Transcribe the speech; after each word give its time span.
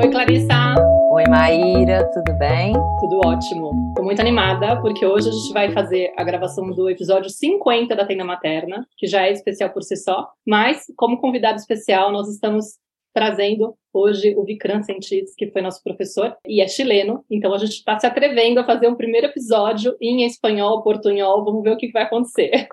Oi, 0.00 0.10
Clarissa. 0.10 0.76
Oi, 1.10 1.24
Maíra, 1.28 2.08
tudo 2.12 2.32
bem? 2.38 2.72
Tudo 3.00 3.20
ótimo. 3.26 3.72
Estou 3.88 4.04
muito 4.04 4.20
animada 4.20 4.80
porque 4.80 5.04
hoje 5.04 5.28
a 5.28 5.32
gente 5.32 5.52
vai 5.52 5.72
fazer 5.72 6.12
a 6.16 6.22
gravação 6.22 6.70
do 6.70 6.88
episódio 6.88 7.28
50 7.28 7.96
da 7.96 8.06
Tenda 8.06 8.24
Materna, 8.24 8.86
que 8.96 9.08
já 9.08 9.26
é 9.26 9.32
especial 9.32 9.70
por 9.70 9.82
si 9.82 9.96
só, 9.96 10.30
mas 10.46 10.84
como 10.96 11.20
convidado 11.20 11.58
especial 11.58 12.12
nós 12.12 12.28
estamos 12.28 12.78
trazendo 13.12 13.74
hoje 13.92 14.36
o 14.36 14.44
Vikram 14.44 14.84
Sentis, 14.84 15.34
que 15.36 15.50
foi 15.50 15.62
nosso 15.62 15.82
professor 15.82 16.36
e 16.46 16.60
é 16.60 16.68
chileno. 16.68 17.24
Então 17.28 17.52
a 17.52 17.58
gente 17.58 17.72
está 17.72 17.98
se 17.98 18.06
atrevendo 18.06 18.60
a 18.60 18.64
fazer 18.64 18.86
um 18.86 18.94
primeiro 18.94 19.26
episódio 19.26 19.96
em 20.00 20.24
espanhol, 20.24 20.80
portunhol. 20.84 21.44
Vamos 21.44 21.64
ver 21.64 21.72
o 21.72 21.76
que 21.76 21.90
vai 21.90 22.04
acontecer. 22.04 22.68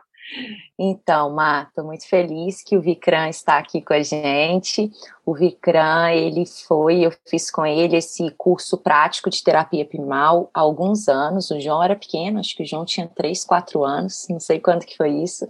Então, 0.77 1.29
Mar, 1.29 1.67
estou 1.67 1.85
muito 1.85 2.07
feliz 2.07 2.61
que 2.63 2.75
o 2.75 2.81
Vikram 2.81 3.29
está 3.29 3.57
aqui 3.57 3.81
com 3.81 3.93
a 3.93 4.01
gente. 4.01 4.91
O 5.25 5.33
Vikram, 5.33 6.09
ele 6.09 6.45
foi, 6.45 7.05
eu 7.05 7.13
fiz 7.25 7.49
com 7.49 7.65
ele 7.65 7.95
esse 7.95 8.29
curso 8.31 8.77
prático 8.77 9.29
de 9.29 9.43
terapia 9.43 9.85
primal 9.85 10.49
há 10.53 10.59
alguns 10.59 11.07
anos. 11.07 11.51
O 11.51 11.59
João 11.59 11.81
era 11.81 11.95
pequeno, 11.95 12.39
acho 12.39 12.55
que 12.55 12.63
o 12.63 12.65
João 12.65 12.85
tinha 12.85 13.07
3, 13.07 13.45
4 13.45 13.83
anos, 13.83 14.27
não 14.29 14.39
sei 14.39 14.59
quanto 14.59 14.85
que 14.85 14.97
foi 14.97 15.11
isso. 15.11 15.47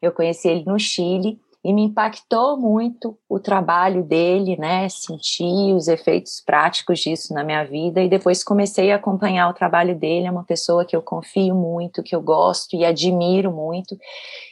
Eu 0.00 0.12
conheci 0.12 0.48
ele 0.48 0.64
no 0.64 0.78
Chile 0.78 1.38
e 1.64 1.72
me 1.72 1.84
impactou 1.84 2.58
muito 2.58 3.18
o 3.26 3.40
trabalho 3.40 4.04
dele, 4.04 4.54
né? 4.58 4.86
Senti 4.90 5.72
os 5.72 5.88
efeitos 5.88 6.42
práticos 6.44 7.00
disso 7.00 7.32
na 7.32 7.42
minha 7.42 7.64
vida 7.64 8.02
e 8.02 8.08
depois 8.08 8.44
comecei 8.44 8.92
a 8.92 8.96
acompanhar 8.96 9.48
o 9.48 9.54
trabalho 9.54 9.98
dele. 9.98 10.26
É 10.26 10.30
uma 10.30 10.44
pessoa 10.44 10.84
que 10.84 10.94
eu 10.94 11.00
confio 11.00 11.54
muito, 11.54 12.02
que 12.02 12.14
eu 12.14 12.20
gosto 12.20 12.76
e 12.76 12.84
admiro 12.84 13.50
muito, 13.50 13.96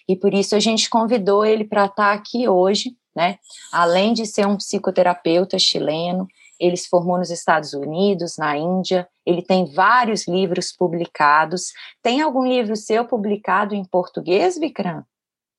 e 0.09 0.17
por 0.17 0.33
isso 0.33 0.57
a 0.57 0.61
gente 0.61 0.89
convidou 0.89 1.45
ele 1.45 1.65
para 1.65 1.85
estar 1.85 2.15
aqui 2.15 2.49
hoje, 2.49 2.97
né? 3.15 3.37
Além 3.71 4.15
de 4.15 4.25
ser 4.25 4.47
um 4.47 4.57
psicoterapeuta 4.57 5.59
chileno, 5.59 6.27
ele 6.59 6.77
se 6.77 6.89
formou 6.89 7.19
nos 7.19 7.31
Estados 7.31 7.75
Unidos, 7.75 8.39
na 8.39 8.57
Índia, 8.57 9.07
ele 9.27 9.43
tem 9.43 9.67
vários 9.67 10.27
livros 10.27 10.73
publicados. 10.73 11.73
Tem 12.01 12.23
algum 12.23 12.47
livro 12.47 12.77
seu 12.77 13.05
publicado 13.05 13.75
em 13.75 13.85
português, 13.85 14.57
Vikram? 14.57 15.03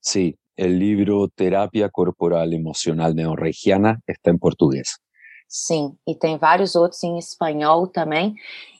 Sim, 0.01 0.33
el 0.55 0.79
libro 0.79 1.27
Terapia 1.29 1.89
Corporal 1.89 2.53
Emocional 2.53 3.13
Neorregiana 3.13 3.99
está 4.07 4.31
em 4.31 4.37
português. 4.37 4.97
Sim, 5.47 5.95
e 6.07 6.15
tem 6.15 6.37
vários 6.37 6.75
outros 6.75 7.03
em 7.03 7.17
espanhol 7.17 7.87
também. 7.87 8.33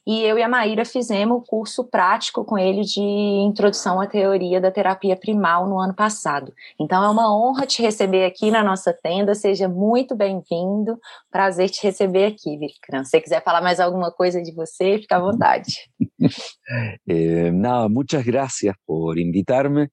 E 0.05 0.21
eu 0.21 0.38
e 0.38 0.43
a 0.43 0.49
Maíra 0.49 0.83
fizemos 0.83 1.38
o 1.38 1.41
curso 1.41 1.85
prático 1.85 2.43
com 2.43 2.57
ele 2.57 2.81
de 2.81 2.99
introdução 2.99 4.02
à 4.02 4.07
teoria 4.07 4.59
da 4.59 4.69
terapia 4.69 5.15
primal 5.15 5.69
no 5.69 5.80
ano 5.80 5.93
passado. 5.93 6.53
Então 6.77 7.02
é 7.02 7.09
uma 7.09 7.33
honra 7.33 7.65
te 7.65 7.81
receber 7.81 8.25
aqui 8.25 8.52
na 8.52 8.61
nossa 8.61 8.91
tenda. 8.91 9.33
Seja 9.33 9.69
muito 9.69 10.13
bem-vindo. 10.13 10.99
Prazer 11.31 11.69
te 11.69 11.81
receber 11.83 12.25
aqui, 12.25 12.58
Vikram. 12.58 13.05
Se 13.05 13.11
você 13.11 13.21
quiser 13.21 13.43
falar 13.43 13.61
mais 13.61 13.80
alguma 13.80 14.11
coisa 14.11 14.41
de 14.41 14.52
você, 14.52 14.97
fica 14.99 15.15
à 15.15 15.19
vontade. 15.19 15.71
eh, 17.08 17.52
nada, 17.52 17.87
muchas 17.87 18.25
gracias 18.25 18.75
por 18.85 19.17
invitarme. 19.17 19.89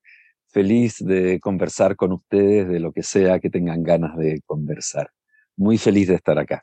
Feliz 0.53 1.01
de 1.01 1.39
conversar 1.41 1.97
con 1.97 2.13
ustedes 2.13 2.69
de 2.69 2.79
lo 2.79 2.93
que 2.93 3.03
sea 3.03 3.41
que 3.41 3.51
tengan 3.51 3.83
ganas 3.83 4.17
de 4.17 4.41
conversar. 4.47 5.11
Muy 5.57 5.79
feliz 5.79 6.09
de 6.09 6.15
estar 6.15 6.39
acá. 6.39 6.63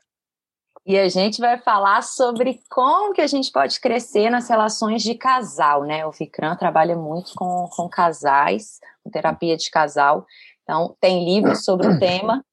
E 0.86 0.98
a 0.98 1.08
gente 1.08 1.40
vai 1.40 1.58
falar 1.58 2.02
sobre 2.02 2.60
como 2.70 3.12
que 3.12 3.20
a 3.20 3.26
gente 3.26 3.52
pode 3.52 3.78
crescer 3.78 4.30
nas 4.30 4.48
relações 4.48 5.02
de 5.02 5.14
casal, 5.14 5.84
né? 5.84 6.06
O 6.06 6.12
Ficran 6.12 6.56
trabalha 6.56 6.96
muito 6.96 7.32
com, 7.34 7.66
com 7.70 7.88
casais, 7.88 8.78
com 9.04 9.10
terapia 9.10 9.56
de 9.56 9.70
casal. 9.70 10.24
Então, 10.62 10.96
tem 11.00 11.24
livros 11.24 11.64
sobre 11.64 11.88
o 11.88 11.98
tema 12.00 12.44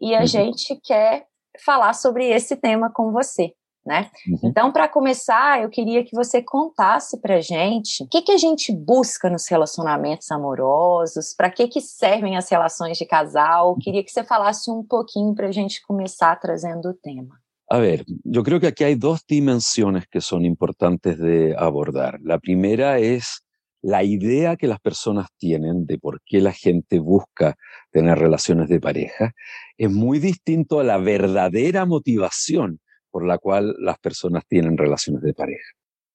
e 0.00 0.14
a 0.14 0.20
uhum. 0.20 0.26
gente 0.26 0.80
quer 0.82 1.26
falar 1.64 1.92
sobre 1.92 2.28
esse 2.30 2.56
tema 2.56 2.90
com 2.90 3.12
você 3.12 3.52
né? 3.84 4.10
Uhum. 4.28 4.38
Então, 4.44 4.72
para 4.72 4.88
começar, 4.88 5.62
eu 5.62 5.68
queria 5.68 6.04
que 6.04 6.14
você 6.14 6.42
contasse 6.42 7.20
para 7.20 7.40
gente 7.40 8.04
o 8.04 8.08
que, 8.08 8.22
que 8.22 8.32
a 8.32 8.38
gente 8.38 8.72
busca 8.72 9.28
nos 9.28 9.48
relacionamentos 9.48 10.30
amorosos, 10.30 11.34
para 11.36 11.50
que, 11.50 11.68
que 11.68 11.80
servem 11.80 12.36
as 12.36 12.48
relações 12.48 12.96
de 12.96 13.04
casal. 13.04 13.76
Queria 13.80 14.02
que 14.04 14.10
você 14.10 14.22
falasse 14.24 14.70
um 14.70 14.82
pouquinho 14.84 15.34
para 15.34 15.48
a 15.48 15.52
gente 15.52 15.82
começar 15.82 16.34
trazendo 16.36 16.90
o 16.90 16.94
tema. 16.94 17.40
A 17.68 17.78
ver, 17.78 18.04
yo 18.24 18.42
creo 18.42 18.60
que 18.60 18.66
aquí 18.66 18.84
hay 18.84 18.96
dos 18.96 19.24
dimensiones 19.26 20.06
que 20.06 20.20
son 20.20 20.44
importantes 20.44 21.18
de 21.18 21.54
abordar. 21.56 22.18
La 22.22 22.38
primera 22.38 22.98
es 22.98 23.42
la 23.80 24.04
idea 24.04 24.56
que 24.56 24.66
las 24.66 24.78
personas 24.78 25.28
tienen 25.38 25.86
de 25.86 25.98
por 25.98 26.20
qué 26.24 26.40
la 26.40 26.52
gente 26.52 26.98
busca 26.98 27.56
tener 27.90 28.18
relaciones 28.18 28.68
de 28.68 28.78
pareja. 28.78 29.32
Es 29.78 29.90
muy 29.90 30.18
distinto 30.18 30.80
a 30.80 30.84
la 30.84 30.98
verdadera 30.98 31.86
motivación 31.86 32.78
por 33.12 33.24
la 33.24 33.38
cual 33.38 33.76
las 33.78 33.98
personas 33.98 34.44
tienen 34.48 34.76
relaciones 34.76 35.22
de 35.22 35.34
pareja. 35.34 35.70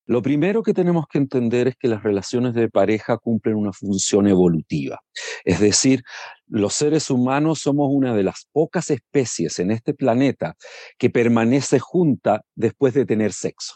Lo 0.07 0.21
primero 0.21 0.63
que 0.63 0.73
tenemos 0.73 1.05
que 1.07 1.17
entender 1.17 1.67
es 1.67 1.75
que 1.75 1.89
las 1.89 2.01
relaciones 2.01 2.53
de 2.53 2.69
pareja 2.69 3.17
cumplen 3.17 3.55
una 3.55 3.73
función 3.73 4.27
evolutiva. 4.27 5.01
Es 5.43 5.59
decir, 5.59 6.01
los 6.47 6.73
seres 6.73 7.09
humanos 7.09 7.59
somos 7.59 7.89
una 7.91 8.15
de 8.15 8.23
las 8.23 8.47
pocas 8.53 8.89
especies 8.89 9.59
en 9.59 9.69
este 9.69 9.93
planeta 9.93 10.55
que 10.97 11.09
permanece 11.09 11.79
junta 11.79 12.41
después 12.55 12.93
de 12.93 13.05
tener 13.05 13.33
sexo. 13.33 13.75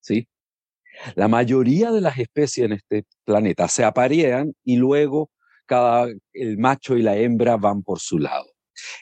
¿Sí? 0.00 0.28
La 1.14 1.28
mayoría 1.28 1.92
de 1.92 2.00
las 2.00 2.18
especies 2.18 2.66
en 2.66 2.72
este 2.72 3.04
planeta 3.24 3.68
se 3.68 3.84
aparean 3.84 4.54
y 4.64 4.76
luego 4.76 5.30
cada, 5.66 6.08
el 6.32 6.56
macho 6.56 6.96
y 6.96 7.02
la 7.02 7.16
hembra 7.16 7.58
van 7.58 7.82
por 7.82 8.00
su 8.00 8.18
lado. 8.18 8.46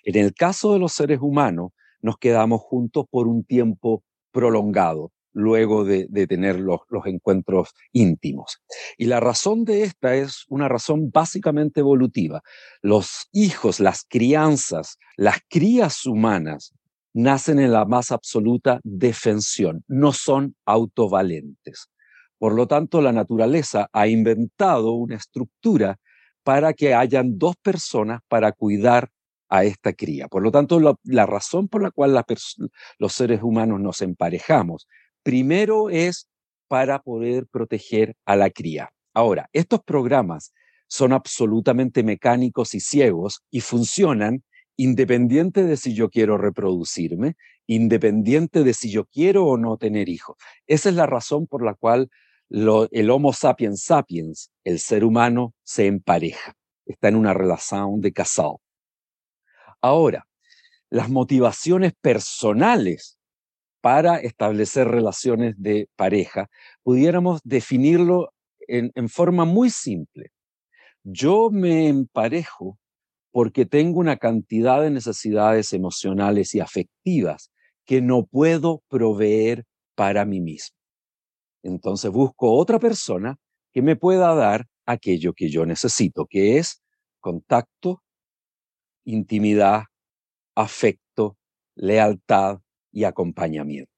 En 0.02 0.16
el 0.16 0.34
caso 0.34 0.72
de 0.72 0.80
los 0.80 0.92
seres 0.92 1.20
humanos, 1.20 1.70
nos 2.04 2.18
quedamos 2.18 2.60
juntos 2.60 3.06
por 3.10 3.26
un 3.26 3.44
tiempo 3.44 4.04
prolongado 4.30 5.10
luego 5.32 5.84
de, 5.84 6.06
tener 6.28 6.60
los, 6.60 6.80
los, 6.90 7.06
encuentros 7.06 7.70
íntimos. 7.92 8.58
Y 8.98 9.06
la 9.06 9.20
razón 9.20 9.64
de 9.64 9.84
esta 9.84 10.14
es 10.14 10.44
una 10.48 10.68
razón 10.68 11.10
básicamente 11.10 11.80
evolutiva. 11.80 12.42
Los 12.82 13.26
hijos, 13.32 13.80
las 13.80 14.04
crianzas, 14.06 14.98
las 15.16 15.38
crías 15.48 16.04
humanas 16.04 16.74
nacen 17.14 17.58
en 17.58 17.72
la 17.72 17.86
más 17.86 18.12
absoluta 18.12 18.80
defensión, 18.84 19.82
no 19.88 20.12
son 20.12 20.54
autovalentes. 20.66 21.88
Por 22.38 22.54
lo 22.54 22.66
tanto, 22.68 23.00
la 23.00 23.12
naturaleza 23.12 23.88
ha 23.94 24.08
inventado 24.08 24.92
una 24.92 25.16
estructura 25.16 25.96
para 26.42 26.74
que 26.74 26.92
hayan 26.92 27.38
dos 27.38 27.56
personas 27.56 28.20
para 28.28 28.52
cuidar 28.52 29.08
a 29.48 29.64
esta 29.64 29.92
cría. 29.92 30.28
Por 30.28 30.42
lo 30.42 30.50
tanto, 30.50 30.80
la, 31.04 31.26
razón 31.26 31.68
por 31.68 31.82
la 31.82 31.90
cual 31.90 32.24
los 32.98 33.12
seres 33.12 33.42
humanos 33.42 33.80
nos 33.80 34.02
emparejamos, 34.02 34.88
primero 35.22 35.90
es 35.90 36.28
para 36.68 37.00
poder 37.00 37.46
proteger 37.46 38.16
a 38.24 38.36
la 38.36 38.50
cría. 38.50 38.90
Ahora, 39.12 39.48
estos 39.52 39.80
programas 39.82 40.52
son 40.88 41.12
absolutamente 41.12 42.02
mecánicos 42.02 42.74
y 42.74 42.80
ciegos 42.80 43.42
y 43.50 43.60
funcionan 43.60 44.42
independiente 44.76 45.64
de 45.64 45.76
si 45.76 45.94
yo 45.94 46.10
quiero 46.10 46.36
reproducirme, 46.36 47.36
independiente 47.66 48.64
de 48.64 48.74
si 48.74 48.90
yo 48.90 49.04
quiero 49.06 49.46
o 49.46 49.56
no 49.56 49.76
tener 49.76 50.08
hijos. 50.08 50.36
Esa 50.66 50.88
es 50.88 50.94
la 50.96 51.06
razón 51.06 51.46
por 51.46 51.64
la 51.64 51.74
cual 51.74 52.10
el 52.50 53.10
Homo 53.10 53.32
sapiens 53.32 53.82
sapiens, 53.82 54.50
el 54.64 54.78
ser 54.78 55.04
humano, 55.04 55.54
se 55.62 55.86
empareja. 55.86 56.54
Está 56.86 57.08
en 57.08 57.16
una 57.16 57.32
relación 57.32 58.00
de 58.00 58.12
casado. 58.12 58.60
Ahora, 59.84 60.26
las 60.88 61.10
motivaciones 61.10 61.92
personales 62.00 63.18
para 63.82 64.16
establecer 64.16 64.88
relaciones 64.88 65.56
de 65.58 65.90
pareja, 65.94 66.48
pudiéramos 66.82 67.42
definirlo 67.44 68.32
en, 68.60 69.10
forma 69.10 69.44
muy 69.44 69.68
simple. 69.68 70.30
Yo 71.02 71.50
me 71.50 71.88
emparejo 71.88 72.78
porque 73.30 73.66
tengo 73.66 74.00
una 74.00 74.16
cantidad 74.16 74.80
de 74.80 74.88
necesidades 74.88 75.74
emocionales 75.74 76.54
y 76.54 76.60
afectivas 76.60 77.50
que 77.84 78.00
no 78.00 78.24
puedo 78.24 78.82
proveer 78.88 79.66
para 79.94 80.24
mí 80.24 80.40
mismo. 80.40 80.78
Entonces 81.62 82.10
busco 82.10 82.54
otra 82.54 82.78
persona 82.78 83.36
que 83.70 83.82
me 83.82 83.96
pueda 83.96 84.34
dar 84.34 84.64
aquello 84.86 85.34
que 85.34 85.50
yo 85.50 85.66
necesito, 85.66 86.24
que 86.24 86.56
es 86.56 86.82
contacto, 87.20 88.02
intimidad, 89.06 89.84
afecto, 90.54 91.36
lealtad 91.76 92.60
e 92.92 93.04
acompanhamento. 93.04 93.88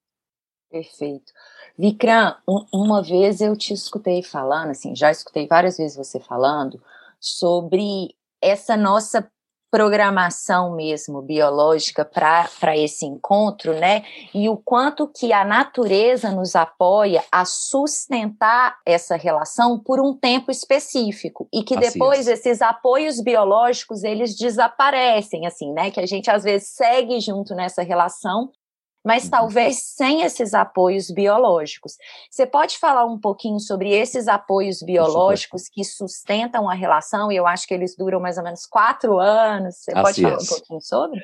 Perfeito. 0.69 1.31
Vikram, 1.77 2.35
uma 2.73 3.01
vez 3.01 3.39
eu 3.39 3.55
te 3.55 3.73
escutei 3.73 4.21
falando, 4.21 4.71
assim, 4.71 4.95
já 4.95 5.09
escutei 5.09 5.47
várias 5.47 5.77
vezes 5.77 5.95
você 5.95 6.19
falando 6.19 6.83
sobre 7.19 8.15
essa 8.41 8.75
nossa 8.75 9.31
programação 9.69 10.75
mesmo 10.75 11.21
biológica 11.21 12.05
para 12.05 12.77
esse 12.77 13.05
encontro, 13.05 13.73
né? 13.73 14.03
E 14.33 14.47
o 14.47 14.57
quanto 14.57 15.07
que 15.07 15.33
a 15.33 15.43
natureza 15.43 16.31
nos 16.31 16.55
apoia 16.55 17.23
a 17.31 17.43
sustentar 17.45 18.77
essa 18.85 19.15
relação 19.15 19.77
por 19.77 19.99
um 19.99 20.13
tempo 20.13 20.49
específico 20.51 21.47
e 21.53 21.63
que 21.63 21.75
assim 21.75 21.91
depois 21.91 22.27
é. 22.27 22.33
esses 22.33 22.61
apoios 22.61 23.21
biológicos 23.21 24.03
eles 24.03 24.35
desaparecem, 24.35 25.45
assim, 25.45 25.71
né? 25.73 25.91
Que 25.91 25.99
a 25.99 26.05
gente 26.05 26.31
às 26.31 26.43
vezes 26.43 26.69
segue 26.69 27.19
junto 27.19 27.53
nessa 27.53 27.83
relação, 27.83 28.51
mas 29.07 29.23
uhum. 29.23 29.29
talvez 29.29 29.77
sem 29.81 30.21
esses 30.21 30.53
apoios 30.53 31.09
biológicos. 31.09 31.93
Você 32.29 32.45
pode 32.45 32.77
falar 32.77 33.05
um 33.05 33.17
pouquinho 33.17 33.57
sobre 33.57 33.89
esses 33.91 34.27
apoios 34.27 34.83
biológicos 34.83 35.69
que 35.69 35.81
sustentam 35.85 36.69
a 36.69 36.73
relação? 36.73 37.31
E 37.31 37.37
eu 37.37 37.47
acho 37.47 37.65
que 37.65 37.73
eles 37.73 37.95
duram 37.95 38.19
mais 38.19 38.37
ou 38.37 38.43
menos 38.43 38.65
quatro 38.65 39.17
anos. 39.17 39.77
Você 39.77 39.91
Así 39.91 40.01
pode 40.01 40.21
falar 40.21 40.35
es. 40.35 40.43
um 40.43 40.55
pouquinho 40.55 40.81
sobre? 40.81 41.23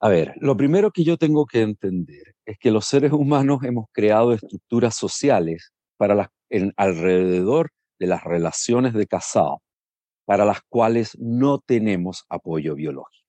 A 0.00 0.08
ver, 0.08 0.32
lo 0.40 0.54
primero 0.54 0.92
que 0.92 1.02
yo 1.02 1.16
tengo 1.16 1.44
que 1.44 1.60
entender 1.60 2.36
es 2.46 2.56
que 2.56 2.70
los 2.70 2.86
seres 2.86 3.10
humanos 3.10 3.64
hemos 3.64 3.86
creado 3.92 4.32
estructuras 4.32 4.94
sociales 4.94 5.72
para 5.96 6.14
las, 6.14 6.28
en, 6.50 6.72
alrededor 6.76 7.70
de 7.98 8.06
las 8.06 8.22
relaciones 8.22 8.92
de 8.92 9.08
casado, 9.08 9.60
para 10.24 10.44
las 10.44 10.60
cuales 10.68 11.16
no 11.18 11.58
tenemos 11.58 12.24
apoyo 12.28 12.76
biológico. 12.76 13.25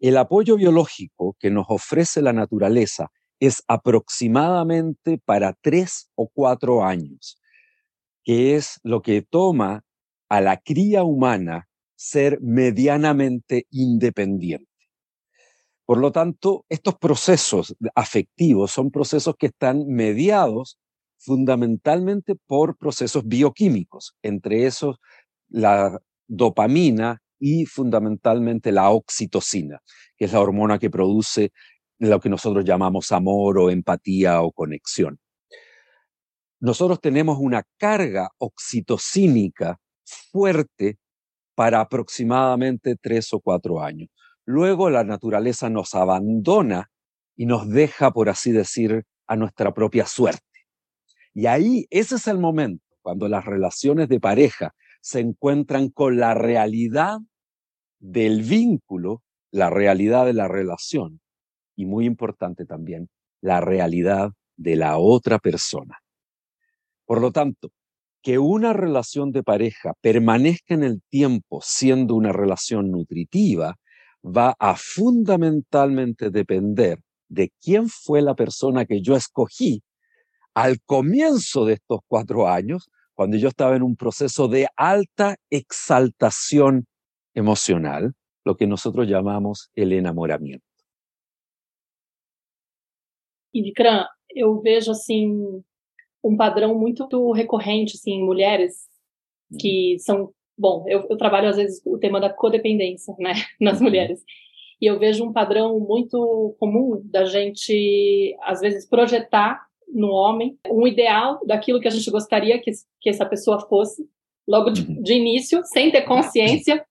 El 0.00 0.16
apoyo 0.16 0.56
biológico 0.56 1.36
que 1.38 1.50
nos 1.50 1.66
ofrece 1.68 2.22
la 2.22 2.32
naturaleza 2.32 3.10
es 3.40 3.62
aproximadamente 3.68 5.18
para 5.24 5.54
tres 5.60 6.10
o 6.14 6.28
cuatro 6.28 6.84
años, 6.84 7.40
que 8.24 8.56
es 8.56 8.80
lo 8.82 9.02
que 9.02 9.22
toma 9.22 9.84
a 10.28 10.40
la 10.40 10.56
cría 10.58 11.04
humana 11.04 11.68
ser 11.94 12.40
medianamente 12.40 13.66
independiente. 13.70 14.68
Por 15.86 15.98
lo 15.98 16.10
tanto, 16.12 16.64
estos 16.68 16.96
procesos 16.96 17.74
afectivos 17.94 18.72
son 18.72 18.90
procesos 18.90 19.36
que 19.38 19.46
están 19.46 19.86
mediados 19.86 20.78
fundamentalmente 21.16 22.34
por 22.34 22.76
procesos 22.76 23.26
bioquímicos, 23.26 24.14
entre 24.22 24.66
esos 24.66 24.96
la 25.48 26.00
dopamina 26.26 27.22
y 27.38 27.66
fundamentalmente 27.66 28.72
la 28.72 28.90
oxitocina, 28.90 29.80
que 30.16 30.26
es 30.26 30.32
la 30.32 30.40
hormona 30.40 30.78
que 30.78 30.90
produce 30.90 31.52
lo 31.98 32.20
que 32.20 32.28
nosotros 32.28 32.64
llamamos 32.64 33.12
amor 33.12 33.58
o 33.58 33.70
empatía 33.70 34.42
o 34.42 34.52
conexión. 34.52 35.18
Nosotros 36.60 37.00
tenemos 37.00 37.38
una 37.38 37.62
carga 37.78 38.30
oxitocínica 38.38 39.78
fuerte 40.30 40.98
para 41.54 41.80
aproximadamente 41.80 42.96
tres 42.96 43.32
o 43.32 43.40
cuatro 43.40 43.80
años. 43.80 44.08
Luego 44.44 44.90
la 44.90 45.04
naturaleza 45.04 45.68
nos 45.68 45.94
abandona 45.94 46.90
y 47.34 47.46
nos 47.46 47.68
deja, 47.68 48.10
por 48.12 48.28
así 48.28 48.52
decir, 48.52 49.04
a 49.26 49.36
nuestra 49.36 49.74
propia 49.74 50.06
suerte. 50.06 50.42
Y 51.34 51.46
ahí, 51.46 51.86
ese 51.90 52.16
es 52.16 52.26
el 52.28 52.38
momento 52.38 52.84
cuando 53.02 53.28
las 53.28 53.44
relaciones 53.44 54.08
de 54.08 54.20
pareja 54.20 54.74
se 55.00 55.20
encuentran 55.20 55.88
con 55.90 56.18
la 56.18 56.34
realidad 56.34 57.18
del 57.98 58.42
vínculo, 58.42 59.22
la 59.50 59.70
realidad 59.70 60.26
de 60.26 60.32
la 60.32 60.48
relación 60.48 61.20
y 61.76 61.86
muy 61.86 62.06
importante 62.06 62.64
también, 62.64 63.08
la 63.40 63.60
realidad 63.60 64.30
de 64.56 64.76
la 64.76 64.98
otra 64.98 65.38
persona. 65.38 65.98
Por 67.04 67.20
lo 67.20 67.30
tanto, 67.30 67.70
que 68.22 68.38
una 68.38 68.72
relación 68.72 69.30
de 69.30 69.44
pareja 69.44 69.94
permanezca 70.00 70.74
en 70.74 70.82
el 70.82 71.00
tiempo 71.08 71.60
siendo 71.62 72.14
una 72.14 72.32
relación 72.32 72.90
nutritiva 72.90 73.76
va 74.24 74.56
a 74.58 74.74
fundamentalmente 74.76 76.30
depender 76.30 76.98
de 77.28 77.52
quién 77.62 77.88
fue 77.88 78.22
la 78.22 78.34
persona 78.34 78.84
que 78.84 79.00
yo 79.00 79.14
escogí 79.14 79.82
al 80.54 80.80
comienzo 80.80 81.66
de 81.66 81.74
estos 81.74 82.00
cuatro 82.08 82.48
años 82.48 82.90
cuando 83.16 83.36
yo 83.38 83.48
estaba 83.48 83.74
en 83.74 83.82
un 83.82 83.96
proceso 83.96 84.46
de 84.46 84.66
alta 84.76 85.36
exaltación 85.50 86.86
emocional, 87.34 88.12
lo 88.44 88.56
que 88.56 88.66
nosotros 88.66 89.08
llamamos 89.08 89.70
el 89.74 89.92
enamoramiento. 89.92 90.64
E 93.52 93.62
Vikram, 93.62 94.04
eu 94.34 94.60
vejo 94.60 94.90
assim 94.90 95.64
um 96.22 96.36
padrão 96.36 96.78
muito 96.78 97.32
recorrente 97.32 97.96
assim, 97.96 98.12
em 98.12 98.24
mulheres 98.24 98.86
que 99.58 99.96
são 100.00 100.32
bom, 100.58 100.84
eu, 100.88 101.06
eu, 101.08 101.16
trabalho 101.16 101.48
às 101.48 101.56
vezes 101.56 101.80
o 101.86 101.98
tema 101.98 102.20
da 102.20 102.28
codependência, 102.28 103.14
né, 103.18 103.32
nas 103.60 103.80
mulheres. 103.80 104.22
E 104.80 104.86
eu 104.86 104.98
vejo 104.98 105.24
um 105.24 105.32
padrão 105.32 105.80
muito 105.80 106.54
comum 106.58 107.00
da 107.04 107.24
gente 107.24 108.36
às 108.42 108.60
vezes 108.60 108.86
projetar 108.86 109.65
no 109.88 110.08
homem 110.08 110.58
um 110.70 110.86
ideal 110.86 111.40
daquilo 111.46 111.80
que 111.80 111.88
a 111.88 111.90
gente 111.90 112.10
gostaria 112.10 112.60
que, 112.60 112.70
que 113.00 113.10
essa 113.10 113.24
pessoa 113.24 113.60
fosse, 113.68 114.04
logo 114.46 114.70
de, 114.70 114.82
uhum. 114.82 115.02
de 115.02 115.14
início, 115.14 115.62
sem 115.64 115.90
ter 115.90 116.02
consciência, 116.02 116.84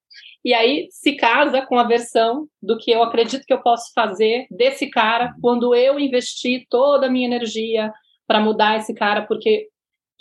e 0.44 0.54
aí 0.54 0.88
se 0.92 1.14
casa 1.16 1.66
com 1.66 1.80
a 1.80 1.84
versão 1.84 2.48
do 2.62 2.78
que 2.78 2.92
eu 2.92 3.02
acredito 3.02 3.46
que 3.46 3.54
eu 3.54 3.62
posso 3.62 3.92
fazer 3.94 4.46
desse 4.52 4.90
cara 4.90 5.34
quando 5.42 5.74
eu 5.74 6.00
investi 6.00 6.68
toda 6.70 7.08
a 7.08 7.10
minha 7.10 7.26
energia 7.26 7.92
para 8.28 8.40
mudar 8.40 8.78
esse 8.78 8.94
cara, 8.94 9.24
porque 9.24 9.70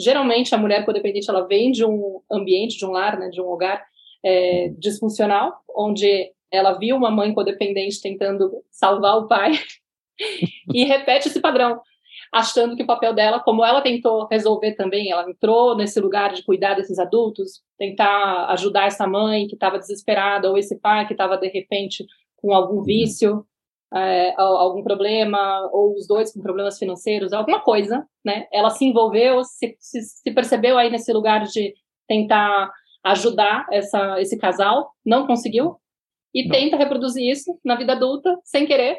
geralmente 0.00 0.55
a 0.55 0.59
mulher 0.59 0.85
codependente 0.85 1.29
ela 1.29 1.47
vem 1.47 1.71
de 1.71 1.85
um 1.85 2.21
ambiente, 2.31 2.79
de 2.79 2.87
um 2.87 2.91
lar, 2.91 3.19
né, 3.19 3.29
de 3.29 3.41
um 3.41 3.50
lugar 3.50 3.85
é, 4.25 4.73
disfuncional, 4.79 5.53
onde 5.76 6.32
ela 6.50 6.73
viu 6.73 6.97
uma 6.97 7.11
mãe 7.11 7.35
codependente 7.35 8.00
tentando 8.00 8.50
salvar 8.71 9.19
o 9.19 9.29
pai 9.29 9.53
e 10.73 10.85
repete 10.85 11.29
esse 11.29 11.41
padrão 11.41 11.81
achando 12.34 12.75
que 12.75 12.82
o 12.82 12.86
papel 12.86 13.14
dela, 13.14 13.38
como 13.38 13.64
ela 13.64 13.81
tentou 13.81 14.26
resolver 14.26 14.72
também, 14.72 15.12
ela 15.12 15.31
entrou 15.31 15.76
nesse 15.76 16.00
lugar 16.00 16.32
de 16.32 16.42
cuidar 16.42 16.75
desses 16.75 16.98
adultos, 16.98 17.62
tentar 17.78 18.46
ajudar 18.50 18.86
essa 18.86 19.06
mãe 19.06 19.46
que 19.46 19.54
estava 19.54 19.78
desesperada, 19.78 20.50
ou 20.50 20.58
esse 20.58 20.81
pai 20.81 21.06
que 21.06 21.12
estava, 21.14 21.38
de 21.38 21.46
repente, 21.46 22.04
com 22.36 22.52
algum 22.52 22.78
uhum. 22.78 22.82
vício, 22.82 23.46
é, 23.94 24.34
algum 24.36 24.82
problema, 24.82 25.70
ou 25.72 25.94
os 25.94 26.08
dois 26.08 26.32
com 26.32 26.42
problemas 26.42 26.76
financeiros, 26.76 27.32
alguma 27.32 27.60
coisa, 27.60 28.04
né? 28.25 28.48
Ela 28.52 28.70
se 28.70 28.84
envolveu, 28.84 29.44
se, 29.44 29.76
se, 29.78 30.02
se 30.02 30.30
percebeu 30.32 30.76
aí 30.76 30.90
nesse 30.90 31.12
lugar 31.12 31.44
de 31.44 31.72
tentar 32.08 32.69
ajudar 33.04 33.64
essa, 33.70 34.20
esse 34.20 34.37
casal, 34.37 34.90
não 35.06 35.25
conseguiu, 35.25 35.76
e 36.34 36.42
não. 36.42 36.50
tenta 36.50 36.76
reproduzir 36.76 37.30
isso 37.30 37.56
na 37.64 37.76
vida 37.76 37.92
adulta, 37.92 38.37
sem 38.42 38.66
querer, 38.66 38.98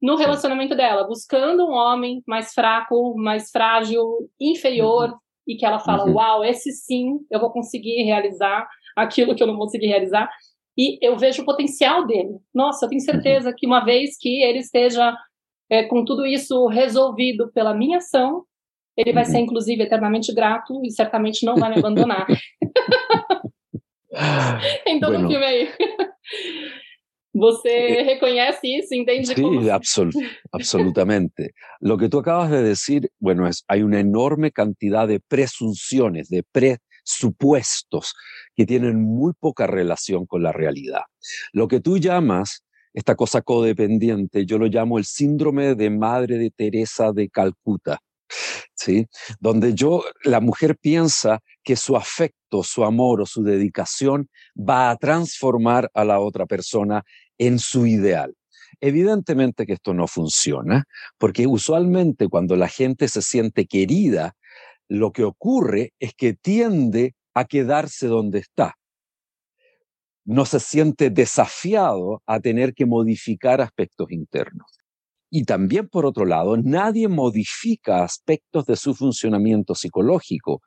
no 0.00 0.16
relacionamento 0.16 0.74
dela, 0.74 1.06
buscando 1.06 1.66
um 1.66 1.72
homem 1.72 2.22
mais 2.26 2.54
fraco, 2.54 3.14
mais 3.16 3.50
frágil, 3.50 4.30
inferior, 4.40 5.10
uhum. 5.10 5.18
e 5.46 5.56
que 5.56 5.66
ela 5.66 5.78
fala: 5.78 6.06
uhum. 6.06 6.14
Uau, 6.14 6.44
esse 6.44 6.72
sim 6.72 7.18
eu 7.30 7.38
vou 7.38 7.50
conseguir 7.50 8.02
realizar 8.02 8.66
aquilo 8.96 9.34
que 9.34 9.42
eu 9.42 9.46
não 9.46 9.56
consegui 9.56 9.86
realizar. 9.86 10.30
E 10.78 10.98
eu 11.06 11.18
vejo 11.18 11.42
o 11.42 11.44
potencial 11.44 12.06
dele. 12.06 12.38
Nossa, 12.54 12.86
eu 12.86 12.88
tenho 12.88 13.00
uhum. 13.00 13.06
certeza 13.06 13.52
que 13.56 13.66
uma 13.66 13.84
vez 13.84 14.16
que 14.18 14.42
ele 14.42 14.60
esteja 14.60 15.14
é, 15.68 15.84
com 15.84 16.04
tudo 16.04 16.26
isso 16.26 16.66
resolvido 16.66 17.52
pela 17.52 17.74
minha 17.74 17.98
ação, 17.98 18.44
ele 18.96 19.12
vai 19.12 19.24
ser, 19.24 19.36
uhum. 19.36 19.44
inclusive, 19.44 19.82
eternamente 19.82 20.34
grato 20.34 20.80
e 20.84 20.90
certamente 20.90 21.44
não 21.44 21.56
vai 21.56 21.70
me 21.70 21.76
abandonar. 21.78 22.26
Tem 24.84 24.98
todo 24.98 25.12
bueno. 25.12 25.26
um 25.26 25.30
filme 25.30 25.44
aí. 25.44 25.68
¿Você 27.32 28.02
reconoce 28.04 28.76
eso? 28.76 28.88
¿Entende 28.94 29.26
sí, 29.26 29.42
absolutamente. 30.52 31.52
Lo 31.80 31.96
que 31.96 32.08
tú 32.08 32.18
acabas 32.18 32.50
de 32.50 32.62
decir, 32.62 33.10
bueno, 33.18 33.46
es, 33.46 33.64
hay 33.68 33.82
una 33.82 34.00
enorme 34.00 34.50
cantidad 34.50 35.06
de 35.06 35.20
presunciones, 35.20 36.28
de 36.28 36.42
presupuestos 36.42 38.14
que 38.56 38.66
tienen 38.66 39.00
muy 39.00 39.32
poca 39.38 39.66
relación 39.66 40.26
con 40.26 40.42
la 40.42 40.52
realidad. 40.52 41.02
Lo 41.52 41.68
que 41.68 41.80
tú 41.80 41.98
llamas 41.98 42.64
esta 42.92 43.14
cosa 43.14 43.42
codependiente, 43.42 44.44
yo 44.44 44.58
lo 44.58 44.66
llamo 44.66 44.98
el 44.98 45.04
síndrome 45.04 45.76
de 45.76 45.90
Madre 45.90 46.38
de 46.38 46.50
Teresa 46.50 47.12
de 47.12 47.28
Calcuta. 47.28 48.00
Donde 49.38 49.74
yo, 49.74 50.04
la 50.24 50.40
mujer 50.40 50.76
piensa 50.76 51.40
que 51.62 51.76
su 51.76 51.96
afecto, 51.96 52.62
su 52.62 52.84
amor 52.84 53.20
o 53.20 53.26
su 53.26 53.42
dedicación 53.42 54.28
va 54.56 54.90
a 54.90 54.96
transformar 54.96 55.90
a 55.94 56.04
la 56.04 56.20
otra 56.20 56.46
persona 56.46 57.02
en 57.38 57.58
su 57.58 57.86
ideal. 57.86 58.34
Evidentemente 58.80 59.66
que 59.66 59.74
esto 59.74 59.92
no 59.92 60.06
funciona, 60.06 60.84
porque 61.18 61.46
usualmente 61.46 62.28
cuando 62.28 62.56
la 62.56 62.68
gente 62.68 63.08
se 63.08 63.22
siente 63.22 63.66
querida, 63.66 64.34
lo 64.88 65.12
que 65.12 65.24
ocurre 65.24 65.92
es 65.98 66.14
que 66.14 66.34
tiende 66.34 67.14
a 67.34 67.44
quedarse 67.44 68.06
donde 68.06 68.40
está. 68.40 68.74
No 70.24 70.46
se 70.46 70.60
siente 70.60 71.10
desafiado 71.10 72.22
a 72.26 72.40
tener 72.40 72.74
que 72.74 72.86
modificar 72.86 73.60
aspectos 73.60 74.10
internos. 74.10 74.79
Y 75.30 75.44
también, 75.44 75.88
por 75.88 76.06
otro 76.06 76.24
lado, 76.24 76.56
nadie 76.56 77.08
modifica 77.08 78.02
aspectos 78.02 78.66
de 78.66 78.76
su 78.76 78.94
funcionamiento 78.94 79.74
psicológico 79.74 80.62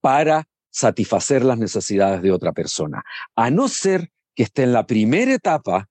para 0.00 0.48
satisfacer 0.70 1.44
las 1.44 1.58
necesidades 1.58 2.22
de 2.22 2.32
otra 2.32 2.52
persona, 2.52 3.02
a 3.36 3.50
no 3.50 3.68
ser 3.68 4.08
que 4.34 4.44
esté 4.44 4.62
en 4.62 4.72
la 4.72 4.86
primera 4.86 5.34
etapa 5.34 5.88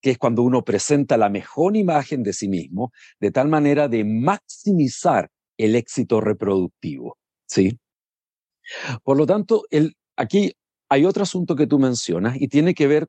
que 0.00 0.10
es 0.10 0.18
cuando 0.18 0.42
uno 0.42 0.62
presenta 0.62 1.16
la 1.16 1.28
mejor 1.28 1.76
imagen 1.76 2.22
de 2.22 2.32
sí 2.32 2.48
mismo, 2.48 2.92
de 3.20 3.30
tal 3.30 3.48
manera 3.48 3.88
de 3.88 4.04
maximizar 4.04 5.30
el 5.56 5.74
éxito 5.74 6.20
reproductivo. 6.20 7.18
¿sí? 7.46 7.78
Por 9.02 9.16
lo 9.16 9.26
tanto, 9.26 9.64
el, 9.70 9.96
aquí 10.16 10.52
hay 10.88 11.04
otro 11.04 11.24
asunto 11.24 11.56
que 11.56 11.66
tú 11.66 11.78
mencionas 11.78 12.36
y 12.40 12.48
tiene 12.48 12.74
que 12.74 12.86
ver 12.86 13.08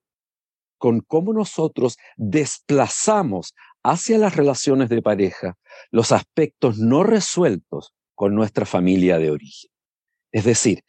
con 0.77 1.01
cómo 1.01 1.33
nosotros 1.33 1.97
desplazamos 2.15 3.53
hacia 3.83 4.17
las 4.17 4.35
relaciones 4.35 4.89
de 4.89 5.01
pareja 5.01 5.57
los 5.91 6.11
aspectos 6.11 6.77
no 6.77 7.03
resueltos 7.03 7.93
con 8.15 8.35
nuestra 8.35 8.65
familia 8.65 9.17
de 9.17 9.31
origen. 9.31 9.71
Es 10.31 10.43
decir, 10.43 10.83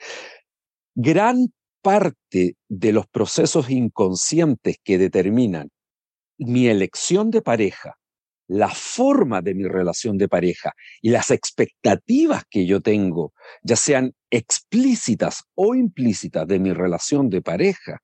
gran 0.95 1.53
parte 1.83 2.57
de 2.69 2.93
los 2.93 3.07
procesos 3.07 3.71
inconscientes 3.71 4.77
que 4.83 4.99
determinan 4.99 5.71
mi 6.39 6.67
elección 6.67 7.31
de 7.31 7.43
pareja, 7.43 7.97
la 8.49 8.69
forma 8.69 9.43
de 9.43 9.55
mi 9.55 9.65
relación 9.65 10.19
de 10.19 10.29
pareja 10.29 10.73
y 11.01 11.11
las 11.11 11.31
expectativas 11.31 12.45
que 12.51 12.67
yo 12.67 12.81
tengo, 12.81 13.33
ya 13.63 13.77
sean 13.77 14.13
explícitas 14.31 15.45
o 15.55 15.75
implícitas 15.75 16.47
de 16.49 16.59
mi 16.59 16.73
relación 16.73 17.31
de 17.31 17.43
pareja, 17.43 18.03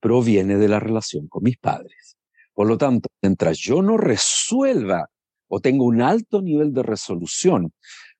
proviene 0.00 0.56
de 0.56 0.68
la 0.68 0.78
relación 0.78 1.26
con 1.28 1.42
mis 1.42 1.58
padres. 1.58 2.16
Por 2.54 2.68
lo 2.68 2.78
tanto, 2.78 3.08
mientras 3.20 3.58
yo 3.58 3.82
no 3.82 3.96
resuelva 3.96 5.08
o 5.48 5.60
tengo 5.60 5.84
un 5.84 6.00
alto 6.00 6.40
nivel 6.40 6.72
de 6.72 6.82
resolución 6.82 7.72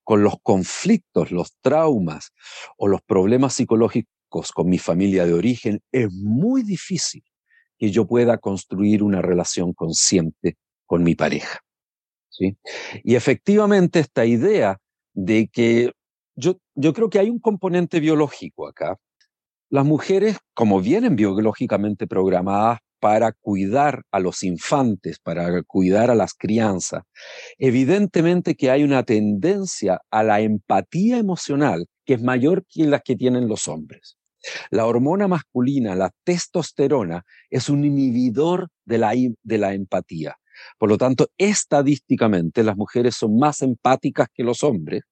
con 0.03 0.23
los 0.23 0.35
conflictos, 0.43 1.31
los 1.31 1.57
traumas 1.62 2.33
o 2.76 2.88
los 2.88 3.00
problemas 3.03 3.55
psicológicos 3.55 4.53
con 4.53 4.69
mi 4.69 4.79
familia 4.79 5.25
de 5.25 5.33
origen, 5.33 5.81
es 5.93 6.12
muy 6.12 6.62
difícil 6.62 7.23
que 7.79 7.91
yo 7.91 8.07
pueda 8.07 8.38
construir 8.38 9.03
una 9.03 9.23
relación 9.23 9.73
consciente 9.73 10.57
con 10.87 11.03
mi 11.03 11.14
pareja. 11.14 11.61
¿sí? 12.29 12.57
Y 13.03 13.14
efectivamente 13.14 14.00
esta 14.00 14.26
idea 14.26 14.79
de 15.14 15.49
que 15.49 15.93
yo, 16.37 16.59
yo 16.75 16.93
creo 16.93 17.09
que 17.09 17.21
hay 17.21 17.31
un 17.31 17.38
componente 17.38 18.00
biológico 18.00 18.67
acá. 18.67 18.97
Las 19.71 19.87
mujeres, 19.87 20.38
como 20.53 20.81
vienen 20.81 21.17
biológicamente 21.17 22.07
programadas 22.07 22.81
para 23.04 23.32
cuidar 23.32 24.02
a 24.12 24.18
los 24.18 24.42
infantes, 24.42 25.18
para 25.18 25.62
cuidar 25.64 26.11
a 26.11 26.14
las 26.14 26.32
crianzas, 26.32 27.02
evidentemente 27.58 28.54
que 28.54 28.70
hay 28.70 28.82
una 28.82 29.02
tendencia 29.02 30.00
a 30.11 30.23
la 30.23 30.40
empatía 30.40 31.18
emocional 31.18 31.87
que 32.06 32.14
es 32.14 32.23
mayor 32.23 32.64
que 32.66 32.87
la 32.87 33.00
que 33.00 33.14
tienen 33.14 33.46
los 33.46 33.68
hombres. 33.68 34.16
La 34.70 34.87
hormona 34.87 35.28
masculina, 35.28 35.94
la 35.94 36.12
testosterona, 36.25 37.26
es 37.50 37.68
un 37.68 37.84
inhibidor 37.84 38.68
de 38.87 38.96
la, 38.96 39.12
de 39.12 39.58
la 39.58 39.75
empatía. 39.75 40.38
Por 40.78 40.88
lo 40.88 40.96
tanto, 40.96 41.28
estadísticamente 41.37 42.62
las 42.62 42.78
mujeres 42.78 43.16
son 43.16 43.37
más 43.38 43.61
empáticas 43.61 44.28
que 44.32 44.44
los 44.44 44.64
hombres 44.64 45.02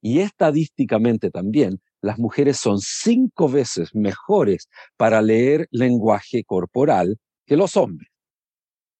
y 0.00 0.20
estadísticamente 0.20 1.32
también 1.32 1.80
las 2.02 2.20
mujeres 2.20 2.56
son 2.58 2.78
cinco 2.80 3.48
veces 3.48 3.96
mejores 3.96 4.68
para 4.96 5.22
leer 5.22 5.66
lenguaje 5.72 6.44
corporal 6.44 7.18
que 7.46 7.56
los 7.56 7.76
hombres. 7.76 8.10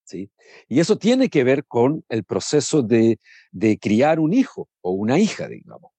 ¿sí? 0.05 0.31
Y 0.69 0.81
eso 0.81 0.97
tiene 0.97 1.29
que 1.29 1.45
ver 1.45 1.65
con 1.67 2.05
el 2.09 2.25
proceso 2.25 2.83
de, 2.83 3.19
de 3.51 3.79
criar 3.79 4.21
un 4.21 4.33
hijo 4.33 4.69
o 4.81 4.93
una 4.93 5.19
hija, 5.19 5.49
digamos. 5.49 5.93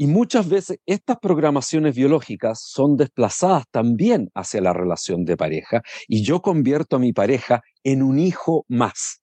Y 0.00 0.06
muchas 0.06 0.48
veces 0.48 0.78
estas 0.86 1.18
programaciones 1.18 1.94
biológicas 1.94 2.62
son 2.62 2.96
desplazadas 2.96 3.64
también 3.70 4.30
hacia 4.34 4.62
la 4.62 4.72
relación 4.72 5.26
de 5.26 5.36
pareja 5.36 5.82
y 6.08 6.22
yo 6.22 6.40
convierto 6.40 6.96
a 6.96 6.98
mi 6.98 7.12
pareja 7.12 7.60
en 7.84 8.02
un 8.02 8.18
hijo 8.18 8.64
más, 8.66 9.20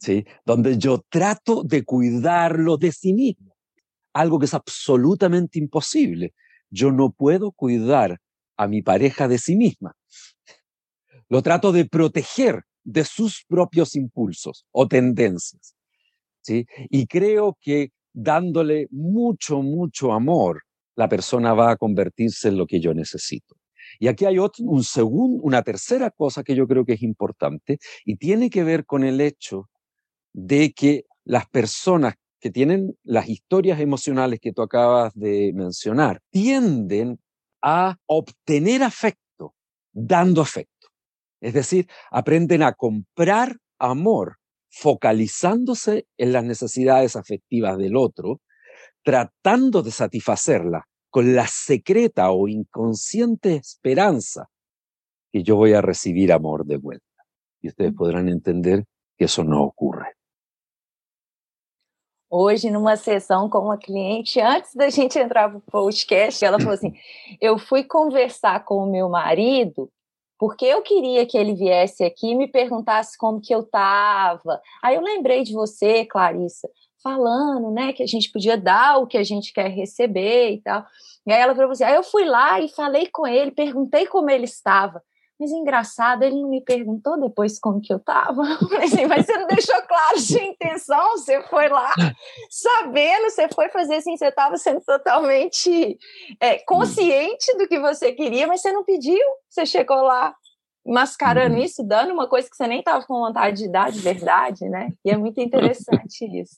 ¿sí? 0.00 0.24
Donde 0.46 0.78
yo 0.78 1.02
trato 1.10 1.64
de 1.64 1.84
cuidarlo 1.84 2.78
de 2.78 2.92
sí 2.92 3.12
mismo, 3.12 3.56
algo 4.14 4.38
que 4.38 4.46
es 4.46 4.54
absolutamente 4.54 5.58
imposible. 5.58 6.32
Yo 6.70 6.90
no 6.90 7.10
puedo 7.10 7.52
cuidar 7.52 8.18
a 8.56 8.68
mi 8.68 8.80
pareja 8.80 9.28
de 9.28 9.36
sí 9.36 9.54
misma. 9.54 9.94
Lo 11.28 11.42
trato 11.42 11.72
de 11.72 11.84
proteger 11.84 12.62
de 12.84 13.04
sus 13.04 13.44
propios 13.46 13.94
impulsos 13.94 14.66
o 14.72 14.88
tendencias. 14.88 15.74
¿sí? 16.40 16.66
Y 16.90 17.06
creo 17.06 17.58
que 17.60 17.90
dándole 18.12 18.88
mucho, 18.90 19.62
mucho 19.62 20.12
amor, 20.12 20.62
la 20.96 21.08
persona 21.08 21.54
va 21.54 21.72
a 21.72 21.76
convertirse 21.76 22.48
en 22.48 22.56
lo 22.56 22.66
que 22.66 22.80
yo 22.80 22.94
necesito. 22.94 23.56
Y 23.98 24.08
aquí 24.08 24.24
hay 24.24 24.38
un 24.38 24.84
segundo, 24.84 25.42
una 25.42 25.62
tercera 25.62 26.10
cosa 26.10 26.42
que 26.42 26.54
yo 26.54 26.66
creo 26.66 26.84
que 26.84 26.94
es 26.94 27.02
importante 27.02 27.78
y 28.04 28.16
tiene 28.16 28.50
que 28.50 28.64
ver 28.64 28.84
con 28.84 29.04
el 29.04 29.20
hecho 29.20 29.68
de 30.32 30.72
que 30.72 31.04
las 31.24 31.48
personas 31.48 32.14
que 32.40 32.50
tienen 32.50 32.96
las 33.02 33.28
historias 33.28 33.80
emocionales 33.80 34.40
que 34.40 34.52
tú 34.52 34.62
acabas 34.62 35.12
de 35.14 35.52
mencionar 35.54 36.20
tienden 36.30 37.18
a 37.62 37.96
obtener 38.06 38.82
afecto 38.82 39.54
dando 39.92 40.40
afecto. 40.42 40.77
Es 41.40 41.54
decir, 41.54 41.88
aprenden 42.10 42.62
a 42.62 42.72
comprar 42.72 43.56
amor 43.78 44.38
focalizándose 44.70 46.06
en 46.16 46.32
las 46.32 46.44
necesidades 46.44 47.16
afectivas 47.16 47.78
del 47.78 47.96
otro, 47.96 48.40
tratando 49.02 49.82
de 49.82 49.90
satisfacerla 49.90 50.84
con 51.10 51.34
la 51.34 51.46
secreta 51.46 52.30
o 52.30 52.48
inconsciente 52.48 53.56
esperanza 53.56 54.48
que 55.32 55.42
yo 55.42 55.56
voy 55.56 55.72
a 55.72 55.80
recibir 55.80 56.32
amor 56.32 56.66
de 56.66 56.76
vuelta. 56.76 57.04
Y 57.60 57.68
ustedes 57.68 57.92
podrán 57.94 58.28
entender 58.28 58.84
que 59.16 59.24
eso 59.24 59.42
no 59.42 59.64
ocurre. 59.64 60.12
Hoje, 62.30 62.70
numa 62.70 62.96
sessão 62.96 63.48
com 63.48 63.58
uma 63.60 63.78
cliente, 63.78 64.38
antes 64.38 64.74
da 64.74 64.90
gente 64.90 65.18
entrar 65.18 65.48
para 65.48 65.58
o 65.58 65.62
podcast, 65.62 66.44
ela 66.44 66.58
falou 66.58 66.74
assim: 66.74 66.92
Eu 67.40 67.58
fui 67.58 67.84
conversar 67.84 68.64
com 68.66 68.76
o 68.84 68.90
meu 68.90 69.08
marido 69.08 69.90
porque 70.38 70.64
eu 70.64 70.82
queria 70.82 71.26
que 71.26 71.36
ele 71.36 71.54
viesse 71.54 72.04
aqui 72.04 72.30
e 72.30 72.34
me 72.34 72.46
perguntasse 72.46 73.18
como 73.18 73.40
que 73.40 73.54
eu 73.54 73.60
estava. 73.60 74.60
Aí 74.82 74.94
eu 74.94 75.02
lembrei 75.02 75.42
de 75.42 75.52
você, 75.52 76.04
Clarissa, 76.04 76.68
falando, 77.02 77.70
né, 77.70 77.92
que 77.92 78.02
a 78.02 78.06
gente 78.06 78.30
podia 78.30 78.56
dar 78.56 78.98
o 78.98 79.06
que 79.06 79.18
a 79.18 79.24
gente 79.24 79.52
quer 79.52 79.68
receber 79.68 80.52
e 80.52 80.60
tal. 80.62 80.84
E 81.26 81.32
aí 81.32 81.40
ela 81.40 81.54
falou 81.54 81.72
assim: 81.72 81.84
aí 81.84 81.94
eu 81.94 82.02
fui 82.02 82.24
lá 82.24 82.60
e 82.60 82.68
falei 82.68 83.08
com 83.08 83.26
ele, 83.26 83.50
perguntei 83.50 84.06
como 84.06 84.30
ele 84.30 84.44
estava. 84.44 85.02
Mas 85.38 85.50
engraçado, 85.50 86.24
ele 86.24 86.40
não 86.40 86.48
me 86.48 86.60
perguntou 86.60 87.20
depois 87.20 87.58
como 87.60 87.80
que 87.80 87.92
eu 87.92 88.00
tava. 88.00 88.42
Assim, 88.82 89.06
mas 89.06 89.24
você 89.24 89.36
não 89.36 89.46
deixou 89.46 89.80
claro 89.82 90.18
sua 90.18 90.42
intenção, 90.42 91.10
você 91.12 91.40
foi 91.44 91.68
lá 91.68 91.92
sabendo, 92.50 93.30
você 93.30 93.48
foi 93.48 93.68
fazer 93.68 93.96
assim, 93.96 94.16
você 94.16 94.26
estava 94.26 94.56
sendo 94.56 94.80
totalmente 94.80 95.98
é, 96.40 96.58
consciente 96.64 97.56
do 97.56 97.68
que 97.68 97.78
você 97.78 98.12
queria, 98.12 98.46
mas 98.46 98.60
você 98.60 98.72
não 98.72 98.84
pediu, 98.84 99.20
você 99.48 99.64
chegou 99.64 100.02
lá 100.02 100.34
mascarando 100.86 101.56
uhum. 101.56 101.62
isso, 101.62 101.84
dando 101.84 102.12
uma 102.12 102.28
coisa 102.28 102.48
que 102.48 102.56
você 102.56 102.66
nem 102.66 102.78
estava 102.80 103.04
com 103.04 103.20
vontade 103.20 103.58
de 103.58 103.68
dar 103.68 103.92
de 103.92 104.00
verdade, 104.00 104.68
né? 104.68 104.90
E 105.04 105.10
é 105.10 105.16
muito 105.16 105.40
interessante 105.40 106.24
isso. 106.24 106.56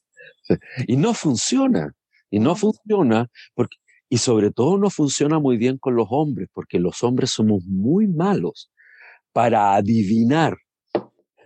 E 0.88 0.96
não 0.96 1.14
funciona. 1.14 1.94
E 2.32 2.38
não 2.38 2.54
funciona 2.54 3.28
porque 3.56 3.76
Y 4.12 4.18
sobre 4.18 4.50
todo 4.50 4.76
no 4.76 4.90
funciona 4.90 5.38
muy 5.38 5.56
bien 5.56 5.78
con 5.78 5.94
los 5.94 6.08
hombres, 6.10 6.48
porque 6.52 6.80
los 6.80 7.04
hombres 7.04 7.30
somos 7.30 7.64
muy 7.64 8.08
malos 8.08 8.72
para 9.32 9.76
adivinar 9.76 10.58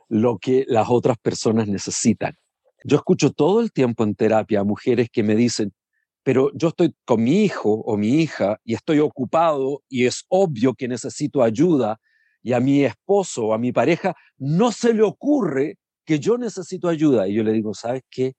lo 0.08 0.38
que 0.38 0.64
las 0.66 0.88
otras 0.88 1.18
personas 1.18 1.68
necesitan. 1.68 2.34
Yo 2.82 2.96
escucho 2.96 3.30
todo 3.32 3.60
el 3.60 3.70
tiempo 3.70 4.02
en 4.02 4.14
terapia 4.14 4.60
a 4.60 4.64
mujeres 4.64 5.08
que 5.12 5.22
me 5.22 5.36
dicen, 5.36 5.74
pero 6.22 6.50
yo 6.54 6.68
estoy 6.68 6.94
con 7.04 7.22
mi 7.22 7.44
hijo 7.44 7.70
o 7.70 7.98
mi 7.98 8.22
hija 8.22 8.58
y 8.64 8.72
estoy 8.72 8.98
ocupado 9.00 9.82
y 9.90 10.06
es 10.06 10.24
obvio 10.28 10.72
que 10.72 10.88
necesito 10.88 11.42
ayuda 11.42 12.00
y 12.42 12.54
a 12.54 12.60
mi 12.60 12.82
esposo 12.82 13.48
o 13.48 13.54
a 13.54 13.58
mi 13.58 13.72
pareja 13.72 14.14
no 14.38 14.72
se 14.72 14.94
le 14.94 15.02
ocurre 15.02 15.76
que 16.06 16.18
yo 16.18 16.38
necesito 16.38 16.88
ayuda. 16.88 17.28
Y 17.28 17.34
yo 17.34 17.42
le 17.42 17.52
digo, 17.52 17.74
¿sabes 17.74 18.02
qué? 18.10 18.32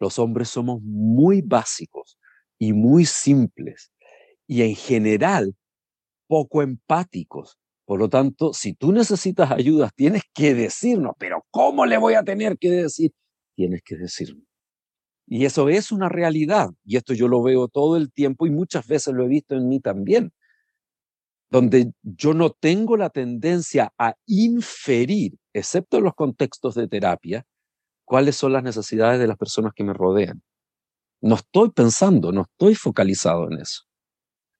Los 0.00 0.18
hombres 0.18 0.48
somos 0.48 0.80
muy 0.82 1.42
básicos 1.42 2.16
y 2.62 2.72
muy 2.72 3.06
simples 3.06 3.92
y 4.46 4.62
en 4.62 4.76
general 4.76 5.56
poco 6.28 6.62
empáticos. 6.62 7.58
Por 7.84 7.98
lo 7.98 8.08
tanto, 8.08 8.52
si 8.52 8.72
tú 8.72 8.92
necesitas 8.92 9.50
ayuda, 9.50 9.90
tienes 9.96 10.22
que 10.32 10.54
decirnos, 10.54 11.14
pero 11.18 11.44
¿cómo 11.50 11.86
le 11.86 11.96
voy 11.96 12.14
a 12.14 12.22
tener 12.22 12.56
que 12.58 12.70
decir? 12.70 13.10
Tienes 13.56 13.82
que 13.84 13.96
decirnos. 13.96 14.46
Y 15.26 15.44
eso 15.44 15.68
es 15.68 15.90
una 15.90 16.08
realidad, 16.08 16.70
y 16.84 16.98
esto 16.98 17.14
yo 17.14 17.26
lo 17.26 17.42
veo 17.42 17.66
todo 17.66 17.96
el 17.96 18.12
tiempo 18.12 18.46
y 18.46 18.50
muchas 18.50 18.86
veces 18.86 19.12
lo 19.12 19.24
he 19.24 19.28
visto 19.28 19.56
en 19.56 19.68
mí 19.68 19.80
también, 19.80 20.32
donde 21.50 21.92
yo 22.04 22.32
no 22.32 22.50
tengo 22.50 22.96
la 22.96 23.10
tendencia 23.10 23.92
a 23.98 24.14
inferir, 24.26 25.36
excepto 25.52 25.98
en 25.98 26.04
los 26.04 26.14
contextos 26.14 26.76
de 26.76 26.86
terapia, 26.86 27.44
cuáles 28.04 28.36
son 28.36 28.52
las 28.52 28.62
necesidades 28.62 29.18
de 29.18 29.26
las 29.26 29.36
personas 29.36 29.72
que 29.74 29.82
me 29.82 29.94
rodean. 29.94 30.44
No 31.22 31.36
estoy 31.36 31.70
pensando, 31.70 32.32
no 32.32 32.42
estoy 32.42 32.74
focalizado 32.74 33.46
en 33.50 33.60
eso. 33.60 33.82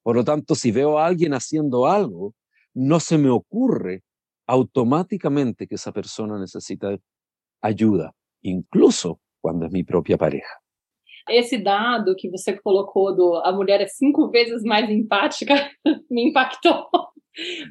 Por 0.02 0.16
lo 0.16 0.24
tanto, 0.24 0.54
si 0.54 0.70
veo 0.70 0.98
a 0.98 1.06
alguien 1.06 1.34
haciendo 1.34 1.86
algo, 1.86 2.34
no 2.72 3.00
se 3.00 3.18
me 3.18 3.30
ocurre 3.30 4.02
automáticamente 4.46 5.66
que 5.66 5.74
esa 5.74 5.92
persona 5.92 6.38
necesita 6.38 6.96
ayuda, 7.60 8.12
incluso 8.42 9.20
cuando 9.40 9.66
es 9.66 9.72
mi 9.72 9.84
propia 9.84 10.16
pareja. 10.16 10.60
Esse 11.28 11.58
dado 11.58 12.16
que 12.16 12.28
você 12.28 12.56
colocou 12.58 13.14
do 13.14 13.36
a 13.44 13.52
mulher 13.52 13.80
é 13.80 13.86
cinco 13.86 14.28
vezes 14.30 14.62
mais 14.64 14.88
empática 14.90 15.54
me 16.10 16.28
impactou, 16.28 16.88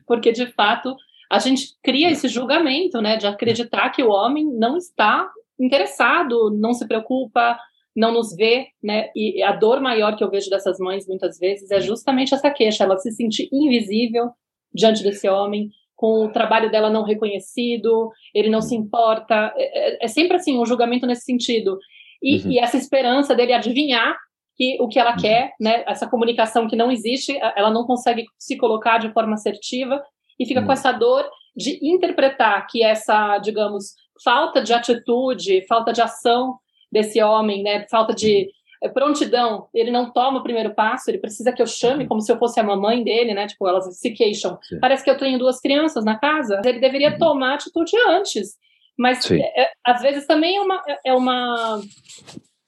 porque 0.06 0.32
de 0.32 0.48
fato 0.54 0.96
a 1.30 1.40
gente 1.40 1.78
cria 1.82 2.10
esse 2.10 2.28
julgamento, 2.28 3.02
né, 3.02 3.16
de 3.16 3.26
acreditar 3.26 3.90
que 3.92 4.04
o 4.04 4.10
homem 4.10 4.46
não 4.46 4.78
está 4.78 5.30
interessado, 5.58 6.50
não 6.52 6.74
se 6.74 6.86
preocupa, 6.88 7.58
não 7.96 8.14
nos 8.14 8.36
vê, 8.36 8.68
né? 8.82 9.10
E 9.16 9.42
a 9.44 9.52
dor 9.52 9.82
maior 9.82 10.16
que 10.16 10.24
eu 10.24 10.30
vejo 10.30 10.50
dessas 10.50 10.78
mães 10.80 11.08
muitas 11.08 11.38
vezes 11.38 11.70
é 11.72 11.82
justamente 11.82 12.34
essa 12.34 12.50
queixa, 12.50 12.84
ela 12.84 12.98
se 12.98 13.12
sentir 13.12 13.50
invisível 13.52 14.32
diante 14.74 15.04
desse 15.04 15.28
homem, 15.28 15.70
com 15.96 16.26
o 16.26 16.32
trabalho 16.32 16.72
dela 16.72 16.90
não 16.90 17.04
reconhecido, 17.04 18.10
ele 18.34 18.50
não 18.50 18.62
se 18.62 18.76
importa, 18.76 19.54
é, 19.56 19.94
é, 19.94 20.06
é 20.06 20.08
sempre 20.08 20.38
assim 20.38 20.58
um 20.58 20.66
julgamento 20.66 21.06
nesse 21.06 21.26
sentido 21.26 21.78
e, 22.22 22.38
uhum. 22.38 22.52
e, 22.52 22.60
essa 22.60 22.78
esperança 22.78 23.36
dele 23.36 23.54
adivinhar 23.54 24.16
que 24.56 24.78
o 24.80 24.88
que 24.88 25.00
ela 25.00 25.12
uhum. 25.12 25.22
quer, 25.22 25.54
né? 25.60 25.84
Essa 25.88 26.08
comunicação 26.08 26.68
que 26.68 26.76
não 26.76 26.92
existe, 26.92 27.38
ela 27.56 27.72
não 27.72 27.86
consegue 27.86 28.26
se 28.38 28.58
colocar 28.58 29.00
de 29.00 29.12
forma 29.12 29.34
assertiva 29.34 30.02
e 30.40 30.46
fica 30.46 30.60
uhum. 30.60 30.68
com 30.68 30.72
essa 30.72 30.92
dor 30.92 31.28
de 31.56 31.80
interpretar 31.82 32.66
que 32.68 32.84
essa, 32.84 33.38
digamos, 33.40 33.94
falta 34.24 34.62
de 34.62 34.74
atitude, 34.74 35.66
falta 35.68 35.92
de 35.92 36.02
ação 36.02 36.58
desse 36.92 37.22
homem, 37.22 37.64
né? 37.64 37.86
Falta 37.90 38.14
de 38.14 38.50
é, 38.84 38.90
prontidão, 38.90 39.68
ele 39.74 39.92
não 39.92 40.12
toma 40.12 40.40
o 40.40 40.44
primeiro 40.44 40.74
passo, 40.74 41.10
ele 41.10 41.20
precisa 41.20 41.52
que 41.52 41.62
eu 41.62 41.68
chame 41.68 42.08
como 42.08 42.20
se 42.20 42.32
eu 42.32 42.38
fosse 42.38 42.60
a 42.60 42.64
mamãe 42.64 43.04
dele, 43.04 43.34
né? 43.34 43.48
Tipo, 43.48 43.68
elas 43.68 43.98
se 43.98 44.12
queixam. 44.12 44.58
Sim. 44.64 44.80
Parece 44.80 45.04
que 45.04 45.10
eu 45.10 45.18
tenho 45.18 45.38
duas 45.38 45.60
crianças 45.60 46.04
na 46.04 46.18
casa. 46.18 46.62
Ele 46.66 46.80
deveria 46.80 47.12
uhum. 47.12 47.18
tomar 47.18 47.56
atitude 47.56 47.92
antes. 48.08 48.58
Mas 48.98 49.30
é, 49.32 49.64
é, 49.64 49.72
às 49.86 50.02
vezes 50.02 50.26
também 50.26 50.58
é 50.58 50.62
uma. 50.62 50.84
É 51.06 51.14
uma 51.14 51.82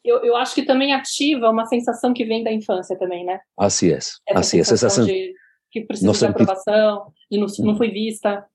eu, 0.04 0.18
eu 0.24 0.36
acho 0.36 0.54
que 0.54 0.64
também 0.64 0.94
ativa 0.94 1.50
uma 1.50 1.66
sensação 1.66 2.14
que 2.14 2.26
vem 2.26 2.44
da 2.44 2.52
infância 2.52 2.98
também, 2.98 3.26
né? 3.26 3.40
Assim 3.58 3.92
é. 3.92 3.98
Essa 3.98 4.20
assim 4.36 4.60
é. 4.60 4.64
Sensação 4.64 5.06
de 5.06 5.34
que 5.72 5.82
precisa 5.82 6.12
de 6.12 6.26
aprovação, 6.26 7.12
de 7.32 7.40
não, 7.40 7.48
não 7.60 7.76
fui 7.76 7.90
vista. 7.90 8.46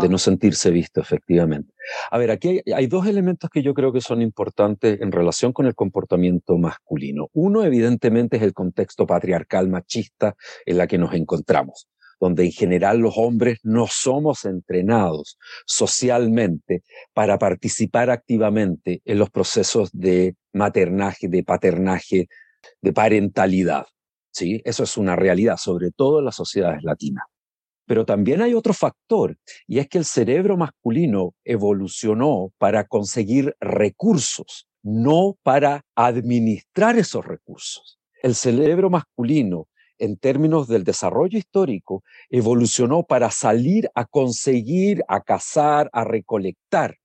De 0.00 0.08
no 0.08 0.18
sentirse 0.18 0.70
visto, 0.70 1.00
efectivamente. 1.00 1.74
A 2.10 2.18
ver, 2.18 2.30
aquí 2.30 2.60
hay, 2.72 2.86
dos 2.86 3.06
elementos 3.06 3.50
que 3.50 3.62
yo 3.62 3.74
creo 3.74 3.92
que 3.92 4.00
son 4.00 4.22
importantes 4.22 5.00
en 5.00 5.10
relación 5.10 5.52
con 5.52 5.66
el 5.66 5.74
comportamiento 5.74 6.56
masculino. 6.56 7.28
Uno, 7.32 7.64
evidentemente, 7.64 8.36
es 8.36 8.42
el 8.42 8.52
contexto 8.52 9.06
patriarcal 9.06 9.68
machista 9.68 10.36
en 10.66 10.78
la 10.78 10.86
que 10.86 10.98
nos 10.98 11.14
encontramos, 11.14 11.88
donde 12.20 12.44
en 12.44 12.52
general 12.52 12.98
los 12.98 13.14
hombres 13.16 13.58
no 13.64 13.86
somos 13.88 14.44
entrenados 14.44 15.36
socialmente 15.66 16.84
para 17.12 17.38
participar 17.38 18.10
activamente 18.10 19.02
en 19.04 19.18
los 19.18 19.30
procesos 19.30 19.90
de 19.92 20.36
maternaje, 20.52 21.26
de 21.26 21.42
paternaje, 21.42 22.28
de 22.80 22.92
parentalidad. 22.92 23.86
¿sí? 24.30 24.62
Eso 24.64 24.84
es 24.84 24.96
una 24.96 25.16
realidad, 25.16 25.56
sobre 25.56 25.90
todo 25.90 26.20
en 26.20 26.26
las 26.26 26.36
sociedades 26.36 26.84
latinas. 26.84 27.24
Pero 27.92 28.06
también 28.06 28.40
hay 28.40 28.54
otro 28.54 28.72
factor, 28.72 29.36
y 29.66 29.78
es 29.78 29.86
que 29.86 29.98
el 29.98 30.06
cerebro 30.06 30.56
masculino 30.56 31.34
evolucionó 31.44 32.50
para 32.56 32.84
conseguir 32.84 33.54
recursos, 33.60 34.66
no 34.82 35.36
para 35.42 35.84
administrar 35.94 36.96
esos 36.96 37.22
recursos. 37.26 37.98
El 38.22 38.34
cerebro 38.34 38.88
masculino, 38.88 39.68
en 39.98 40.16
términos 40.16 40.68
del 40.68 40.84
desarrollo 40.84 41.36
histórico, 41.36 42.02
evolucionó 42.30 43.02
para 43.02 43.30
salir 43.30 43.90
a 43.94 44.06
conseguir, 44.06 45.02
a 45.06 45.20
cazar, 45.20 45.90
a 45.92 46.02
recolectar, 46.02 46.96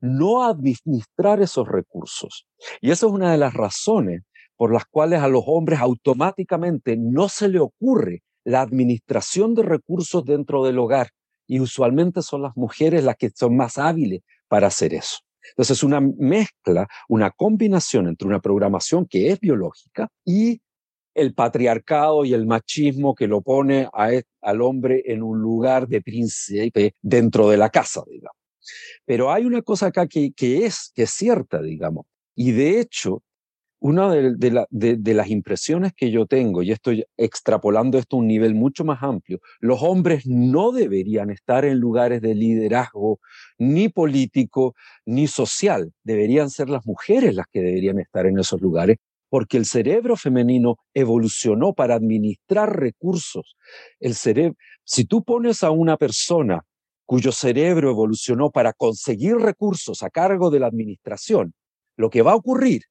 no 0.00 0.42
administrar 0.42 1.40
esos 1.40 1.68
recursos. 1.68 2.44
Y 2.80 2.90
esa 2.90 3.06
es 3.06 3.12
una 3.12 3.30
de 3.30 3.38
las 3.38 3.54
razones 3.54 4.22
por 4.56 4.72
las 4.72 4.84
cuales 4.84 5.20
a 5.20 5.28
los 5.28 5.44
hombres 5.46 5.78
automáticamente 5.78 6.96
no 6.98 7.28
se 7.28 7.48
le 7.48 7.60
ocurre 7.60 8.24
la 8.48 8.62
administración 8.62 9.54
de 9.54 9.62
recursos 9.62 10.24
dentro 10.24 10.64
del 10.64 10.78
hogar 10.78 11.10
y 11.46 11.60
usualmente 11.60 12.22
son 12.22 12.40
las 12.42 12.56
mujeres 12.56 13.04
las 13.04 13.16
que 13.16 13.28
son 13.28 13.54
más 13.54 13.76
hábiles 13.76 14.22
para 14.48 14.68
hacer 14.68 14.94
eso. 14.94 15.18
Entonces 15.50 15.76
es 15.76 15.82
una 15.82 16.00
mezcla, 16.00 16.88
una 17.08 17.30
combinación 17.30 18.08
entre 18.08 18.26
una 18.26 18.40
programación 18.40 19.06
que 19.06 19.30
es 19.30 19.38
biológica 19.38 20.08
y 20.24 20.62
el 21.14 21.34
patriarcado 21.34 22.24
y 22.24 22.32
el 22.32 22.46
machismo 22.46 23.14
que 23.14 23.26
lo 23.26 23.42
pone 23.42 23.86
al 23.92 24.62
hombre 24.62 25.02
en 25.04 25.22
un 25.22 25.40
lugar 25.40 25.86
de 25.86 26.00
príncipe 26.00 26.94
dentro 27.02 27.50
de 27.50 27.58
la 27.58 27.68
casa, 27.68 28.02
digamos. 28.06 28.36
Pero 29.04 29.30
hay 29.30 29.44
una 29.44 29.60
cosa 29.60 29.86
acá 29.86 30.06
que, 30.06 30.32
que 30.32 30.64
es, 30.64 30.90
que 30.94 31.02
es 31.02 31.10
cierta, 31.10 31.60
digamos, 31.60 32.06
y 32.34 32.52
de 32.52 32.80
hecho 32.80 33.22
una 33.80 34.10
de, 34.12 35.14
las 35.14 35.28
impresiones 35.28 35.92
que 35.94 36.10
yo 36.10 36.26
tengo, 36.26 36.62
y 36.62 36.72
estoy 36.72 37.04
extrapolando 37.16 37.98
esto 37.98 38.16
a 38.16 38.18
un 38.20 38.26
nivel 38.26 38.54
mucho 38.54 38.84
más 38.84 39.02
amplio, 39.02 39.40
los 39.60 39.82
hombres 39.82 40.26
no 40.26 40.72
deberían 40.72 41.30
estar 41.30 41.64
en 41.64 41.78
lugares 41.78 42.20
de 42.20 42.34
liderazgo 42.34 43.20
ni 43.56 43.88
político 43.88 44.74
ni 45.06 45.28
social, 45.28 45.92
deberían 46.02 46.50
ser 46.50 46.68
las 46.68 46.86
mujeres 46.86 47.34
las 47.34 47.46
que 47.52 47.60
deberían 47.60 48.00
estar 48.00 48.26
en 48.26 48.38
esos 48.38 48.60
lugares, 48.60 48.96
porque 49.30 49.58
el 49.58 49.66
cerebro 49.66 50.16
femenino 50.16 50.76
evolucionó 50.94 51.72
para 51.74 51.94
administrar 51.94 52.80
recursos. 52.80 53.56
El 54.00 54.14
cerebro, 54.14 54.56
si 54.84 55.04
tú 55.04 55.22
pones 55.22 55.62
a 55.62 55.70
una 55.70 55.96
persona 55.96 56.64
cuyo 57.04 57.30
cerebro 57.32 57.90
evolucionó 57.90 58.50
para 58.50 58.72
conseguir 58.72 59.36
recursos 59.36 60.02
a 60.02 60.10
cargo 60.10 60.50
de 60.50 60.60
la 60.60 60.66
administración, 60.66 61.54
lo 61.96 62.10
que 62.10 62.22
va 62.22 62.32
a 62.32 62.36
ocurrir 62.36 62.82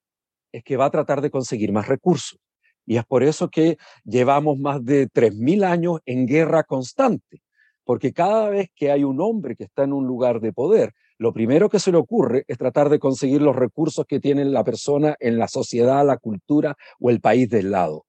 es 0.58 0.64
que 0.64 0.78
va 0.78 0.86
a 0.86 0.92
tratar 0.92 1.22
de 1.22 1.30
conseguir 1.30 1.72
más 1.72 1.88
recursos. 1.88 2.40
Y 2.86 2.98
es 2.98 3.06
por 3.06 3.24
eso 3.24 3.50
que 3.50 3.78
llevamos 4.06 4.58
más 4.60 4.84
de 4.84 5.10
3.000 5.10 5.64
años 5.66 6.00
en 6.06 6.26
guerra 6.26 6.64
constante, 6.64 7.42
porque 7.84 8.14
cada 8.14 8.50
vez 8.50 8.70
que 8.76 8.92
hay 8.92 9.04
un 9.04 9.22
hombre 9.22 9.56
que 9.56 9.66
está 9.66 9.84
en 9.84 9.94
un 9.94 10.08
lugar 10.08 10.40
de 10.40 10.54
poder, 10.54 10.94
lo 11.18 11.34
primero 11.34 11.70
que 11.70 11.80
se 11.80 11.92
le 11.92 11.98
ocurre 11.98 12.46
es 12.48 12.58
tratar 12.58 12.90
de 12.90 13.00
conseguir 13.00 13.42
los 13.42 13.56
recursos 13.56 14.06
que 14.06 14.20
tiene 14.20 14.46
la 14.46 14.64
persona 14.64 15.16
en 15.20 15.38
la 15.38 15.48
sociedad, 15.48 16.06
la 16.06 16.18
cultura 16.18 16.76
o 17.00 17.10
el 17.10 17.20
país 17.20 17.50
del 17.50 17.72
lado. 17.72 18.06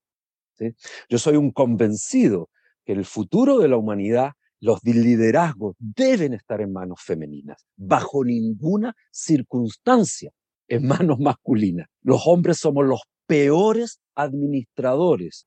Yo 1.08 1.18
soy 1.18 1.36
un 1.36 1.50
convencido 1.50 2.50
que 2.84 2.92
el 2.92 3.04
futuro 3.04 3.58
de 3.58 3.68
la 3.68 3.76
humanidad, 3.76 4.32
los 4.60 4.82
liderazgos 4.82 5.76
deben 5.78 6.34
estar 6.34 6.60
en 6.60 6.72
manos 6.72 7.00
femeninas, 7.00 7.64
bajo 7.76 8.24
ninguna 8.24 8.94
circunstancia 9.10 10.32
en 10.68 10.86
manos 10.86 11.18
masculinas. 11.18 11.86
Los 12.02 12.26
hombres 12.26 12.58
somos 12.58 12.86
los 12.86 13.02
peores 13.26 13.98
administradores. 14.14 15.44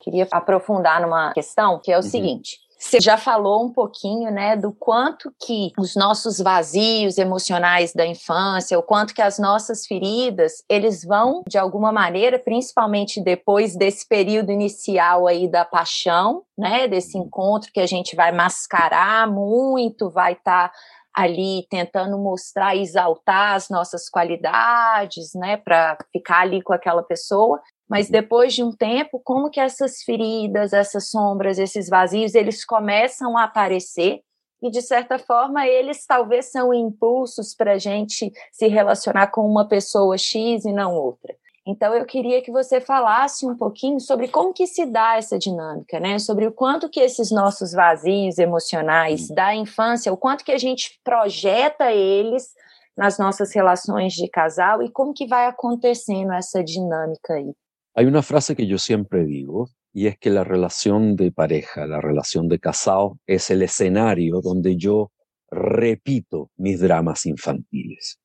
Queria 0.00 0.26
aprofundar 0.30 1.00
numa 1.00 1.32
questão 1.32 1.80
que 1.80 1.90
é 1.90 1.96
o 1.96 2.02
uhum. 2.02 2.02
seguinte: 2.02 2.58
você 2.84 3.00
já 3.00 3.16
falou 3.16 3.64
um 3.64 3.72
pouquinho, 3.72 4.30
né, 4.30 4.56
do 4.56 4.70
quanto 4.70 5.32
que 5.40 5.72
os 5.78 5.96
nossos 5.96 6.38
vazios 6.38 7.16
emocionais 7.16 7.94
da 7.94 8.06
infância, 8.06 8.78
o 8.78 8.82
quanto 8.82 9.14
que 9.14 9.22
as 9.22 9.38
nossas 9.38 9.86
feridas, 9.86 10.62
eles 10.68 11.02
vão 11.02 11.42
de 11.48 11.56
alguma 11.56 11.90
maneira, 11.90 12.38
principalmente 12.38 13.22
depois 13.22 13.74
desse 13.74 14.06
período 14.06 14.52
inicial 14.52 15.26
aí 15.26 15.48
da 15.48 15.64
paixão, 15.64 16.42
né, 16.58 16.86
desse 16.86 17.16
uhum. 17.16 17.24
encontro 17.24 17.72
que 17.72 17.80
a 17.80 17.86
gente 17.86 18.14
vai 18.14 18.32
mascarar 18.32 19.26
muito, 19.30 20.10
vai 20.10 20.34
estar 20.34 20.68
tá 20.68 20.74
ali 21.14 21.66
tentando 21.70 22.18
mostrar, 22.18 22.76
exaltar 22.76 23.54
as 23.54 23.68
nossas 23.68 24.08
qualidades, 24.10 25.32
né, 25.34 25.56
para 25.56 25.96
ficar 26.12 26.40
ali 26.40 26.60
com 26.60 26.72
aquela 26.72 27.02
pessoa, 27.02 27.60
mas 27.88 28.06
uhum. 28.06 28.12
depois 28.12 28.54
de 28.54 28.62
um 28.62 28.72
tempo, 28.72 29.20
como 29.22 29.50
que 29.50 29.60
essas 29.60 30.02
feridas, 30.02 30.72
essas 30.72 31.10
sombras, 31.10 31.58
esses 31.58 31.88
vazios, 31.88 32.34
eles 32.34 32.64
começam 32.64 33.36
a 33.36 33.44
aparecer 33.44 34.20
e 34.62 34.70
de 34.70 34.80
certa 34.80 35.18
forma 35.18 35.66
eles 35.66 36.06
talvez 36.06 36.50
são 36.50 36.72
impulsos 36.72 37.54
para 37.54 37.74
a 37.74 37.78
gente 37.78 38.32
se 38.50 38.66
relacionar 38.66 39.28
com 39.28 39.42
uma 39.42 39.68
pessoa 39.68 40.16
X 40.16 40.64
e 40.64 40.72
não 40.72 40.94
outra. 40.94 41.36
Então 41.66 41.94
eu 41.94 42.04
queria 42.04 42.42
que 42.42 42.50
você 42.50 42.78
falasse 42.78 43.46
um 43.46 43.56
pouquinho 43.56 43.98
sobre 43.98 44.28
como 44.28 44.52
que 44.52 44.66
se 44.66 44.84
dá 44.84 45.16
essa 45.16 45.38
dinâmica, 45.38 45.98
né? 45.98 46.18
Sobre 46.18 46.46
o 46.46 46.52
quanto 46.52 46.90
que 46.90 47.00
esses 47.00 47.30
nossos 47.30 47.72
vazios 47.72 48.38
emocionais 48.38 49.28
da 49.28 49.54
infância, 49.54 50.12
o 50.12 50.16
quanto 50.16 50.44
que 50.44 50.52
a 50.52 50.58
gente 50.58 51.00
projeta 51.02 51.90
eles 51.90 52.52
nas 52.94 53.18
nossas 53.18 53.54
relações 53.54 54.12
de 54.12 54.28
casal 54.28 54.82
e 54.82 54.90
como 54.90 55.14
que 55.14 55.26
vai 55.26 55.46
acontecendo 55.46 56.32
essa 56.32 56.62
dinâmica 56.62 57.34
aí. 57.34 57.52
Hay 57.96 58.06
una 58.06 58.22
frase 58.22 58.54
que 58.54 58.66
yo 58.66 58.78
siempre 58.78 59.24
digo 59.24 59.68
y 59.94 60.06
es 60.06 60.18
que 60.18 60.28
la 60.28 60.44
relación 60.44 61.16
de 61.16 61.30
pareja, 61.30 61.86
la 61.86 62.00
relación 62.00 62.48
de 62.48 62.58
casado 62.58 63.18
es 63.26 63.50
el 63.50 63.62
escenario 63.62 64.40
donde 64.42 64.76
yo 64.76 65.12
repito 65.50 66.50
mis 66.56 66.80
dramas 66.80 67.24
infantiles. 67.24 68.18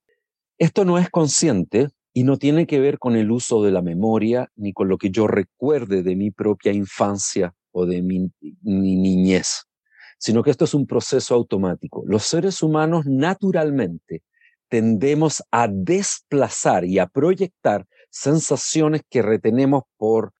Esto 0.58 0.84
no 0.84 0.97
es 0.97 1.10
consciente 1.10 1.88
y 2.13 2.24
no 2.24 2.38
tiene 2.38 2.65
que 2.65 2.80
ver 2.80 3.00
con 3.00 3.15
el 3.15 3.32
uso 3.32 3.63
de 3.63 3.72
la 3.72 3.82
memoria 3.82 4.52
ni 4.56 4.74
con 4.74 4.88
lo 4.88 4.98
que 4.98 5.10
yo 5.10 5.28
recuerde 5.28 6.04
de 6.04 6.15
mi 6.15 6.32
propia 6.32 6.72
infancia 6.72 7.54
o 7.72 7.86
de 7.86 8.02
mi, 8.02 8.32
niñez, 8.63 9.65
sino 10.17 10.43
que 10.43 10.52
esto 10.52 10.65
es 10.65 10.74
un 10.74 10.88
proceso 10.88 11.36
automático. 11.36 12.04
Los 12.06 12.24
seres 12.24 12.63
humanos 12.63 13.06
naturalmente 13.06 14.24
tendemos 14.67 15.43
a 15.52 15.67
desplazar 15.67 16.86
y 16.86 17.00
a 17.00 17.08
proyectar 17.08 17.86
sensaciones 18.10 19.02
que 19.10 19.22
retenemos 19.22 19.84
por 19.98 20.34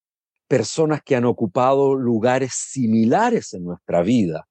personas 0.48 1.02
que 1.04 1.14
han 1.14 1.24
ocupado 1.24 1.94
lugares 1.94 2.52
similares 2.54 3.54
en 3.54 3.64
nuestra 3.64 4.02
vida 4.02 4.48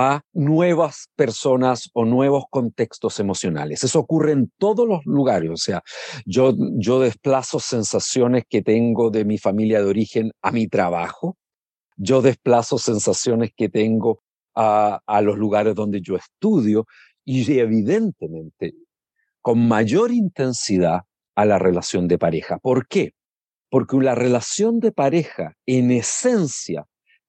a 0.00 0.22
nuevas 0.32 1.08
personas 1.16 1.90
o 1.92 2.04
nuevos 2.04 2.44
contextos 2.50 3.18
emocionales. 3.18 3.82
Eso 3.82 3.98
ocurre 3.98 4.30
en 4.30 4.52
todos 4.56 4.86
los 4.86 5.04
lugares, 5.04 5.50
o 5.50 5.56
sea, 5.56 5.82
yo, 6.24 6.54
yo 6.76 7.00
desplazo 7.00 7.58
sensaciones 7.58 8.44
que 8.48 8.62
tengo 8.62 9.10
de 9.10 9.24
mi 9.24 9.38
familia 9.38 9.80
de 9.80 9.88
origen 9.88 10.30
a 10.40 10.52
mi 10.52 10.68
trabajo, 10.68 11.36
yo 11.96 12.22
desplazo 12.22 12.78
sensaciones 12.78 13.50
que 13.56 13.68
tengo 13.68 14.22
a, 14.54 15.00
a 15.04 15.20
los 15.20 15.36
lugares 15.36 15.74
donde 15.74 16.00
yo 16.00 16.14
estudio 16.14 16.86
y 17.24 17.58
evidentemente 17.58 18.74
con 19.42 19.66
mayor 19.66 20.12
intensidad 20.12 21.00
a 21.34 21.44
la 21.44 21.58
relación 21.58 22.06
de 22.06 22.18
pareja. 22.18 22.58
¿Por 22.58 22.86
qué? 22.86 23.14
Porque 23.68 23.96
la 23.96 24.14
relación 24.14 24.78
de 24.78 24.92
pareja 24.92 25.56
en 25.66 25.90
esencia 25.90 26.86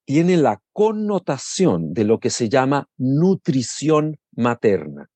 tiene 0.10 0.38
la 0.38 0.60
connotación 0.74 1.94
de 1.94 2.04
lo 2.04 2.20
que 2.20 2.32
se 2.32 2.50
llama 2.50 2.90
nutrición 2.98 4.18
materna. 4.32 5.08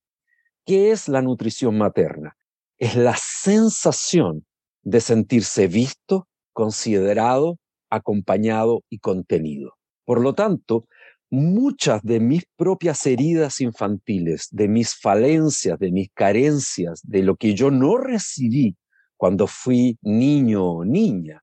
¿Qué 0.68 0.92
es 0.92 1.08
la 1.08 1.24
nutrición 1.24 1.80
materna? 1.80 2.38
Es 2.78 2.96
la 2.96 3.16
sensación 3.18 4.46
de 4.84 5.02
sentirse 5.02 5.66
visto, 5.66 6.28
considerado, 6.52 7.58
acompañado 7.90 8.84
y 8.88 9.00
contenido. 9.00 9.74
Por 10.06 10.22
lo 10.22 10.36
tanto, 10.36 10.86
muchas 11.32 12.04
de 12.04 12.20
mis 12.20 12.44
propias 12.56 13.04
heridas 13.08 13.62
infantiles, 13.62 14.48
de 14.52 14.68
mis 14.68 14.94
falencias, 14.94 15.80
de 15.80 15.92
mis 15.92 16.12
carencias, 16.14 17.02
de 17.02 17.24
lo 17.24 17.36
que 17.36 17.56
yo 17.56 17.72
no 17.72 17.98
recibí 17.98 18.78
cuando 19.18 19.48
fui 19.48 19.98
niño 20.04 20.64
o 20.64 20.86
niña, 20.86 21.42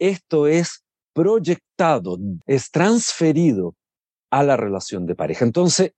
esto 0.00 0.48
es 0.48 0.82
proyectado, 1.12 2.18
es 2.46 2.70
transferido 2.70 3.74
a 4.30 4.42
la 4.42 4.56
relación 4.56 5.06
de 5.06 5.14
pareja. 5.14 5.44
Entonces, 5.44 5.92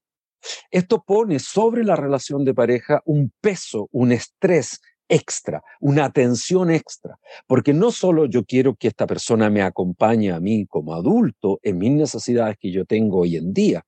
esto 0.71 1.03
pone 1.03 1.39
sobre 1.39 1.85
la 1.85 1.97
relación 1.97 2.45
de 2.45 2.55
pareja 2.55 3.03
un 3.05 3.33
peso, 3.41 3.89
un 3.93 4.13
estrés 4.13 4.81
extra, 5.09 5.63
una 5.81 6.05
atención 6.05 6.71
extra, 6.71 7.19
porque 7.47 7.75
no 7.75 7.91
solo 7.91 8.27
yo 8.27 8.45
quiero 8.45 8.77
que 8.77 8.89
esta 8.89 9.07
persona 9.07 9.51
me 9.51 9.61
acompañe 9.61 10.31
a 10.31 10.41
mí 10.41 10.67
como 10.67 10.95
adulto 10.95 11.59
en 11.63 11.79
mis 11.79 11.91
necesidades 11.91 12.57
que 12.59 12.71
yo 12.71 12.85
tengo 12.85 13.19
hoy 13.19 13.37
en 13.37 13.53
día, 13.53 13.85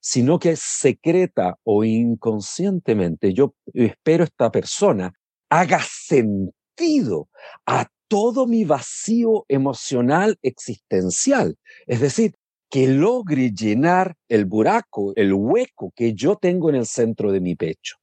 sino 0.00 0.38
que 0.38 0.54
secreta 0.56 1.58
o 1.64 1.84
inconscientemente 1.84 3.34
yo 3.34 3.54
espero 3.74 4.24
esta 4.24 4.50
persona 4.50 5.12
haga 5.50 5.80
sentido 5.82 7.28
a 7.66 7.86
todo 8.12 8.46
mi 8.46 8.66
vacío 8.66 9.46
emocional 9.48 10.38
existencial. 10.42 11.56
Es 11.86 12.00
decir, 12.02 12.34
que 12.68 12.86
logre 12.86 13.52
llenar 13.52 14.16
el 14.28 14.44
buraco, 14.44 15.14
el 15.16 15.32
hueco 15.32 15.94
que 15.96 16.12
yo 16.12 16.36
tengo 16.36 16.68
en 16.68 16.76
el 16.76 16.84
centro 16.84 17.32
de 17.32 17.40
mi 17.40 17.54
pecho. 17.54 17.96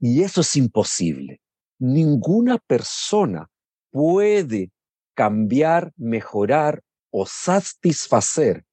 Y 0.00 0.24
eso 0.24 0.40
es 0.40 0.56
imposible. 0.56 1.40
Ninguna 1.78 2.58
persona 2.58 3.48
puede 3.92 4.72
cambiar, 5.14 5.92
mejorar 5.96 6.82
o 7.12 7.24
satisfacer 7.24 8.64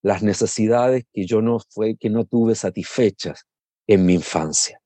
las 0.00 0.22
necesidades 0.22 1.04
que 1.12 1.26
yo 1.26 1.42
no 1.42 1.58
fue, 1.60 1.98
que 1.98 2.08
no 2.08 2.24
tuve 2.24 2.54
satisfechas 2.54 3.44
en 3.86 4.06
mi 4.06 4.14
infancia. 4.14 4.80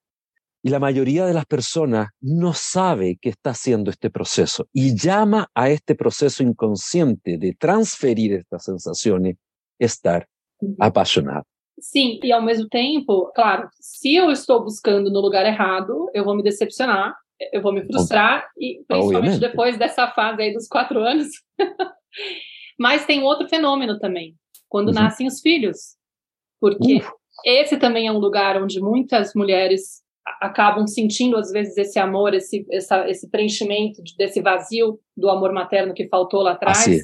Y 0.63 0.69
la 0.69 0.79
mayoría 0.79 1.25
de 1.25 1.33
las 1.33 1.45
personas 1.45 2.09
no 2.21 2.53
sabe 2.53 3.17
que 3.19 3.29
está 3.29 3.49
haciendo 3.49 3.89
este 3.89 4.11
proceso 4.11 4.67
y 4.71 4.95
llama 4.95 5.49
a 5.55 5.69
este 5.69 5.95
proceso 5.95 6.43
inconsciente 6.43 7.37
de 7.37 7.55
transferir 7.57 8.33
estas 8.33 8.65
sensaciones 8.65 9.37
estar 9.79 10.27
apaixonado. 10.79 11.45
Sim, 11.79 12.19
e 12.23 12.31
ao 12.31 12.43
mesmo 12.43 12.67
tempo, 12.69 13.31
claro, 13.33 13.67
se 13.79 14.13
eu 14.13 14.29
estou 14.29 14.63
buscando 14.63 15.09
no 15.11 15.19
lugar 15.19 15.47
errado, 15.47 16.11
eu 16.13 16.23
vou 16.23 16.35
me 16.35 16.43
decepcionar, 16.43 17.15
eu 17.51 17.61
vou 17.61 17.73
me 17.73 17.83
frustrar, 17.83 18.47
e 18.55 18.83
principalmente 18.87 19.15
Obviamente. 19.15 19.39
depois 19.39 19.77
dessa 19.79 20.07
fase 20.09 20.43
aí 20.43 20.53
dos 20.53 20.67
quatro 20.67 20.99
anos. 20.99 21.27
Mas 22.77 23.05
tem 23.05 23.23
outro 23.23 23.49
fenômeno 23.49 23.97
também, 23.97 24.35
quando 24.69 24.89
uhum. 24.89 24.93
nascem 24.93 25.25
os 25.25 25.41
filhos. 25.41 25.95
Porque 26.59 26.97
uh. 26.97 27.11
esse 27.43 27.77
também 27.77 28.05
é 28.05 28.11
um 28.11 28.19
lugar 28.19 28.61
onde 28.61 28.79
muitas 28.79 29.33
mulheres 29.33 30.03
acabam 30.39 30.87
sentindo 30.87 31.37
às 31.37 31.51
vezes 31.51 31.77
esse 31.77 31.99
amor, 31.99 32.33
esse, 32.33 32.65
essa, 32.71 33.09
esse 33.09 33.29
preenchimento 33.29 34.01
desse 34.17 34.41
vazio 34.41 34.99
do 35.15 35.29
amor 35.29 35.51
materno 35.51 35.93
que 35.93 36.07
faltou 36.07 36.41
lá 36.41 36.51
atrás, 36.51 36.79
assim, 36.79 36.99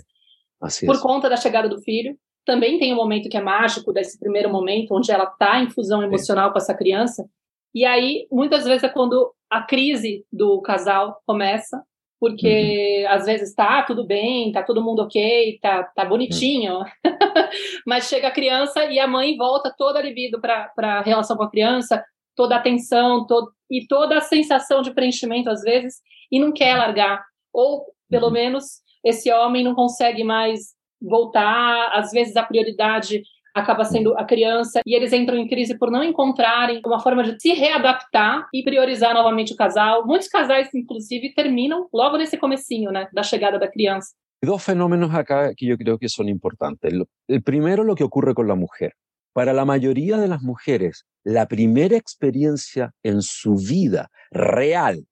assim 0.62 0.86
por 0.86 1.02
conta 1.02 1.30
da 1.30 1.38
chegada 1.38 1.68
do 1.68 1.82
filho. 1.82 2.18
Também 2.46 2.80
tem 2.80 2.94
um 2.94 2.98
momento 2.98 3.30
que 3.30 3.36
é 3.36 3.42
mágico 3.42 3.92
desse 3.92 4.18
primeiro 4.18 4.50
momento, 4.50 4.96
onde 4.96 5.12
ela 5.12 5.26
está 5.26 5.60
em 5.60 5.70
fusão 5.70 6.02
emocional 6.02 6.50
é. 6.50 6.52
com 6.54 6.58
essa 6.58 6.74
criança. 6.74 7.28
E 7.76 7.84
aí, 7.84 8.26
muitas 8.32 8.63
vezes 8.63 8.84
é 8.84 8.90
quando 8.90 9.34
a 9.50 9.62
crise 9.62 10.26
do 10.32 10.62
casal 10.62 11.22
começa, 11.26 11.82
porque 12.20 13.04
uhum. 13.06 13.13
às 13.13 13.26
vezes 13.26 13.54
tá 13.54 13.84
tudo 13.84 14.06
bem, 14.06 14.52
tá 14.52 14.63
todo 14.63 14.84
mundo 14.84 15.04
ok, 15.04 15.60
tá, 15.62 15.84
tá 15.84 16.06
bonitinho, 16.06 16.80
uhum. 16.80 16.86
mas 17.86 18.08
chega 18.08 18.28
a 18.28 18.34
criança 18.34 18.86
e 18.86 19.00
a 19.00 19.08
mãe 19.08 19.38
volta 19.38 19.74
toda 19.78 20.00
a 20.00 20.02
libido 20.02 20.42
para 20.42 20.72
a 20.78 21.02
relação 21.02 21.38
com 21.38 21.44
a 21.44 21.52
criança, 21.52 22.04
toda 22.38 22.56
a 22.56 22.60
atenção 22.60 23.26
todo, 23.28 23.52
e 23.69 23.86
toda 23.88 24.17
a 24.17 24.21
sensação 24.21 24.82
de 24.82 24.93
preenchimento 24.93 25.50
às 25.50 25.62
vezes, 25.62 25.95
e 26.32 26.39
não 26.39 26.54
quer 26.54 26.78
largar. 26.78 27.26
Ou, 27.52 27.86
pelo 28.10 28.28
uhum. 28.28 28.34
menos, 28.34 28.65
esse 29.04 29.30
homem 29.32 29.63
não 29.63 29.76
consegue 29.76 30.23
mais 30.23 30.78
voltar, 31.02 31.91
às 31.93 32.12
vezes 32.12 32.38
a 32.38 32.43
prioridade 32.43 33.21
acaba 33.54 33.84
sendo 33.84 34.15
a 34.17 34.23
criança 34.23 34.82
e 34.86 34.95
eles 34.95 35.12
entram 35.12 35.36
em 35.38 35.47
crise 35.47 35.78
por 35.78 35.89
não 35.89 36.04
encontrarem 36.04 36.80
uma 36.86 37.00
forma 37.00 37.23
de 37.23 37.39
se 37.41 37.54
readaptar 37.54 38.47
e 38.54 38.63
priorizar 38.63 39.15
novamente 39.15 39.54
o 39.54 39.56
casal. 39.56 40.06
Muitos 40.06 40.28
casais, 40.28 40.69
inclusive, 40.76 41.34
terminam 41.34 41.88
logo 41.91 42.17
nesse 42.17 42.38
comecinho, 42.38 42.91
né, 42.91 43.08
da 43.12 43.23
chegada 43.23 43.58
da 43.58 43.67
criança. 43.67 44.13
Dos 44.43 44.63
fenómenos 44.63 45.13
acá 45.15 45.52
que 45.56 45.65
yo 45.65 45.76
creo 45.78 45.97
que 45.97 46.08
son 46.08 46.30
importantes. 46.30 46.93
El 47.28 47.41
primero, 47.41 47.84
lo 47.84 47.95
que 47.95 48.04
ocurre 48.04 48.36
con 48.36 48.47
la 48.47 48.56
mujer. 48.56 48.93
Para 49.38 49.54
la 49.54 49.65
mayoría 49.65 50.17
de 50.17 50.28
las 50.28 50.41
mujeres, 50.41 51.06
la 51.23 51.47
primera 51.47 51.95
experiencia 51.95 52.95
en 53.04 53.21
su 53.21 53.54
vida 53.54 54.10
real 54.32 55.06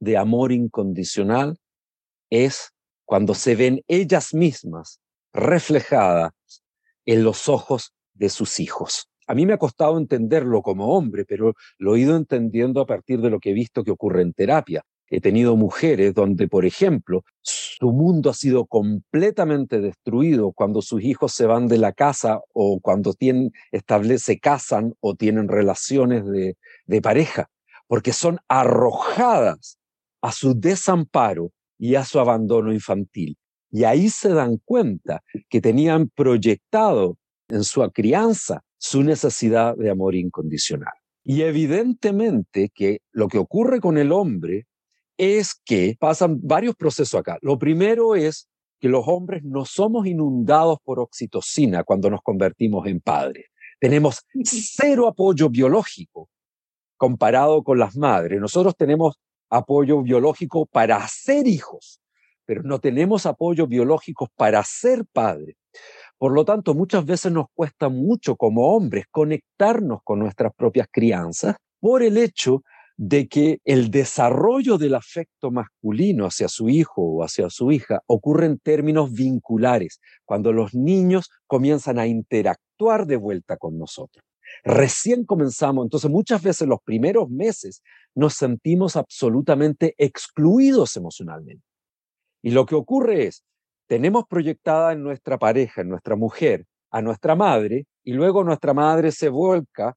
de 0.00 0.16
amor 0.16 0.52
incondicional 0.52 1.58
es 2.30 2.70
cuando 3.04 3.34
se 3.34 3.54
ven 3.54 3.82
ellas 3.88 4.32
mismas 4.32 5.00
reflejadas 5.34 6.32
en 7.04 7.24
los 7.24 7.50
ojos 7.50 7.92
de 8.14 8.30
sus 8.30 8.58
hijos. 8.58 9.10
A 9.26 9.34
mí 9.34 9.44
me 9.44 9.52
ha 9.52 9.58
costado 9.58 9.98
entenderlo 9.98 10.62
como 10.62 10.96
hombre, 10.96 11.26
pero 11.26 11.52
lo 11.76 11.94
he 11.94 12.00
ido 12.00 12.16
entendiendo 12.16 12.80
a 12.80 12.86
partir 12.86 13.20
de 13.20 13.28
lo 13.28 13.38
que 13.38 13.50
he 13.50 13.52
visto 13.52 13.84
que 13.84 13.90
ocurre 13.90 14.22
en 14.22 14.32
terapia. 14.32 14.82
He 15.08 15.20
tenido 15.20 15.56
mujeres 15.56 16.14
donde, 16.14 16.48
por 16.48 16.64
ejemplo, 16.64 17.22
su 17.82 17.90
mundo 17.90 18.30
ha 18.30 18.34
sido 18.34 18.66
completamente 18.66 19.80
destruido 19.80 20.52
cuando 20.52 20.82
sus 20.82 21.02
hijos 21.02 21.32
se 21.32 21.46
van 21.46 21.66
de 21.66 21.78
la 21.78 21.92
casa 21.92 22.38
o 22.54 22.78
cuando 22.78 23.12
tienen, 23.12 23.50
establece, 23.72 24.38
casan 24.38 24.94
o 25.00 25.16
tienen 25.16 25.48
relaciones 25.48 26.24
de, 26.24 26.56
de 26.86 27.02
pareja, 27.02 27.50
porque 27.88 28.12
son 28.12 28.38
arrojadas 28.46 29.78
a 30.20 30.30
su 30.30 30.54
desamparo 30.54 31.50
y 31.76 31.96
a 31.96 32.04
su 32.04 32.20
abandono 32.20 32.72
infantil. 32.72 33.36
Y 33.72 33.82
ahí 33.82 34.10
se 34.10 34.28
dan 34.28 34.58
cuenta 34.64 35.24
que 35.48 35.60
tenían 35.60 36.08
proyectado 36.14 37.18
en 37.48 37.64
su 37.64 37.82
crianza 37.90 38.62
su 38.78 39.02
necesidad 39.02 39.76
de 39.76 39.90
amor 39.90 40.14
incondicional. 40.14 40.94
Y 41.24 41.42
evidentemente 41.42 42.70
que 42.72 43.00
lo 43.10 43.26
que 43.26 43.38
ocurre 43.38 43.80
con 43.80 43.98
el 43.98 44.12
hombre 44.12 44.68
es 45.22 45.54
que 45.64 45.96
pasan 46.00 46.40
varios 46.42 46.74
procesos 46.74 47.20
acá. 47.20 47.38
Lo 47.42 47.56
primero 47.56 48.16
es 48.16 48.48
que 48.80 48.88
los 48.88 49.06
hombres 49.06 49.44
no 49.44 49.64
somos 49.64 50.04
inundados 50.08 50.78
por 50.82 50.98
oxitocina 50.98 51.84
cuando 51.84 52.10
nos 52.10 52.22
convertimos 52.22 52.88
en 52.88 53.00
padres. 53.00 53.46
Tenemos 53.78 54.26
cero 54.44 55.06
apoyo 55.06 55.48
biológico 55.48 56.28
comparado 56.96 57.62
con 57.62 57.78
las 57.78 57.96
madres. 57.96 58.40
Nosotros 58.40 58.74
tenemos 58.76 59.14
apoyo 59.48 60.02
biológico 60.02 60.66
para 60.66 60.96
hacer 60.96 61.46
hijos, 61.46 62.00
pero 62.44 62.64
no 62.64 62.80
tenemos 62.80 63.24
apoyo 63.24 63.68
biológico 63.68 64.28
para 64.34 64.64
ser 64.64 65.04
padres. 65.12 65.54
Por 66.18 66.32
lo 66.32 66.44
tanto, 66.44 66.74
muchas 66.74 67.04
veces 67.04 67.30
nos 67.30 67.46
cuesta 67.54 67.88
mucho 67.88 68.34
como 68.34 68.74
hombres 68.74 69.04
conectarnos 69.08 70.00
con 70.02 70.18
nuestras 70.18 70.52
propias 70.54 70.88
crianzas 70.90 71.54
por 71.78 72.02
el 72.02 72.16
hecho 72.18 72.64
de 72.96 73.28
que 73.28 73.60
el 73.64 73.90
desarrollo 73.90 74.78
del 74.78 74.94
afecto 74.94 75.50
masculino 75.50 76.26
hacia 76.26 76.48
su 76.48 76.68
hijo 76.68 77.02
o 77.02 77.24
hacia 77.24 77.50
su 77.50 77.72
hija 77.72 78.00
ocurre 78.06 78.46
en 78.46 78.58
términos 78.58 79.12
vinculares, 79.12 80.00
cuando 80.24 80.52
los 80.52 80.74
niños 80.74 81.30
comienzan 81.46 81.98
a 81.98 82.06
interactuar 82.06 83.06
de 83.06 83.16
vuelta 83.16 83.56
con 83.56 83.78
nosotros. 83.78 84.24
Recién 84.64 85.24
comenzamos, 85.24 85.84
entonces 85.84 86.10
muchas 86.10 86.42
veces 86.42 86.68
los 86.68 86.80
primeros 86.84 87.30
meses 87.30 87.82
nos 88.14 88.34
sentimos 88.34 88.96
absolutamente 88.96 89.94
excluidos 89.96 90.96
emocionalmente. 90.96 91.64
Y 92.42 92.50
lo 92.50 92.66
que 92.66 92.74
ocurre 92.74 93.26
es, 93.26 93.44
tenemos 93.86 94.24
proyectada 94.28 94.92
en 94.92 95.02
nuestra 95.02 95.38
pareja, 95.38 95.80
en 95.80 95.88
nuestra 95.88 96.16
mujer, 96.16 96.66
a 96.90 97.00
nuestra 97.02 97.34
madre, 97.34 97.86
y 98.04 98.12
luego 98.12 98.44
nuestra 98.44 98.74
madre 98.74 99.12
se 99.12 99.28
vuelca 99.28 99.96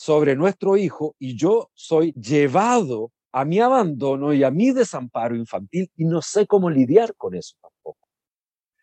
sobre 0.00 0.34
nuestro 0.34 0.78
hijo 0.78 1.14
y 1.18 1.36
yo 1.36 1.68
soy 1.74 2.12
llevado 2.12 3.12
a 3.32 3.44
mi 3.44 3.60
abandono 3.60 4.32
y 4.32 4.42
a 4.42 4.50
mi 4.50 4.72
desamparo 4.72 5.36
infantil 5.36 5.90
y 5.94 6.06
no 6.06 6.22
sé 6.22 6.46
cómo 6.46 6.70
lidiar 6.70 7.14
con 7.16 7.34
eso 7.34 7.56
tampoco. 7.60 8.08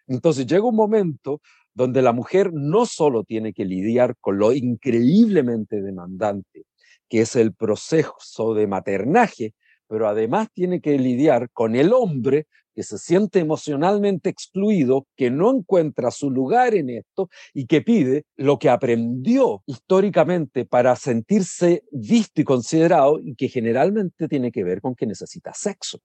Entonces 0.06 0.46
llega 0.46 0.66
un 0.66 0.76
momento 0.76 1.42
donde 1.74 2.04
la 2.04 2.14
mujer 2.14 2.54
no 2.54 2.86
solo 2.86 3.24
tiene 3.24 3.52
que 3.52 3.66
lidiar 3.66 4.16
con 4.22 4.38
lo 4.38 4.54
increíblemente 4.54 5.82
demandante 5.82 6.66
que 7.10 7.22
es 7.22 7.36
el 7.36 7.52
proceso 7.52 8.54
de 8.54 8.68
maternaje, 8.68 9.56
pero 9.88 10.08
además 10.08 10.50
tiene 10.54 10.82
que 10.82 11.00
lidiar 11.00 11.50
con 11.50 11.76
el 11.76 11.94
hombre 11.94 12.46
que 12.78 12.84
se 12.84 13.00
siente 13.00 13.40
emocionalmente 13.40 14.30
excluido, 14.30 15.08
que 15.16 15.32
no 15.32 15.50
encuentra 15.50 16.12
su 16.12 16.30
lugar 16.30 16.76
en 16.76 16.92
esto 16.92 17.28
y 17.52 17.66
que 17.66 17.82
pide 17.82 18.26
lo 18.36 18.60
que 18.60 18.70
aprendió 18.70 19.64
históricamente 19.66 20.64
para 20.64 20.96
sentirse 20.96 21.82
visto 21.92 22.40
y 22.40 22.44
considerado 22.44 23.20
y 23.20 23.34
que 23.34 23.50
generalmente 23.50 24.28
tiene 24.28 24.52
que 24.52 24.64
ver 24.64 24.80
con 24.80 24.94
que 24.94 25.08
necesita 25.08 25.56
sexo. 25.56 25.98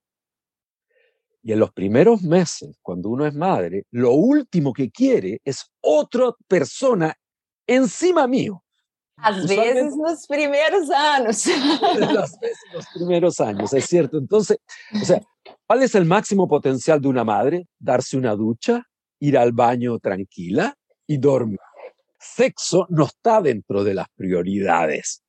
Y 1.43 1.53
en 1.53 1.59
los 1.59 1.73
primeros 1.73 2.23
meses, 2.23 2.79
cuando 2.81 3.11
uno 3.11 3.27
es 3.27 3.35
madre, 3.35 3.85
lo 3.91 4.13
último 4.13 4.73
que 4.73 4.91
quiere 4.91 5.43
es 5.45 5.71
otra 5.83 6.33
persona 6.49 7.15
encima 7.67 8.27
mío. 8.27 8.65
Às 9.19 9.47
vezes 9.47 9.95
nos 9.95 10.27
primeiros 10.27 10.89
anos. 10.89 11.47
Las 11.99 12.41
veces 12.41 12.59
los 12.73 12.87
primeros 12.95 13.41
años, 13.41 13.75
es 13.75 13.85
cierto. 13.85 14.17
Entonces, 14.17 14.57
o 14.95 15.05
sea, 15.05 15.21
¿cuál 15.66 15.83
es 15.83 15.94
el 15.94 16.05
máximo 16.05 16.48
potencial 16.48 17.01
de 17.01 17.09
una 17.09 17.25
madre? 17.25 17.66
Darse 17.79 18.16
una 18.16 18.35
ducha, 18.35 18.87
ir 19.20 19.38
al 19.38 19.53
baño 19.53 19.98
tranquila 19.98 20.75
y 21.07 21.18
dormir. 21.18 21.59
Sexo 22.18 22.87
no 22.88 23.07
está 23.07 23.40
dentro 23.40 23.83
de 23.85 23.94
las 23.94 24.07
prioridades. 24.14 25.22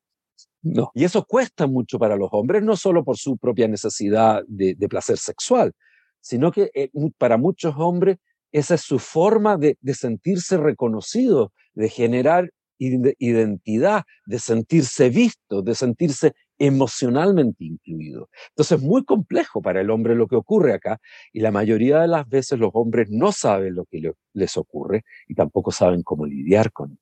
No. 0.62 0.90
Y 0.94 1.04
eso 1.04 1.24
cuesta 1.24 1.66
mucho 1.66 1.98
para 1.98 2.16
los 2.16 2.28
hombres, 2.32 2.62
no 2.62 2.76
solo 2.76 3.04
por 3.04 3.18
su 3.18 3.36
propia 3.36 3.68
necesidad 3.68 4.42
de, 4.46 4.76
placer 4.88 5.18
sexual, 5.18 5.72
sino 6.20 6.50
que 6.50 6.70
eh, 6.74 6.90
para 7.18 7.36
muchos 7.36 7.74
hombres 7.76 8.16
esa 8.50 8.76
es 8.76 8.80
su 8.80 8.98
forma 8.98 9.56
de, 9.56 9.76
de 9.80 9.94
sentirse 9.94 10.56
reconocido, 10.56 11.52
de 11.74 11.88
generar 11.88 12.50
identidad, 12.78 14.04
de 14.26 14.38
sentirse 14.38 15.10
visto, 15.10 15.62
de 15.62 15.74
sentirse 15.74 16.34
emocionalmente 16.66 17.64
incluido. 17.64 18.28
Entonces 18.50 18.78
es 18.78 18.84
muy 18.84 19.04
complejo 19.04 19.60
para 19.62 19.80
el 19.80 19.90
hombre 19.90 20.14
lo 20.14 20.26
que 20.26 20.36
ocurre 20.36 20.72
acá 20.74 20.98
y 21.32 21.40
la 21.40 21.50
mayoría 21.50 22.00
de 22.00 22.08
las 22.08 22.28
veces 22.28 22.58
los 22.58 22.70
hombres 22.74 23.08
no 23.10 23.32
saben 23.32 23.74
lo 23.74 23.84
que 23.86 24.12
les 24.32 24.56
ocurre 24.56 25.04
y 25.28 25.34
tampoco 25.34 25.70
saben 25.70 26.02
cómo 26.02 26.26
lidiar 26.26 26.72
con 26.72 26.92
ello. 26.92 27.00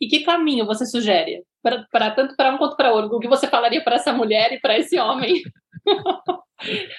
E 0.00 0.08
que 0.08 0.24
caminho 0.24 0.66
você 0.66 0.84
sugere? 0.84 1.44
Para, 1.62 1.86
para 1.92 2.10
tanto 2.10 2.34
para 2.34 2.52
um 2.52 2.58
quanto 2.58 2.76
para 2.76 2.92
outro. 2.92 3.16
O 3.16 3.20
que 3.20 3.28
você 3.28 3.46
falaria 3.46 3.84
para 3.84 3.94
essa 3.94 4.12
mulher 4.12 4.52
e 4.52 4.60
para 4.60 4.76
esse 4.76 4.98
homem? 4.98 5.40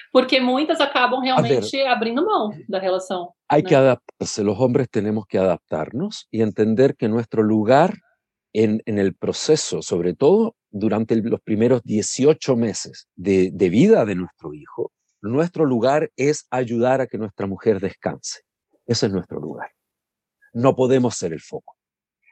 Porque 0.09 0.39
muitas 0.39 0.79
acabam 0.79 1.19
realmente 1.19 1.69
ver, 1.69 1.87
abrindo 1.87 2.25
mão 2.25 2.51
da 2.69 2.79
relação. 2.79 3.33
Hay 3.49 3.61
que 3.61 3.75
adaptarse. 3.75 4.41
Los 4.41 4.57
hombres 4.57 4.87
tenemos 4.89 5.25
que 5.27 5.37
adaptarnos 5.37 6.27
y 6.31 6.41
entender 6.41 6.95
que 6.95 7.09
nuestro 7.09 7.43
lugar 7.43 7.93
en, 8.53 8.81
el 8.85 9.15
proceso, 9.15 9.81
sobre 9.81 10.13
todo 10.13 10.55
durante 10.73 11.15
los 11.15 11.39
primeros 11.39 11.83
18 11.83 12.55
meses 12.57 13.07
de, 13.15 13.51
vida 13.69 14.05
de 14.05 14.15
nuestro 14.15 14.53
hijo, 14.53 14.91
nuestro 15.21 15.65
lugar 15.65 16.11
es 16.17 16.47
ayudar 16.49 16.99
a 16.99 17.07
que 17.07 17.19
nuestra 17.19 17.45
mujer 17.47 17.79
descanse. 17.79 18.41
Ese 18.85 19.05
es 19.05 19.13
nuestro 19.13 19.39
lugar. 19.39 19.71
No 20.51 20.75
podemos 20.75 21.15
ser 21.15 21.31
el 21.31 21.39
foco. 21.39 21.77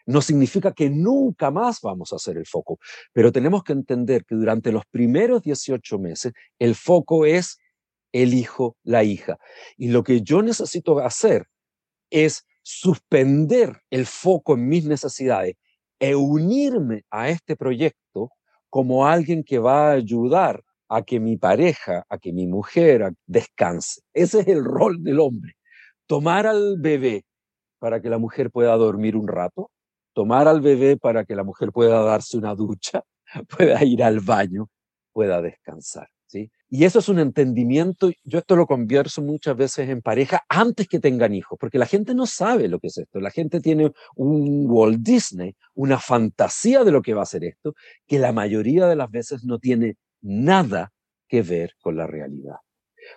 No 0.07 0.21
significa 0.21 0.73
que 0.73 0.89
nunca 0.89 1.51
más 1.51 1.79
vamos 1.81 2.11
a 2.11 2.17
ser 2.17 2.37
el 2.37 2.47
foco, 2.47 2.79
pero 3.13 3.31
tenemos 3.31 3.63
que 3.63 3.73
entender 3.73 4.25
que 4.25 4.35
durante 4.35 4.71
los 4.71 4.85
primeros 4.87 5.43
18 5.43 5.99
meses 5.99 6.33
el 6.57 6.73
foco 6.73 7.27
es 7.27 7.59
el 8.11 8.33
hijo, 8.33 8.75
la 8.83 9.03
hija. 9.03 9.37
Y 9.77 9.89
lo 9.89 10.03
que 10.03 10.21
yo 10.21 10.41
necesito 10.41 10.99
hacer 10.99 11.45
es 12.09 12.45
suspender 12.63 13.81
el 13.91 14.07
foco 14.07 14.55
en 14.55 14.67
mis 14.67 14.85
necesidades 14.85 15.55
e 16.01 16.15
unirme 16.15 17.03
a 17.11 17.29
este 17.29 17.55
proyecto 17.55 18.31
como 18.71 19.05
alguien 19.05 19.43
que 19.43 19.59
va 19.59 19.89
a 19.89 19.91
ayudar 19.91 20.63
a 20.89 21.03
que 21.03 21.19
mi 21.19 21.37
pareja, 21.37 22.03
a 22.09 22.17
que 22.17 22.33
mi 22.33 22.47
mujer 22.47 23.13
descanse. 23.27 24.01
Ese 24.11 24.39
es 24.39 24.47
el 24.47 24.65
rol 24.65 25.03
del 25.03 25.19
hombre. 25.19 25.53
Tomar 26.07 26.47
al 26.47 26.77
bebé 26.79 27.23
para 27.79 28.01
que 28.01 28.09
la 28.09 28.17
mujer 28.17 28.49
pueda 28.49 28.75
dormir 28.77 29.15
un 29.15 29.27
rato, 29.27 29.69
tomar 30.13 30.47
al 30.47 30.59
bebé 30.59 30.97
para 30.97 31.23
que 31.23 31.35
la 31.35 31.43
mujer 31.43 31.71
pueda 31.71 32.01
darse 32.01 32.35
una 32.35 32.55
ducha, 32.55 33.03
pueda 33.55 33.83
ir 33.85 34.03
al 34.03 34.21
baño, 34.21 34.69
pueda 35.13 35.39
descansar. 35.39 36.09
Y 36.73 36.85
eso 36.85 36.99
es 36.99 37.09
un 37.09 37.19
entendimiento, 37.19 38.11
yo 38.23 38.39
esto 38.39 38.55
lo 38.55 38.65
converso 38.65 39.21
muchas 39.21 39.57
veces 39.57 39.89
en 39.89 40.01
pareja 40.01 40.45
antes 40.47 40.87
que 40.87 41.01
tengan 41.01 41.33
hijos, 41.33 41.59
porque 41.59 41.77
la 41.77 41.85
gente 41.85 42.15
no 42.15 42.25
sabe 42.25 42.69
lo 42.69 42.79
que 42.79 42.87
es 42.87 42.97
esto. 42.97 43.19
La 43.19 43.29
gente 43.29 43.59
tiene 43.59 43.91
un 44.15 44.67
Walt 44.69 45.01
Disney, 45.01 45.53
una 45.73 45.99
fantasía 45.99 46.85
de 46.85 46.93
lo 46.93 47.01
que 47.01 47.13
va 47.13 47.23
a 47.23 47.25
ser 47.25 47.43
esto, 47.43 47.75
que 48.07 48.19
la 48.19 48.31
mayoría 48.31 48.87
de 48.87 48.95
las 48.95 49.11
veces 49.11 49.43
no 49.43 49.59
tiene 49.59 49.97
nada 50.21 50.93
que 51.27 51.41
ver 51.41 51.73
con 51.81 51.97
la 51.97 52.07
realidad. 52.07 52.55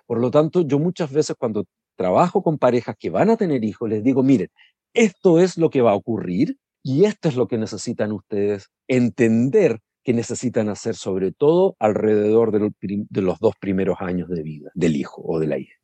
Por 0.04 0.18
lo 0.18 0.32
tanto, 0.32 0.62
yo 0.62 0.80
muchas 0.80 1.12
veces 1.12 1.36
cuando 1.38 1.64
trabajo 1.94 2.42
con 2.42 2.58
parejas 2.58 2.96
que 2.98 3.10
van 3.10 3.30
a 3.30 3.36
tener 3.36 3.62
hijos, 3.62 3.88
les 3.88 4.02
digo, 4.02 4.24
miren, 4.24 4.48
esto 4.94 5.38
es 5.38 5.58
lo 5.58 5.70
que 5.70 5.80
va 5.80 5.92
a 5.92 5.96
ocurrir 5.96 6.56
y 6.82 7.04
esto 7.04 7.28
es 7.28 7.36
lo 7.36 7.46
que 7.46 7.58
necesitan 7.58 8.10
ustedes 8.10 8.68
entender 8.88 9.78
que 10.04 10.12
necesitan 10.12 10.68
hacer 10.68 10.94
sobre 10.94 11.32
todo 11.32 11.74
alrededor 11.78 12.52
de, 12.52 12.70
de 13.08 13.22
los 13.22 13.38
dos 13.40 13.56
primeiros 13.56 13.96
anos 14.00 14.28
de 14.28 14.42
vida 14.42 14.70
del 14.74 14.96
hijo 14.96 15.22
ou 15.22 15.40
de 15.40 15.46
la 15.46 15.58
hija. 15.58 15.74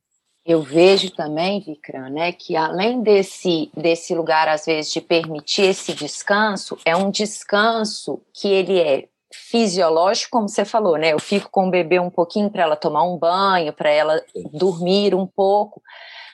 Eu 0.45 0.63
vejo 0.63 1.11
também, 1.11 1.61
Vikram, 1.61 2.09
né, 2.11 2.33
que 2.33 2.57
além 2.57 3.03
desse, 3.03 3.71
desse 3.77 4.15
lugar, 4.15 4.49
às 4.49 4.65
vezes, 4.65 4.91
de 4.93 5.01
permitir 5.01 5.67
esse 5.67 5.93
descanso, 5.93 6.79
é 6.85 6.97
um 6.97 7.11
descanso 7.11 8.23
que 8.33 8.49
ele 8.49 8.81
é 8.81 9.09
fisiológico, 9.33 10.31
como 10.31 10.49
você 10.49 10.65
falou, 10.65 10.97
né? 10.97 11.13
Eu 11.13 11.19
fico 11.19 11.49
com 11.51 11.69
o 11.69 11.71
bebê 11.71 12.01
um 12.01 12.11
pouquinho 12.11 12.51
para 12.51 12.63
ela 12.63 12.75
tomar 12.75 13.05
um 13.05 13.17
banho, 13.17 13.73
para 13.73 13.91
ela 13.91 14.21
dormir 14.53 15.15
um 15.15 15.27
pouco, 15.27 15.83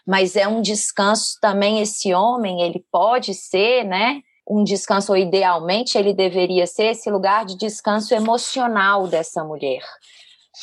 mas 0.06 0.36
é 0.36 0.46
um 0.48 0.62
descanso 0.62 1.38
também. 1.40 1.80
Esse 1.80 2.14
homem, 2.14 2.62
ele 2.62 2.84
pode 2.90 3.34
ser, 3.34 3.84
né? 3.84 4.22
Um 4.48 4.62
descanso, 4.62 5.12
ou 5.12 5.18
idealmente 5.18 5.98
ele 5.98 6.14
deveria 6.14 6.66
ser 6.66 6.92
esse 6.92 7.10
lugar 7.10 7.44
de 7.44 7.56
descanso 7.56 8.14
emocional 8.14 9.08
dessa 9.08 9.42
mulher, 9.42 9.82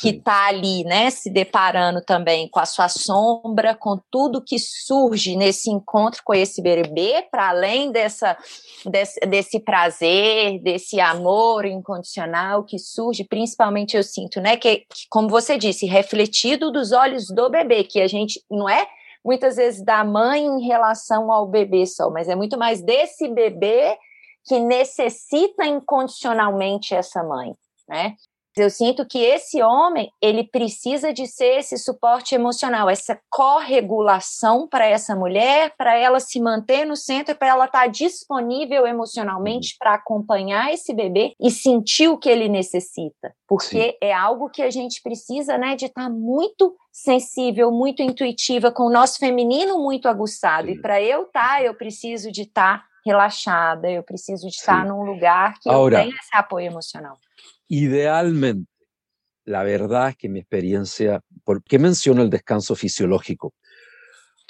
que 0.00 0.08
está 0.08 0.46
ali, 0.46 0.82
né, 0.84 1.10
se 1.10 1.30
deparando 1.30 2.00
também 2.00 2.48
com 2.48 2.58
a 2.58 2.66
sua 2.66 2.88
sombra, 2.88 3.76
com 3.76 4.00
tudo 4.10 4.42
que 4.42 4.58
surge 4.58 5.36
nesse 5.36 5.70
encontro 5.70 6.22
com 6.24 6.34
esse 6.34 6.62
bebê, 6.62 7.26
para 7.30 7.50
além 7.50 7.92
dessa, 7.92 8.36
desse, 8.86 9.20
desse, 9.20 9.60
prazer, 9.60 10.60
desse 10.62 10.98
amor 10.98 11.64
incondicional 11.64 12.64
que 12.64 12.78
surge, 12.78 13.22
principalmente 13.22 13.96
eu 13.96 14.02
sinto, 14.02 14.40
né, 14.40 14.56
que, 14.56 14.78
que 14.78 15.06
como 15.10 15.28
você 15.28 15.58
disse, 15.58 15.86
refletido 15.86 16.72
dos 16.72 16.90
olhos 16.90 17.28
do 17.28 17.50
bebê, 17.50 17.84
que 17.84 18.00
a 18.00 18.08
gente 18.08 18.40
não 18.50 18.68
é 18.68 18.88
muitas 19.24 19.56
vezes 19.56 19.82
da 19.82 20.04
mãe 20.04 20.44
em 20.44 20.66
relação 20.66 21.32
ao 21.32 21.46
bebê 21.46 21.86
só, 21.86 22.10
mas 22.10 22.28
é 22.28 22.34
muito 22.34 22.58
mais 22.58 22.82
desse 22.82 23.28
bebê 23.28 23.98
que 24.44 24.60
necessita 24.60 25.64
incondicionalmente 25.64 26.94
essa 26.94 27.22
mãe, 27.22 27.54
né? 27.88 28.14
Eu 28.56 28.70
sinto 28.70 29.04
que 29.04 29.18
esse 29.18 29.60
homem, 29.62 30.10
ele 30.22 30.44
precisa 30.44 31.12
de 31.12 31.26
ser 31.26 31.58
esse 31.58 31.76
suporte 31.76 32.34
emocional, 32.34 32.88
essa 32.88 33.18
corregulação 33.28 34.68
para 34.68 34.86
essa 34.86 35.16
mulher, 35.16 35.74
para 35.76 35.96
ela 35.96 36.20
se 36.20 36.40
manter 36.40 36.84
no 36.84 36.94
centro, 36.94 37.34
para 37.34 37.48
ela 37.48 37.64
estar 37.64 37.80
tá 37.80 37.86
disponível 37.86 38.86
emocionalmente 38.86 39.72
uhum. 39.72 39.78
para 39.78 39.94
acompanhar 39.94 40.72
esse 40.72 40.94
bebê 40.94 41.34
e 41.40 41.50
sentir 41.50 42.08
o 42.08 42.16
que 42.16 42.28
ele 42.28 42.48
necessita, 42.48 43.34
porque 43.48 43.90
Sim. 43.90 43.96
é 44.00 44.12
algo 44.12 44.48
que 44.48 44.62
a 44.62 44.70
gente 44.70 45.02
precisa, 45.02 45.58
né, 45.58 45.74
de 45.74 45.86
estar 45.86 46.04
tá 46.04 46.10
muito 46.10 46.76
sensível, 46.92 47.72
muito 47.72 48.02
intuitiva, 48.02 48.70
com 48.70 48.84
o 48.84 48.92
nosso 48.92 49.18
feminino 49.18 49.78
muito 49.80 50.08
aguçado. 50.08 50.68
Sim. 50.68 50.74
E 50.74 50.80
para 50.80 51.02
eu 51.02 51.24
estar, 51.24 51.56
tá, 51.56 51.62
eu 51.62 51.74
preciso 51.74 52.30
de 52.30 52.42
estar 52.42 52.78
tá 52.78 52.84
relaxada, 53.04 53.90
eu 53.90 54.02
preciso 54.02 54.48
de 54.48 54.54
estar 54.54 54.82
tá 54.82 54.88
num 54.88 55.02
lugar 55.02 55.54
que 55.60 55.68
Ahora, 55.68 55.98
eu 55.98 56.02
tenha 56.04 56.16
esse 56.16 56.34
apoio 56.34 56.66
emocional. 56.66 57.18
Idealmente, 57.68 58.70
la 59.44 59.62
verdad 59.62 60.10
es 60.10 60.16
que 60.16 60.28
mi 60.28 60.40
experiencia, 60.40 61.20
¿por 61.44 61.62
qué 61.62 61.78
menciono 61.78 62.22
el 62.22 62.30
descanso 62.30 62.74
fisiológico? 62.74 63.54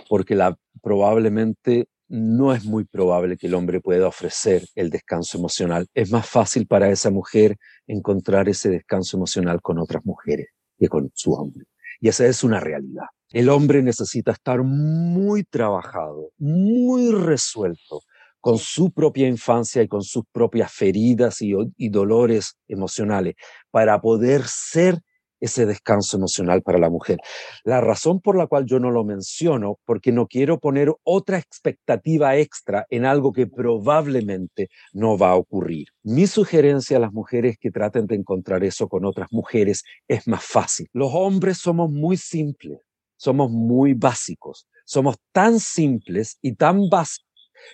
Porque 0.08 0.34
la, 0.34 0.56
probablemente 0.82 1.88
no 2.08 2.52
es 2.54 2.64
muy 2.64 2.84
probable 2.84 3.36
que 3.36 3.46
el 3.46 3.54
hombre 3.54 3.80
pueda 3.80 4.06
ofrecer 4.06 4.66
el 4.74 4.90
descanso 4.90 5.38
emocional. 5.38 5.86
Es 5.94 6.10
más 6.10 6.28
fácil 6.28 6.66
para 6.66 6.90
esa 6.90 7.10
mujer 7.10 7.56
encontrar 7.86 8.48
ese 8.48 8.68
descanso 8.70 9.16
emocional 9.16 9.60
con 9.60 9.78
otras 9.78 10.04
mujeres 10.04 10.48
que 10.78 10.88
con 10.88 11.10
su 11.14 11.32
hombre. 11.32 11.64
Y 12.00 12.08
esa 12.08 12.26
es 12.26 12.44
una 12.44 12.60
realidad. 12.60 13.06
El 13.30 13.48
hombre 13.48 13.82
necesita 13.82 14.32
estar 14.32 14.62
muy 14.62 15.44
trabajado, 15.44 16.30
muy 16.38 17.10
resuelto, 17.12 18.02
con 18.44 18.58
su 18.58 18.92
propia 18.92 19.26
infancia 19.26 19.80
y 19.80 19.88
con 19.88 20.02
sus 20.02 20.24
propias 20.30 20.70
feridas 20.70 21.40
y, 21.40 21.88
dolores 21.88 22.58
emocionales, 22.68 23.36
para 23.70 24.02
poder 24.02 24.42
ser 24.44 25.00
ese 25.40 25.64
descanso 25.64 26.18
emocional 26.18 26.60
para 26.60 26.78
la 26.78 26.90
mujer. 26.90 27.16
La 27.64 27.80
razón 27.80 28.20
por 28.20 28.36
la 28.36 28.46
cual 28.46 28.66
yo 28.66 28.78
no 28.80 28.90
lo 28.90 29.02
menciono, 29.02 29.78
porque 29.86 30.12
no 30.12 30.26
quiero 30.26 30.58
poner 30.58 30.92
otra 31.04 31.38
expectativa 31.38 32.36
extra 32.36 32.84
en 32.90 33.06
algo 33.06 33.32
que 33.32 33.46
probablemente 33.46 34.68
no 34.92 35.16
va 35.16 35.30
a 35.30 35.36
ocurrir. 35.36 35.86
Mi 36.02 36.26
sugerencia 36.26 36.98
a 36.98 37.00
las 37.00 37.14
mujeres 37.14 37.56
que 37.58 37.70
traten 37.70 38.06
de 38.06 38.16
encontrar 38.16 38.62
eso 38.62 38.88
con 38.88 39.06
otras 39.06 39.28
mujeres 39.32 39.84
es 40.06 40.28
más 40.28 40.44
fácil. 40.44 40.86
Los 40.92 41.12
hombres 41.14 41.56
somos 41.56 41.90
muy 41.90 42.18
simples, 42.18 42.80
somos 43.16 43.50
muy 43.50 43.94
básicos, 43.94 44.68
somos 44.84 45.16
tan 45.32 45.58
simples 45.60 46.36
y 46.42 46.56
tan 46.56 46.90
básicos 46.90 47.23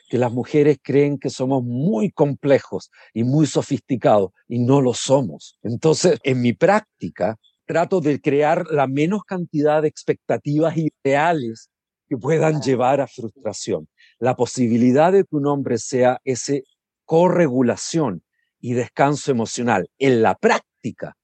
que 0.09 0.19
las 0.19 0.33
mujeres 0.33 0.79
creen 0.83 1.19
que 1.19 1.31
somos 1.31 1.63
muy 1.63 2.11
complejos 2.11 2.91
y 3.15 3.25
muy 3.25 3.47
sofisticados 3.47 4.31
y 4.49 4.59
no 4.59 4.81
lo 4.81 4.95
somos. 4.95 5.59
Entonces, 5.63 6.19
en 6.23 6.41
mi 6.41 6.53
práctica, 6.53 7.37
trato 7.67 8.01
de 8.01 8.21
crear 8.21 8.67
la 8.71 8.87
menos 8.87 9.23
cantidad 9.25 9.83
de 9.83 9.89
expectativas 9.89 10.75
ideales 10.77 11.71
que 12.09 12.17
puedan 12.17 12.61
llevar 12.61 13.01
a 13.01 13.07
frustración. 13.07 13.89
La 14.19 14.35
posibilidad 14.35 15.13
de 15.13 15.23
que 15.23 15.37
un 15.37 15.47
hombre 15.47 15.79
sea 15.79 16.21
ese 16.25 16.65
corregulación 17.05 18.23
y 18.61 18.75
descanso 18.75 19.31
emocional 19.31 19.89
en 19.99 20.23
la 20.23 20.35
práctica 20.35 21.17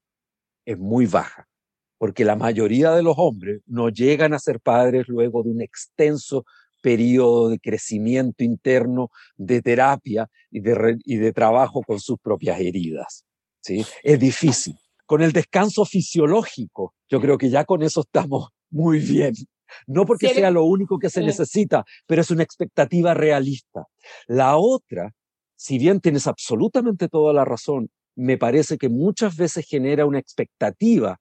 es 0.65 0.79
muy 0.79 1.07
baja, 1.07 1.49
porque 1.99 2.25
la 2.25 2.37
mayoría 2.37 2.93
de 2.93 3.03
los 3.03 3.15
hombres 3.19 3.61
no 3.67 3.89
llegan 3.89 4.35
a 4.35 4.39
ser 4.39 4.61
padres 4.61 5.07
luego 5.09 5.43
de 5.43 5.51
un 5.51 5.63
extenso 5.63 6.45
periodo 6.87 7.49
de 7.49 7.59
crecimiento 7.59 8.45
interno, 8.45 9.11
de 9.37 9.61
terapia 9.61 10.31
y 10.53 10.61
de, 10.61 10.97
y 11.05 11.17
de 11.17 11.33
trabajo 11.33 11.83
con 11.83 11.99
sus 11.99 12.17
propias 12.21 12.61
heridas. 12.61 13.25
¿sí? 13.61 13.85
Es 14.05 14.21
difícil 14.21 14.77
con 15.05 15.21
el 15.21 15.33
descanso 15.33 15.85
fisiológico, 15.85 16.95
yo 17.09 17.21
creo 17.21 17.39
que 17.39 17.51
ya 17.51 17.65
con 17.65 17.83
eso 17.83 18.03
estamos 18.03 18.51
muy 18.71 19.01
bien. 19.01 19.35
No 19.89 20.07
porque 20.07 20.29
sea 20.29 20.53
lo 20.53 20.65
único 20.65 20.97
que 21.01 21.11
se 21.11 21.23
necesita, 21.23 21.85
pero 22.07 22.21
es 22.21 22.31
una 22.31 22.45
expectativa 22.45 23.15
realista. 23.15 23.87
La 24.29 24.57
otra, 24.57 25.13
si 25.57 25.79
bien 25.79 26.01
tienes 26.01 26.29
absolutamente 26.29 27.09
toda 27.09 27.33
la 27.33 27.45
razón, 27.45 27.91
me 28.15 28.39
parece 28.39 28.79
que 28.79 28.89
muchas 28.89 29.37
veces 29.37 29.67
genera 29.67 30.07
una 30.07 30.21
expectativa 30.21 31.19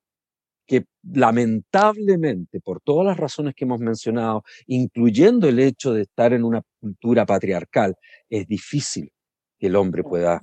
que 0.65 0.85
lamentablemente, 1.03 2.59
por 2.59 2.81
todas 2.81 3.05
las 3.05 3.17
razones 3.17 3.53
que 3.55 3.65
hemos 3.65 3.79
mencionado, 3.79 4.43
incluyendo 4.67 5.47
el 5.47 5.59
hecho 5.59 5.93
de 5.93 6.03
estar 6.03 6.33
en 6.33 6.43
una 6.43 6.61
cultura 6.79 7.25
patriarcal, 7.25 7.95
es 8.29 8.47
difícil 8.47 9.11
que 9.59 9.67
el 9.67 9.75
hombre 9.75 10.03
pueda 10.03 10.41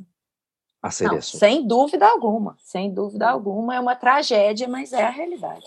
hacer 0.83 1.07
Não, 1.09 1.19
isso. 1.19 1.39
Sem 1.39 1.67
dúvida 1.67 2.07
alguma, 2.09 2.57
sem 2.59 2.93
dúvida 2.93 3.29
alguma, 3.29 3.77
é 3.77 3.81
uma 3.81 3.95
tragédia, 3.95 4.67
mas 4.69 4.93
é 4.93 5.03
a 5.03 5.11
realidade. 5.11 5.65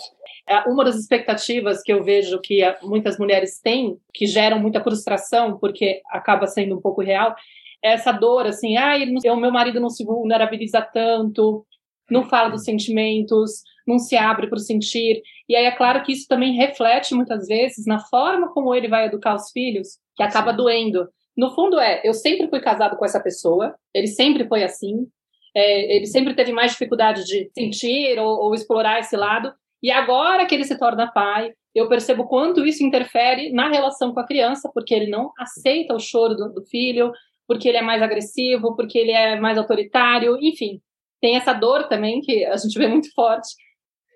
É, 0.47 0.59
uma 0.69 0.83
das 0.83 0.97
expectativas 0.97 1.81
que 1.81 1.93
eu 1.93 2.03
vejo 2.03 2.39
que 2.41 2.61
muitas 2.83 3.17
mulheres 3.17 3.59
têm, 3.61 3.97
que 4.13 4.27
geram 4.27 4.59
muita 4.59 4.83
frustração, 4.83 5.57
porque 5.57 6.01
acaba 6.09 6.47
sendo 6.47 6.75
um 6.75 6.81
pouco 6.81 7.01
real, 7.01 7.33
é 7.81 7.93
essa 7.93 8.11
dor, 8.11 8.45
assim, 8.45 8.75
ah, 8.77 8.95
o 9.31 9.37
meu 9.37 9.51
marido 9.51 9.79
não 9.79 9.89
se 9.89 10.03
vulnerabiliza 10.03 10.81
tanto, 10.81 11.65
não 12.09 12.25
fala 12.25 12.49
dos 12.49 12.63
sentimentos, 12.63 13.63
não 13.88 14.00
se 14.00 14.15
abre 14.15 14.48
para 14.48 14.58
o 14.58 14.60
sentir. 14.60 15.21
E 15.48 15.56
aí 15.56 15.65
é 15.65 15.71
claro 15.71 16.04
que 16.04 16.12
isso 16.12 16.28
também 16.28 16.54
reflete 16.54 17.13
muitas 17.13 17.48
vezes 17.48 17.86
na 17.86 18.00
forma 18.00 18.52
como 18.54 18.74
ele 18.74 18.88
vai 18.88 19.06
educar 19.06 19.36
os 19.36 19.52
filhos, 19.52 20.00
que 20.15 20.24
acaba 20.24 20.52
Sim. 20.52 20.58
doendo. 20.58 21.08
No 21.38 21.54
fundo 21.54 21.80
é, 21.80 22.02
eu 22.04 22.13
sempre 22.13 22.48
fui 22.48 22.62
casado 22.62 22.95
com 22.98 23.06
essa 23.06 23.19
pessoa, 23.19 23.76
ele 23.93 24.08
sempre 24.08 24.48
foi 24.48 24.63
assim, 24.63 25.06
é, 25.54 25.95
ele 25.95 26.06
sempre 26.06 26.34
teve 26.34 26.52
mais 26.52 26.71
dificuldade 26.71 27.26
de 27.26 27.50
sentir 27.58 28.17
ou, 28.19 28.45
ou 28.45 28.56
explorar 28.56 29.00
esse 29.00 29.15
lado, 29.17 29.54
e 29.84 29.91
agora 29.91 30.45
que 30.45 30.56
ele 30.56 30.63
se 30.63 30.78
torna 30.80 31.12
pai, 31.12 31.54
eu 31.76 31.89
percebo 31.89 32.26
quanto 32.26 32.65
isso 32.65 32.84
interfere 32.84 33.52
na 33.52 33.69
relação 33.69 34.13
com 34.13 34.19
a 34.19 34.26
criança, 34.26 34.71
porque 34.74 34.93
ele 34.95 35.08
não 35.08 35.32
aceita 35.38 35.93
o 35.93 36.00
choro 36.00 36.34
do, 36.34 36.54
do, 36.54 36.65
filho, 36.65 37.12
porque 37.45 37.67
ele 37.67 37.78
é 37.78 37.82
mais 37.82 38.02
agressivo, 38.02 38.76
porque 38.76 38.98
ele 38.98 39.12
é 39.12 39.39
mais 39.39 39.58
autoritário, 39.58 40.38
enfim. 40.41 40.82
Tem 41.21 41.36
essa 41.36 41.54
dor 41.54 41.88
também 41.89 42.21
que 42.21 42.45
a 42.45 42.56
gente 42.56 42.78
vê 42.80 42.88
muito 42.88 43.13
forte. 43.13 43.50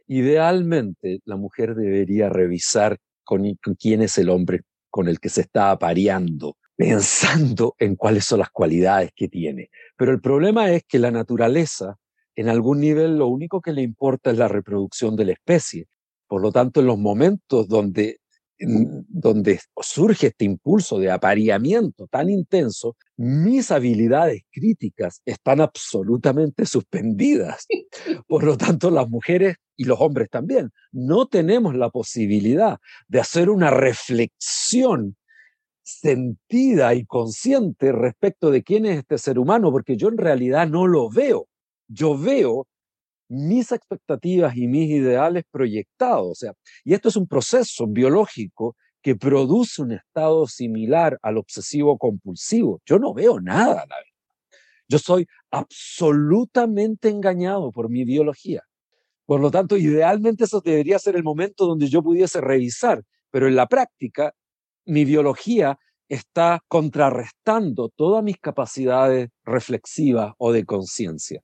Idealmente, 0.09 1.21
a 1.29 1.37
mulher 1.37 1.75
deveria 1.75 2.29
revisar 2.29 2.97
com 3.23 3.37
quem 3.77 3.93
é 3.93 4.07
o 4.27 4.33
homem 4.33 4.59
com 4.89 5.07
el 5.07 5.19
que 5.19 5.29
se 5.29 5.41
está 5.41 5.71
apareando 5.71 6.55
pensando 6.79 7.75
en 7.77 7.97
cuáles 7.97 8.23
son 8.23 8.39
las 8.39 8.51
cualidades 8.51 9.11
que 9.13 9.27
tiene. 9.27 9.69
Pero 9.97 10.13
el 10.13 10.21
problema 10.21 10.71
es 10.71 10.83
que 10.87 10.97
la 10.97 11.11
naturaleza, 11.11 11.97
en 12.37 12.47
algún 12.47 12.79
nivel, 12.79 13.17
lo 13.17 13.27
único 13.27 13.59
que 13.59 13.73
le 13.73 13.81
importa 13.81 14.31
es 14.31 14.37
la 14.37 14.47
reproducción 14.47 15.17
de 15.17 15.25
la 15.25 15.33
especie. 15.33 15.87
Por 16.25 16.41
lo 16.41 16.53
tanto, 16.53 16.79
en 16.79 16.87
los 16.87 16.97
momentos 16.97 17.67
donde, 17.67 18.18
donde 18.59 19.59
surge 19.81 20.27
este 20.27 20.45
impulso 20.45 20.99
de 20.99 21.11
apareamiento 21.11 22.07
tan 22.07 22.29
intenso, 22.29 22.97
mis 23.15 23.71
habilidades 23.71 24.43
críticas 24.51 25.21
están 25.25 25.61
absolutamente 25.61 26.65
suspendidas. 26.65 27.65
Por 28.27 28.43
lo 28.43 28.57
tanto, 28.57 28.91
las 28.91 29.09
mujeres 29.09 29.55
y 29.77 29.85
los 29.85 29.99
hombres 30.01 30.29
también 30.29 30.71
no 30.91 31.27
tenemos 31.27 31.75
la 31.75 31.89
posibilidad 31.89 32.79
de 33.07 33.19
hacer 33.19 33.49
una 33.49 33.71
reflexión 33.71 35.15
sentida 35.81 36.93
y 36.93 37.05
consciente 37.05 37.91
respecto 37.91 38.51
de 38.51 38.63
quién 38.63 38.85
es 38.85 38.99
este 38.99 39.17
ser 39.17 39.39
humano, 39.39 39.71
porque 39.71 39.97
yo 39.97 40.09
en 40.09 40.17
realidad 40.17 40.67
no 40.67 40.85
lo 40.85 41.09
veo. 41.09 41.47
Yo 41.87 42.17
veo 42.17 42.67
mis 43.29 43.71
expectativas 43.71 44.57
y 44.57 44.67
mis 44.67 44.89
ideales 44.89 45.43
proyectados. 45.49 46.31
O 46.31 46.35
sea, 46.35 46.53
y 46.83 46.93
esto 46.93 47.09
es 47.09 47.15
un 47.15 47.27
proceso 47.27 47.87
biológico 47.87 48.75
que 49.01 49.15
produce 49.15 49.81
un 49.81 49.93
estado 49.93 50.45
similar 50.47 51.17
al 51.21 51.37
obsesivo 51.37 51.97
compulsivo. 51.97 52.81
Yo 52.85 52.99
no 52.99 53.13
veo 53.13 53.39
nada, 53.39 53.85
la 53.87 53.95
Yo 54.87 54.99
soy 54.99 55.25
absolutamente 55.51 57.09
engañado 57.09 57.71
por 57.71 57.89
mi 57.89 58.03
biología. 58.03 58.63
Por 59.25 59.39
lo 59.39 59.51
tanto, 59.51 59.77
idealmente 59.77 60.45
eso 60.45 60.59
debería 60.59 60.97
ser 60.99 61.15
el 61.15 61.23
momento 61.23 61.67
donde 61.67 61.87
yo 61.87 62.01
pudiese 62.01 62.41
revisar, 62.41 63.03
pero 63.29 63.47
en 63.47 63.55
la 63.55 63.67
práctica 63.67 64.33
mi 64.85 65.05
biología 65.05 65.77
está 66.09 66.59
contrarrestando 66.67 67.89
todas 67.95 68.23
mis 68.23 68.37
capacidades 68.39 69.29
reflexivas 69.45 70.33
ou 70.39 70.51
de 70.51 70.65
consciência. 70.65 71.41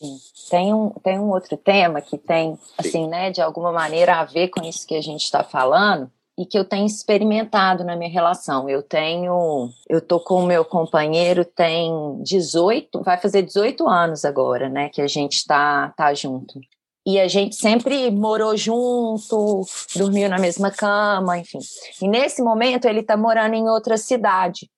Sim. 0.00 0.16
Tem 0.48 0.74
um, 0.74 0.90
tem 1.02 1.18
um 1.18 1.30
outro 1.30 1.56
tema 1.56 2.00
que 2.00 2.16
tem, 2.16 2.58
assim, 2.78 3.06
né, 3.06 3.30
de 3.30 3.40
alguma 3.40 3.70
maneira 3.70 4.16
a 4.16 4.24
ver 4.24 4.48
com 4.48 4.62
isso 4.64 4.86
que 4.86 4.94
a 4.94 5.02
gente 5.02 5.22
está 5.22 5.44
falando 5.44 6.10
e 6.38 6.46
que 6.46 6.58
eu 6.58 6.64
tenho 6.64 6.86
experimentado 6.86 7.84
na 7.84 7.94
minha 7.94 8.10
relação. 8.10 8.68
Eu 8.68 8.82
tenho, 8.82 9.68
eu 9.88 10.00
tô 10.00 10.18
com 10.18 10.42
o 10.42 10.46
meu 10.46 10.64
companheiro 10.64 11.44
tem 11.44 11.92
18, 12.22 13.02
vai 13.02 13.18
fazer 13.18 13.42
18 13.42 13.86
anos 13.86 14.24
agora, 14.24 14.68
né, 14.68 14.88
que 14.88 15.02
a 15.02 15.06
gente 15.06 15.34
está 15.34 15.90
tá 15.96 16.14
junto 16.14 16.58
e 17.06 17.18
a 17.18 17.28
gente 17.28 17.56
sempre 17.56 18.10
morou 18.10 18.56
junto, 18.56 19.62
dormiu 19.96 20.28
na 20.28 20.38
mesma 20.38 20.70
cama, 20.70 21.38
enfim. 21.38 21.58
E 22.00 22.06
nesse 22.06 22.42
momento 22.42 22.84
ele 22.84 23.00
está 23.00 23.16
morando 23.16 23.54
em 23.54 23.68
outra 23.68 23.96
cidade. 23.96 24.70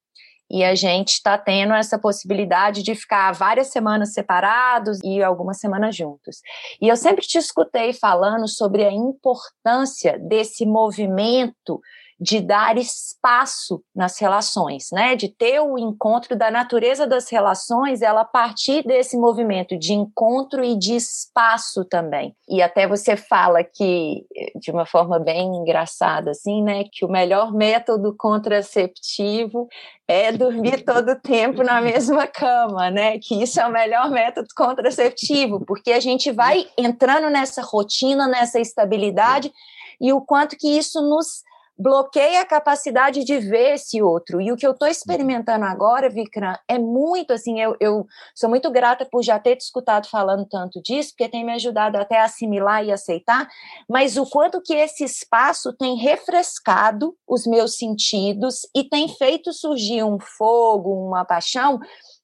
E 0.53 0.63
a 0.63 0.75
gente 0.75 1.15
está 1.15 1.39
tendo 1.39 1.73
essa 1.73 1.99
possibilidade 1.99 2.83
de 2.83 2.95
ficar 2.95 3.33
várias 3.33 3.69
semanas 3.69 4.13
separados 4.13 4.99
e 5.03 5.23
algumas 5.23 5.59
semanas 5.59 5.97
juntos. 5.97 6.43
E 6.81 6.89
eu 6.89 6.97
sempre 6.97 7.27
te 7.27 7.39
escutei 7.39 7.95
falando 7.95 8.47
sobre 8.47 8.85
a 8.85 8.93
importância 8.93 10.19
desse 10.19 10.67
movimento 10.67 11.81
de 12.23 12.41
dar 12.41 12.79
espaço 12.79 13.83
nas 13.93 14.17
relações, 14.21 14.91
né? 14.93 15.17
De 15.17 15.29
ter 15.29 15.59
o 15.59 15.77
encontro 15.77 16.37
da 16.37 16.53
natureza 16.53 17.05
das 17.05 17.29
relações, 17.29 18.01
ela 18.01 18.25
partir 18.25 18.87
desse 18.87 19.17
movimento 19.17 19.77
de 19.77 19.93
encontro 19.93 20.63
e 20.63 20.79
de 20.79 20.95
espaço 20.95 21.85
também. 21.85 22.33
E 22.49 22.63
até 22.63 22.87
você 22.87 23.17
fala 23.17 23.65
que 23.65 24.25
de 24.55 24.71
uma 24.71 24.87
forma 24.87 25.19
bem 25.19 25.49
engraçada 25.57 26.31
assim, 26.31 26.63
né, 26.63 26.85
que 26.93 27.05
o 27.05 27.11
melhor 27.11 27.53
método 27.53 28.15
contraceptivo 28.17 29.67
é 30.07 30.31
dormir 30.31 30.85
todo 30.87 31.11
o 31.11 31.21
tempo 31.21 31.65
na 31.65 31.81
mesma 31.81 32.29
cama, 32.29 32.89
né? 32.89 33.19
Que 33.19 33.43
isso 33.43 33.61
é 33.61 33.67
o 33.67 33.73
melhor 33.73 34.11
método 34.11 34.47
contraceptivo, 34.57 35.65
porque 35.67 35.91
a 35.91 35.99
gente 35.99 36.31
vai 36.31 36.69
entrando 36.79 37.29
nessa 37.31 37.63
rotina, 37.63 38.29
nessa 38.29 38.61
estabilidade 38.61 39.53
e 40.01 40.13
o 40.13 40.21
quanto 40.21 40.57
que 40.57 40.69
isso 40.79 41.03
nos 41.03 41.43
bloqueia 41.83 42.41
a 42.41 42.47
capacidade 42.47 43.25
de 43.25 43.39
ver 43.39 43.75
esse 43.75 44.01
outro. 44.01 44.41
E 44.41 44.53
o 44.53 44.57
que 44.57 44.67
eu 44.67 44.71
estou 44.71 44.87
experimentando 44.87 45.65
agora, 45.65 46.09
Vikram, 46.09 46.57
é 46.69 46.79
muito 46.79 47.33
assim. 47.33 47.61
Eu, 47.61 47.77
eu 47.81 48.07
sou 48.35 48.49
muito 48.49 48.71
grata 48.71 49.05
por 49.05 49.23
já 49.23 49.39
ter 49.39 49.57
te 49.57 49.63
escutado 49.63 50.09
falando 50.09 50.47
tanto 50.47 50.81
disso, 50.81 51.11
porque 51.11 51.29
tem 51.29 51.45
me 51.45 51.53
ajudado 51.53 51.99
até 51.99 52.21
a 52.21 52.25
assimilar 52.25 52.85
e 52.85 52.93
aceitar. 52.93 53.49
Mas 53.89 54.17
o 54.17 54.25
quanto 54.25 54.63
que 54.63 54.75
esse 54.75 55.03
espaço 55.03 55.73
tem 55.73 55.97
refrescado 55.97 57.17
os 57.27 57.47
meus 57.47 57.77
sentidos 57.77 58.61
e 58.75 58.85
tem 58.85 59.09
feito 59.09 59.53
surgir 59.53 60.05
um 60.05 60.19
fogo, 60.21 61.09
uma 61.09 61.25
paixão 61.25 61.81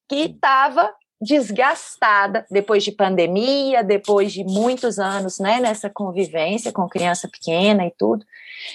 que 0.08 0.16
estava 0.16 0.92
desgastada 1.20 2.46
depois 2.50 2.84
de 2.84 2.92
pandemia, 2.92 3.82
depois 3.82 4.32
de 4.32 4.44
muitos 4.44 4.98
anos 4.98 5.38
né, 5.38 5.60
nessa 5.60 5.90
convivência 5.90 6.72
com 6.72 6.88
criança 6.88 7.28
pequena 7.28 7.86
e 7.86 7.92
tudo. 7.96 8.24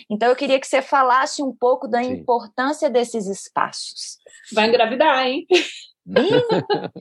Então, 0.09 0.29
eu 0.29 0.35
queria 0.35 0.59
que 0.59 0.67
você 0.67 0.81
falasse 0.81 1.41
um 1.41 1.53
pouco 1.53 1.87
da 1.87 2.03
Sim. 2.03 2.11
importância 2.11 2.89
desses 2.89 3.27
espaços. 3.27 4.17
Vai 4.51 4.67
engravidar, 4.67 5.25
hein? 5.25 5.45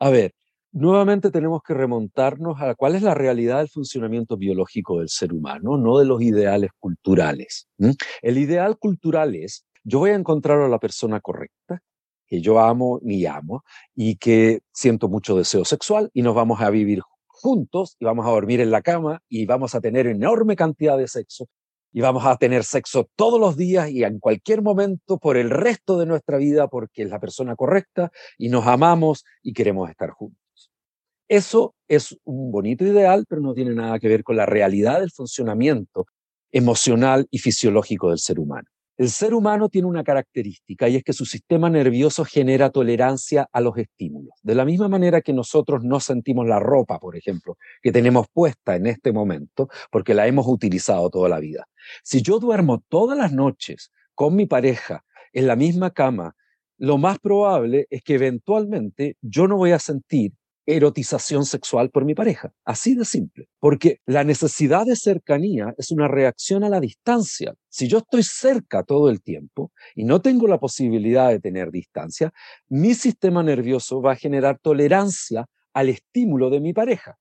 a 0.00 0.10
ver, 0.10 0.32
nuevamente 0.72 1.30
tenemos 1.30 1.60
que 1.62 1.74
remontarnos 1.74 2.60
a 2.60 2.74
cuál 2.74 2.94
es 2.94 3.02
la 3.02 3.14
realidad 3.14 3.58
del 3.58 3.68
funcionamiento 3.68 4.36
biológico 4.36 4.98
del 4.98 5.08
ser 5.08 5.32
humano, 5.32 5.76
no 5.76 5.98
de 5.98 6.04
los 6.04 6.22
ideales 6.22 6.70
culturales. 6.78 7.66
El 8.22 8.38
ideal 8.38 8.78
cultural 8.78 9.34
es, 9.34 9.64
yo 9.82 9.98
voy 9.98 10.10
a 10.10 10.14
encontrar 10.14 10.60
a 10.60 10.68
la 10.68 10.78
persona 10.78 11.20
correcta, 11.20 11.80
que 12.26 12.40
yo 12.40 12.60
amo 12.60 13.00
y 13.02 13.26
amo, 13.26 13.64
y 13.94 14.16
que 14.16 14.60
siento 14.72 15.08
mucho 15.08 15.36
deseo 15.36 15.64
sexual, 15.64 16.10
y 16.12 16.22
nos 16.22 16.34
vamos 16.34 16.60
a 16.60 16.70
vivir 16.70 17.00
juntos, 17.26 17.96
y 17.98 18.04
vamos 18.04 18.26
a 18.26 18.30
dormir 18.30 18.60
en 18.60 18.70
la 18.70 18.82
cama, 18.82 19.20
y 19.28 19.46
vamos 19.46 19.74
a 19.74 19.80
tener 19.80 20.06
enorme 20.06 20.56
cantidad 20.56 20.96
de 20.96 21.08
sexo, 21.08 21.48
y 21.92 22.00
vamos 22.00 22.26
a 22.26 22.36
tener 22.36 22.64
sexo 22.64 23.08
todos 23.14 23.38
los 23.38 23.56
días 23.56 23.88
y 23.90 24.02
en 24.02 24.18
cualquier 24.18 24.62
momento 24.62 25.18
por 25.18 25.36
el 25.36 25.50
resto 25.50 25.98
de 25.98 26.06
nuestra 26.06 26.38
vida, 26.38 26.66
porque 26.68 27.02
es 27.02 27.10
la 27.10 27.20
persona 27.20 27.54
correcta, 27.54 28.10
y 28.36 28.48
nos 28.48 28.66
amamos 28.66 29.24
y 29.42 29.52
queremos 29.52 29.88
estar 29.90 30.10
juntos. 30.10 30.70
Eso 31.28 31.74
es 31.88 32.16
un 32.24 32.50
bonito 32.50 32.84
ideal, 32.84 33.24
pero 33.28 33.40
no 33.40 33.54
tiene 33.54 33.74
nada 33.74 33.98
que 33.98 34.08
ver 34.08 34.24
con 34.24 34.36
la 34.36 34.46
realidad 34.46 35.00
del 35.00 35.10
funcionamiento 35.10 36.06
emocional 36.52 37.26
y 37.30 37.38
fisiológico 37.38 38.10
del 38.10 38.18
ser 38.18 38.38
humano. 38.38 38.68
El 38.96 39.10
ser 39.10 39.34
humano 39.34 39.68
tiene 39.68 39.88
una 39.88 40.04
característica 40.04 40.88
y 40.88 40.96
es 40.96 41.02
que 41.02 41.12
su 41.12 41.24
sistema 41.24 41.68
nervioso 41.68 42.24
genera 42.24 42.70
tolerancia 42.70 43.48
a 43.52 43.60
los 43.60 43.76
estímulos. 43.76 44.34
De 44.42 44.54
la 44.54 44.64
misma 44.64 44.88
manera 44.88 45.20
que 45.20 45.32
nosotros 45.32 45.82
no 45.82 45.98
sentimos 45.98 46.46
la 46.46 46.60
ropa, 46.60 47.00
por 47.00 47.16
ejemplo, 47.16 47.56
que 47.82 47.90
tenemos 47.90 48.28
puesta 48.32 48.76
en 48.76 48.86
este 48.86 49.12
momento 49.12 49.68
porque 49.90 50.14
la 50.14 50.28
hemos 50.28 50.46
utilizado 50.46 51.10
toda 51.10 51.28
la 51.28 51.40
vida. 51.40 51.66
Si 52.04 52.22
yo 52.22 52.38
duermo 52.38 52.84
todas 52.88 53.18
las 53.18 53.32
noches 53.32 53.90
con 54.14 54.36
mi 54.36 54.46
pareja 54.46 55.04
en 55.32 55.48
la 55.48 55.56
misma 55.56 55.90
cama, 55.90 56.36
lo 56.78 56.96
más 56.96 57.18
probable 57.18 57.88
es 57.90 58.02
que 58.04 58.14
eventualmente 58.14 59.16
yo 59.20 59.48
no 59.48 59.56
voy 59.56 59.72
a 59.72 59.80
sentir 59.80 60.34
erotización 60.66 61.44
sexual 61.44 61.90
por 61.90 62.04
mi 62.04 62.14
pareja. 62.14 62.52
Así 62.64 62.94
de 62.94 63.04
simple. 63.04 63.48
Porque 63.60 64.00
la 64.06 64.24
necesidad 64.24 64.86
de 64.86 64.96
cercanía 64.96 65.74
es 65.78 65.90
una 65.90 66.08
reacción 66.08 66.64
a 66.64 66.68
la 66.68 66.80
distancia. 66.80 67.54
Si 67.68 67.88
yo 67.88 67.98
estoy 67.98 68.22
cerca 68.22 68.82
todo 68.82 69.10
el 69.10 69.22
tiempo 69.22 69.72
y 69.94 70.04
no 70.04 70.20
tengo 70.20 70.46
la 70.46 70.58
posibilidad 70.58 71.28
de 71.30 71.40
tener 71.40 71.70
distancia, 71.70 72.32
mi 72.68 72.94
sistema 72.94 73.42
nervioso 73.42 74.00
va 74.00 74.12
a 74.12 74.16
generar 74.16 74.58
tolerancia 74.58 75.46
al 75.72 75.88
estímulo 75.88 76.50
de 76.50 76.60
mi 76.60 76.72
pareja. 76.72 77.18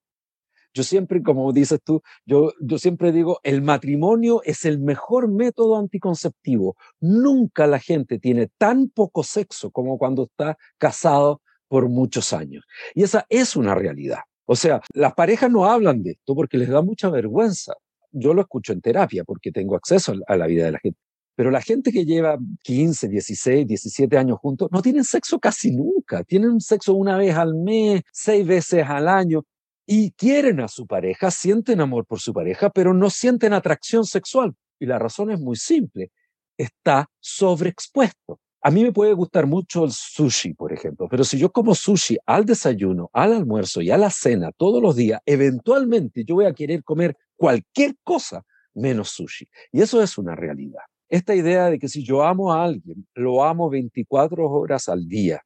Yo 0.75 0.81
siempre, 0.81 1.21
como 1.21 1.53
dices 1.53 1.79
tú, 1.83 2.01
yo, 2.25 2.51
yo 2.59 2.79
siempre 2.79 3.11
digo, 3.11 3.39
el 3.43 3.61
matrimonio 3.61 4.41
es 4.43 4.65
el 4.65 4.79
mejor 4.79 5.31
método 5.31 5.77
anticonceptivo. 5.77 6.75
Nunca 6.99 7.67
la 7.67 7.79
gente 7.79 8.17
tiene 8.17 8.49
tan 8.57 8.89
poco 8.89 9.23
sexo 9.23 9.69
como 9.69 9.99
cuando 9.99 10.23
está 10.23 10.57
casado 10.79 11.41
por 11.73 11.89
muchos 11.89 12.33
años. 12.33 12.63
Y 12.93 13.01
esa 13.01 13.25
es 13.29 13.55
una 13.55 13.73
realidad. 13.73 14.19
O 14.45 14.55
sea, 14.55 14.79
las 14.93 15.15
parejas 15.15 15.49
no 15.49 15.65
hablan 15.65 16.03
de 16.03 16.11
esto 16.11 16.35
porque 16.35 16.59
les 16.59 16.69
da 16.69 16.83
mucha 16.83 17.09
vergüenza. 17.09 17.73
Yo 18.11 18.35
lo 18.35 18.41
escucho 18.41 18.73
en 18.73 18.81
terapia 18.81 19.23
porque 19.23 19.51
tengo 19.51 19.75
acceso 19.75 20.13
a 20.27 20.35
la 20.37 20.45
vida 20.45 20.65
de 20.65 20.73
la 20.73 20.77
gente. 20.77 20.99
Pero 21.35 21.49
la 21.49 21.63
gente 21.63 21.91
que 21.91 22.05
lleva 22.05 22.37
15, 22.61 23.07
16, 23.07 23.65
17 23.65 24.15
años 24.19 24.37
juntos 24.37 24.69
no 24.71 24.83
tienen 24.83 25.03
sexo 25.03 25.39
casi 25.39 25.71
nunca. 25.75 26.23
Tienen 26.23 26.61
sexo 26.61 26.93
una 26.93 27.17
vez 27.17 27.35
al 27.35 27.55
mes, 27.55 28.03
seis 28.11 28.45
veces 28.45 28.85
al 28.87 29.07
año 29.07 29.41
y 29.87 30.11
quieren 30.11 30.59
a 30.59 30.67
su 30.67 30.85
pareja, 30.85 31.31
sienten 31.31 31.81
amor 31.81 32.05
por 32.05 32.19
su 32.19 32.33
pareja, 32.33 32.69
pero 32.69 32.93
no 32.93 33.09
sienten 33.09 33.51
atracción 33.51 34.05
sexual. 34.05 34.53
Y 34.79 34.85
la 34.85 34.99
razón 34.99 35.31
es 35.31 35.39
muy 35.39 35.55
simple. 35.55 36.11
Está 36.55 37.09
sobreexpuesto. 37.19 38.39
A 38.65 38.71
mí 38.71 38.81
me 38.81 38.93
puede 38.93 39.11
gustar 39.11 39.45
mucho 39.45 39.83
el 39.83 39.91
sushi, 39.91 40.53
por 40.53 40.71
ejemplo, 40.71 41.09
pero 41.09 41.25
si 41.25 41.37
yo 41.37 41.51
como 41.51 41.75
sushi 41.75 42.17
al 42.25 42.45
desayuno, 42.45 43.09
al 43.11 43.33
almuerzo 43.33 43.81
y 43.81 43.91
a 43.91 43.97
la 43.97 44.09
cena 44.09 44.53
todos 44.55 44.81
los 44.81 44.95
días, 44.95 45.19
eventualmente 45.25 46.23
yo 46.23 46.35
voy 46.35 46.45
a 46.45 46.53
querer 46.53 46.81
comer 46.81 47.17
cualquier 47.35 47.95
cosa 48.03 48.45
menos 48.73 49.09
sushi. 49.09 49.49
Y 49.73 49.81
eso 49.81 50.01
es 50.01 50.17
una 50.17 50.33
realidad. 50.33 50.79
Esta 51.09 51.35
idea 51.35 51.69
de 51.69 51.77
que 51.77 51.89
si 51.89 52.05
yo 52.05 52.23
amo 52.23 52.53
a 52.53 52.63
alguien, 52.63 53.05
lo 53.15 53.43
amo 53.43 53.69
24 53.69 54.49
horas 54.49 54.87
al 54.87 55.09
día 55.09 55.41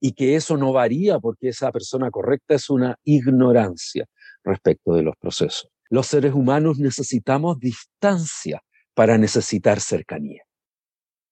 y 0.00 0.12
que 0.12 0.36
eso 0.36 0.56
no 0.56 0.72
varía 0.72 1.18
porque 1.18 1.48
esa 1.48 1.72
persona 1.72 2.08
correcta 2.08 2.54
es 2.54 2.70
una 2.70 2.96
ignorancia 3.02 4.06
respecto 4.44 4.94
de 4.94 5.02
los 5.02 5.16
procesos. 5.16 5.68
Los 5.90 6.06
seres 6.06 6.34
humanos 6.34 6.78
necesitamos 6.78 7.58
distancia 7.58 8.62
para 8.94 9.18
necesitar 9.18 9.80
cercanía. 9.80 10.47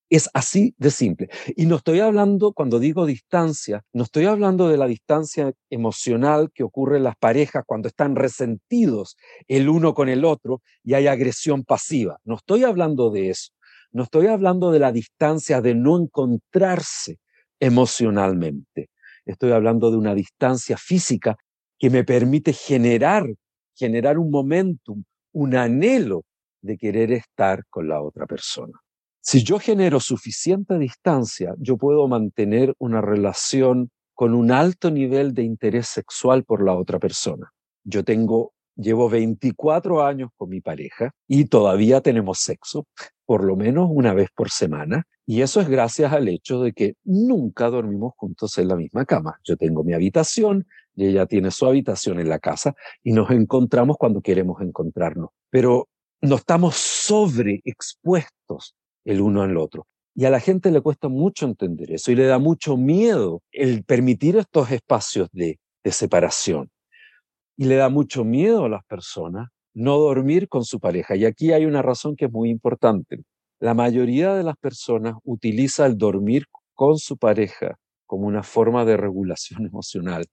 Es 0.09 0.29
así 0.33 0.73
de 0.77 0.89
simple. 0.89 1.29
Y 1.55 1.65
no 1.65 1.75
estoy 1.75 1.99
hablando, 1.99 2.53
cuando 2.53 2.79
digo 2.79 3.05
distancia, 3.05 3.83
no 3.91 4.03
estoy 4.03 4.25
hablando 4.25 4.69
de 4.69 4.77
la 4.77 4.87
distancia 4.87 5.51
emocional 5.69 6.49
que 6.53 6.63
ocurre 6.63 6.97
en 6.97 7.03
las 7.03 7.17
parejas 7.17 7.63
cuando 7.65 7.89
están 7.89 8.15
resentidos 8.15 9.17
el 9.49 9.67
uno 9.67 9.93
con 9.93 10.07
el 10.07 10.23
otro 10.23 10.61
y 10.83 10.93
hay 10.93 11.07
agresión 11.07 11.65
pasiva. 11.65 12.19
No 12.23 12.35
estoy 12.35 12.63
hablando 12.63 13.09
de 13.09 13.31
eso. 13.31 13.51
No 13.91 14.03
estoy 14.03 14.27
hablando 14.27 14.71
de 14.71 14.79
la 14.79 14.93
distancia 14.93 15.59
de 15.59 15.75
no 15.75 15.99
encontrarse 15.99 17.19
emocionalmente. 17.59 18.89
Estoy 19.25 19.51
hablando 19.51 19.91
de 19.91 19.97
una 19.97 20.15
distancia 20.15 20.77
física 20.77 21.35
que 21.77 21.89
me 21.89 22.05
permite 22.05 22.53
generar, 22.53 23.27
generar 23.75 24.17
un 24.17 24.31
momentum, 24.31 25.03
un 25.33 25.55
anhelo 25.55 26.23
de 26.61 26.77
querer 26.77 27.11
estar 27.11 27.65
con 27.69 27.89
la 27.89 28.01
otra 28.01 28.25
persona. 28.25 28.79
Si 29.29 29.43
yo 29.43 29.59
genero 29.59 29.99
suficiente 29.99 30.79
distancia, 30.79 31.53
yo 31.59 31.75
puedo 31.75 32.07
mantener 32.07 32.73
una 32.79 33.01
relación 33.01 33.89
con 34.13 34.33
un 34.33 34.51
alto 34.51 34.89
nivel 34.89 35.33
de 35.33 35.43
interés 35.43 35.87
sexual 35.87 36.45
por 36.45 36.63
la 36.63 36.73
otra 36.73 36.97
persona. 36.97 37.51
Yo 37.83 38.05
tengo, 38.05 38.53
llevo 38.77 39.09
24 39.09 40.05
años 40.05 40.29
con 40.37 40.47
mi 40.47 40.61
pareja 40.61 41.11
y 41.27 41.43
todavía 41.43 41.99
tenemos 41.99 42.39
sexo, 42.39 42.87
por 43.25 43.43
lo 43.43 43.57
menos 43.57 43.89
una 43.91 44.13
vez 44.13 44.29
por 44.33 44.49
semana. 44.49 45.03
Y 45.25 45.41
eso 45.41 45.59
es 45.59 45.67
gracias 45.67 46.13
al 46.13 46.29
hecho 46.29 46.61
de 46.61 46.71
que 46.71 46.93
nunca 47.03 47.69
dormimos 47.69 48.13
juntos 48.15 48.57
en 48.57 48.69
la 48.69 48.77
misma 48.77 49.03
cama. 49.03 49.41
Yo 49.43 49.57
tengo 49.57 49.83
mi 49.83 49.91
habitación 49.91 50.67
y 50.95 51.07
ella 51.07 51.25
tiene 51.25 51.51
su 51.51 51.65
habitación 51.65 52.21
en 52.21 52.29
la 52.29 52.39
casa 52.39 52.75
y 53.03 53.11
nos 53.11 53.29
encontramos 53.31 53.97
cuando 53.97 54.21
queremos 54.21 54.61
encontrarnos. 54.61 55.31
Pero 55.49 55.89
no 56.21 56.37
estamos 56.37 56.75
sobreexpuestos 56.75 58.76
el 59.07 59.21
uno 59.21 59.41
al 59.41 59.57
otro. 59.57 59.87
Y 60.13 60.25
a 60.25 60.29
la 60.29 60.39
gente 60.39 60.69
le 60.69 60.81
cuesta 60.81 61.07
mucho 61.07 61.45
entender 61.45 61.91
eso 61.91 62.11
y 62.11 62.15
le 62.15 62.25
da 62.25 62.39
mucho 62.39 62.75
miedo 62.75 63.41
el 63.51 63.83
permitir 63.83 64.35
estos 64.35 64.71
espacios 64.71 65.29
de, 65.31 65.59
de 65.83 65.91
separación. 65.91 66.69
Y 67.55 67.65
le 67.65 67.75
da 67.75 67.89
mucho 67.89 68.23
miedo 68.23 68.65
a 68.65 68.69
las 68.69 68.83
personas 68.85 69.47
no 69.73 69.97
dormir 69.97 70.49
con 70.49 70.65
su 70.65 70.79
pareja. 70.79 71.15
Y 71.15 71.25
aquí 71.25 71.53
hay 71.53 71.65
una 71.65 71.81
razón 71.81 72.15
que 72.15 72.25
es 72.25 72.31
muy 72.31 72.49
importante. 72.49 73.19
La 73.59 73.73
mayoría 73.73 74.33
de 74.33 74.43
las 74.43 74.57
personas 74.57 75.15
utiliza 75.23 75.85
el 75.85 75.97
dormir 75.97 76.45
con 76.73 76.97
su 76.97 77.17
pareja 77.17 77.77
como 78.05 78.27
una 78.27 78.43
forma 78.43 78.85
de 78.85 78.97
regulación 78.97 79.65
emocional, 79.67 80.25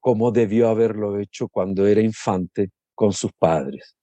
como 0.00 0.30
debió 0.30 0.68
haberlo 0.68 1.18
hecho 1.18 1.48
cuando 1.48 1.86
era 1.86 2.00
infante 2.00 2.70
con 2.94 3.12
sus 3.12 3.32
padres. 3.32 3.96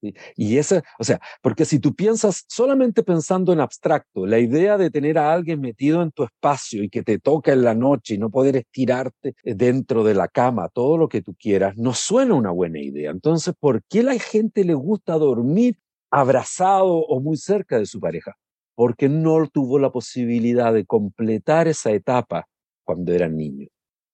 Y 0.00 0.58
esa, 0.58 0.82
o 0.98 1.04
sea, 1.04 1.20
porque 1.42 1.64
si 1.64 1.78
tú 1.78 1.94
piensas 1.94 2.44
solamente 2.48 3.02
pensando 3.02 3.52
en 3.52 3.60
abstracto, 3.60 4.26
la 4.26 4.38
idea 4.38 4.78
de 4.78 4.90
tener 4.90 5.18
a 5.18 5.32
alguien 5.32 5.60
metido 5.60 6.02
en 6.02 6.12
tu 6.12 6.24
espacio 6.24 6.82
y 6.82 6.88
que 6.88 7.02
te 7.02 7.18
toca 7.18 7.52
en 7.52 7.62
la 7.62 7.74
noche 7.74 8.14
y 8.14 8.18
no 8.18 8.30
poder 8.30 8.56
estirarte 8.56 9.34
dentro 9.42 10.04
de 10.04 10.14
la 10.14 10.28
cama, 10.28 10.68
todo 10.68 10.96
lo 10.98 11.08
que 11.08 11.22
tú 11.22 11.34
quieras, 11.38 11.76
no 11.76 11.94
suena 11.94 12.34
una 12.34 12.50
buena 12.50 12.80
idea. 12.80 13.10
Entonces, 13.10 13.54
¿por 13.58 13.82
qué 13.88 14.02
la 14.02 14.18
gente 14.18 14.64
le 14.64 14.74
gusta 14.74 15.14
dormir 15.14 15.78
abrazado 16.10 16.94
o 16.94 17.20
muy 17.20 17.36
cerca 17.36 17.78
de 17.78 17.86
su 17.86 18.00
pareja? 18.00 18.36
Porque 18.74 19.08
no 19.08 19.46
tuvo 19.48 19.78
la 19.78 19.90
posibilidad 19.90 20.72
de 20.72 20.86
completar 20.86 21.68
esa 21.68 21.90
etapa 21.90 22.46
cuando 22.84 23.12
eran 23.12 23.36
niños 23.36 23.68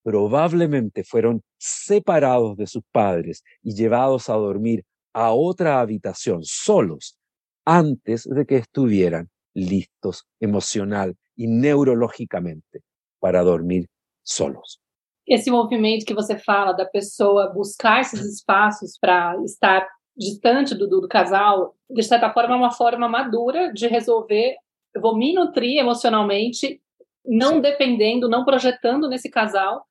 probablemente 0.04 1.02
fueron 1.02 1.42
separados 1.58 2.56
de 2.58 2.66
sus 2.66 2.82
padres 2.92 3.42
y 3.62 3.74
llevados 3.74 4.28
a 4.28 4.34
dormir 4.34 4.84
a 5.14 5.32
otra 5.32 5.80
habitación 5.80 6.42
solos 6.42 7.16
antes 7.64 8.24
de 8.24 8.44
que 8.44 8.56
estuvieran 8.56 9.30
listos 9.54 10.24
emocional 10.40 11.14
e 11.36 11.46
neurologicamente 11.46 12.82
para 13.20 13.42
dormir 13.42 13.88
solos. 14.22 14.80
Esse 15.26 15.50
movimento 15.50 16.04
que 16.04 16.12
você 16.12 16.36
fala 16.36 16.72
da 16.72 16.84
pessoa 16.84 17.50
buscar 17.50 18.00
esses 18.00 18.20
espaços 18.20 18.98
para 19.00 19.36
estar 19.44 19.88
distante 20.16 20.74
do, 20.74 20.86
do, 20.86 21.08
casal, 21.08 21.74
de 21.88 22.02
certa 22.02 22.30
forma, 22.32 22.54
é 22.54 22.58
uma 22.58 22.70
forma 22.70 23.08
madura 23.08 23.72
de 23.72 23.86
resolver. 23.86 24.56
Eu 24.94 25.00
vou 25.00 25.16
me 25.16 25.32
nutrir 25.32 25.78
emocionalmente, 25.78 26.80
não 27.24 27.54
Sim. 27.54 27.60
dependendo, 27.60 28.28
não 28.28 28.44
projetando 28.44 29.08
nesse 29.08 29.30
casal, 29.30 29.86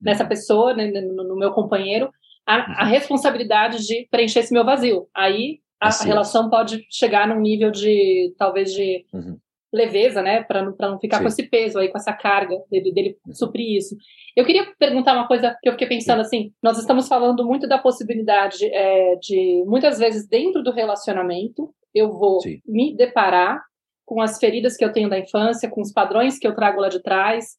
nessa 0.00 0.22
uhum. 0.22 0.28
pessoa, 0.28 0.74
né, 0.74 0.90
no, 0.90 1.36
meu 1.36 1.52
companheiro, 1.52 2.10
a, 2.48 2.82
a, 2.82 2.84
uhum. 2.84 2.90
responsabilidade 2.90 3.86
de 3.86 4.08
preencher 4.10 4.40
esse 4.40 4.52
meu 4.54 4.64
vazio. 4.64 5.06
Aí 5.14 5.60
a, 5.78 5.88
assim, 5.88 6.08
relação 6.08 6.48
pode 6.48 6.86
chegar 6.90 7.28
num 7.28 7.40
nível 7.40 7.70
de, 7.70 8.34
talvez, 8.38 8.72
de 8.72 9.04
uhum. 9.12 9.38
leveza, 9.70 10.22
né? 10.22 10.42
Para 10.42 10.62
não, 10.62 10.74
não 10.80 10.98
ficar 10.98 11.18
Sim. 11.18 11.22
com 11.24 11.28
esse 11.28 11.42
peso 11.42 11.78
aí, 11.78 11.88
com 11.88 11.98
essa 11.98 12.12
carga 12.14 12.56
dele, 12.70 12.92
dele 12.92 13.16
uhum. 13.26 13.34
suprir 13.34 13.76
isso. 13.76 13.94
Eu 14.34 14.46
queria 14.46 14.66
perguntar 14.78 15.12
uma 15.12 15.28
coisa 15.28 15.54
que 15.62 15.68
eu 15.68 15.72
fiquei 15.72 15.88
pensando 15.88 16.22
assim: 16.22 16.50
nós 16.62 16.78
estamos 16.78 17.06
falando 17.06 17.44
muito 17.44 17.68
da 17.68 17.76
possibilidade 17.76 18.64
é, 18.64 19.16
de, 19.16 19.62
muitas 19.66 19.98
vezes, 19.98 20.26
dentro 20.26 20.62
do 20.62 20.72
relacionamento, 20.72 21.70
eu 21.94 22.10
vou 22.10 22.40
Sim. 22.40 22.60
me 22.66 22.96
deparar 22.96 23.62
com 24.06 24.22
as 24.22 24.38
feridas 24.38 24.74
que 24.74 24.84
eu 24.84 24.90
tenho 24.90 25.10
da 25.10 25.18
infância, 25.18 25.68
com 25.68 25.82
os 25.82 25.92
padrões 25.92 26.38
que 26.38 26.46
eu 26.46 26.54
trago 26.54 26.80
lá 26.80 26.88
de 26.88 27.02
trás, 27.02 27.58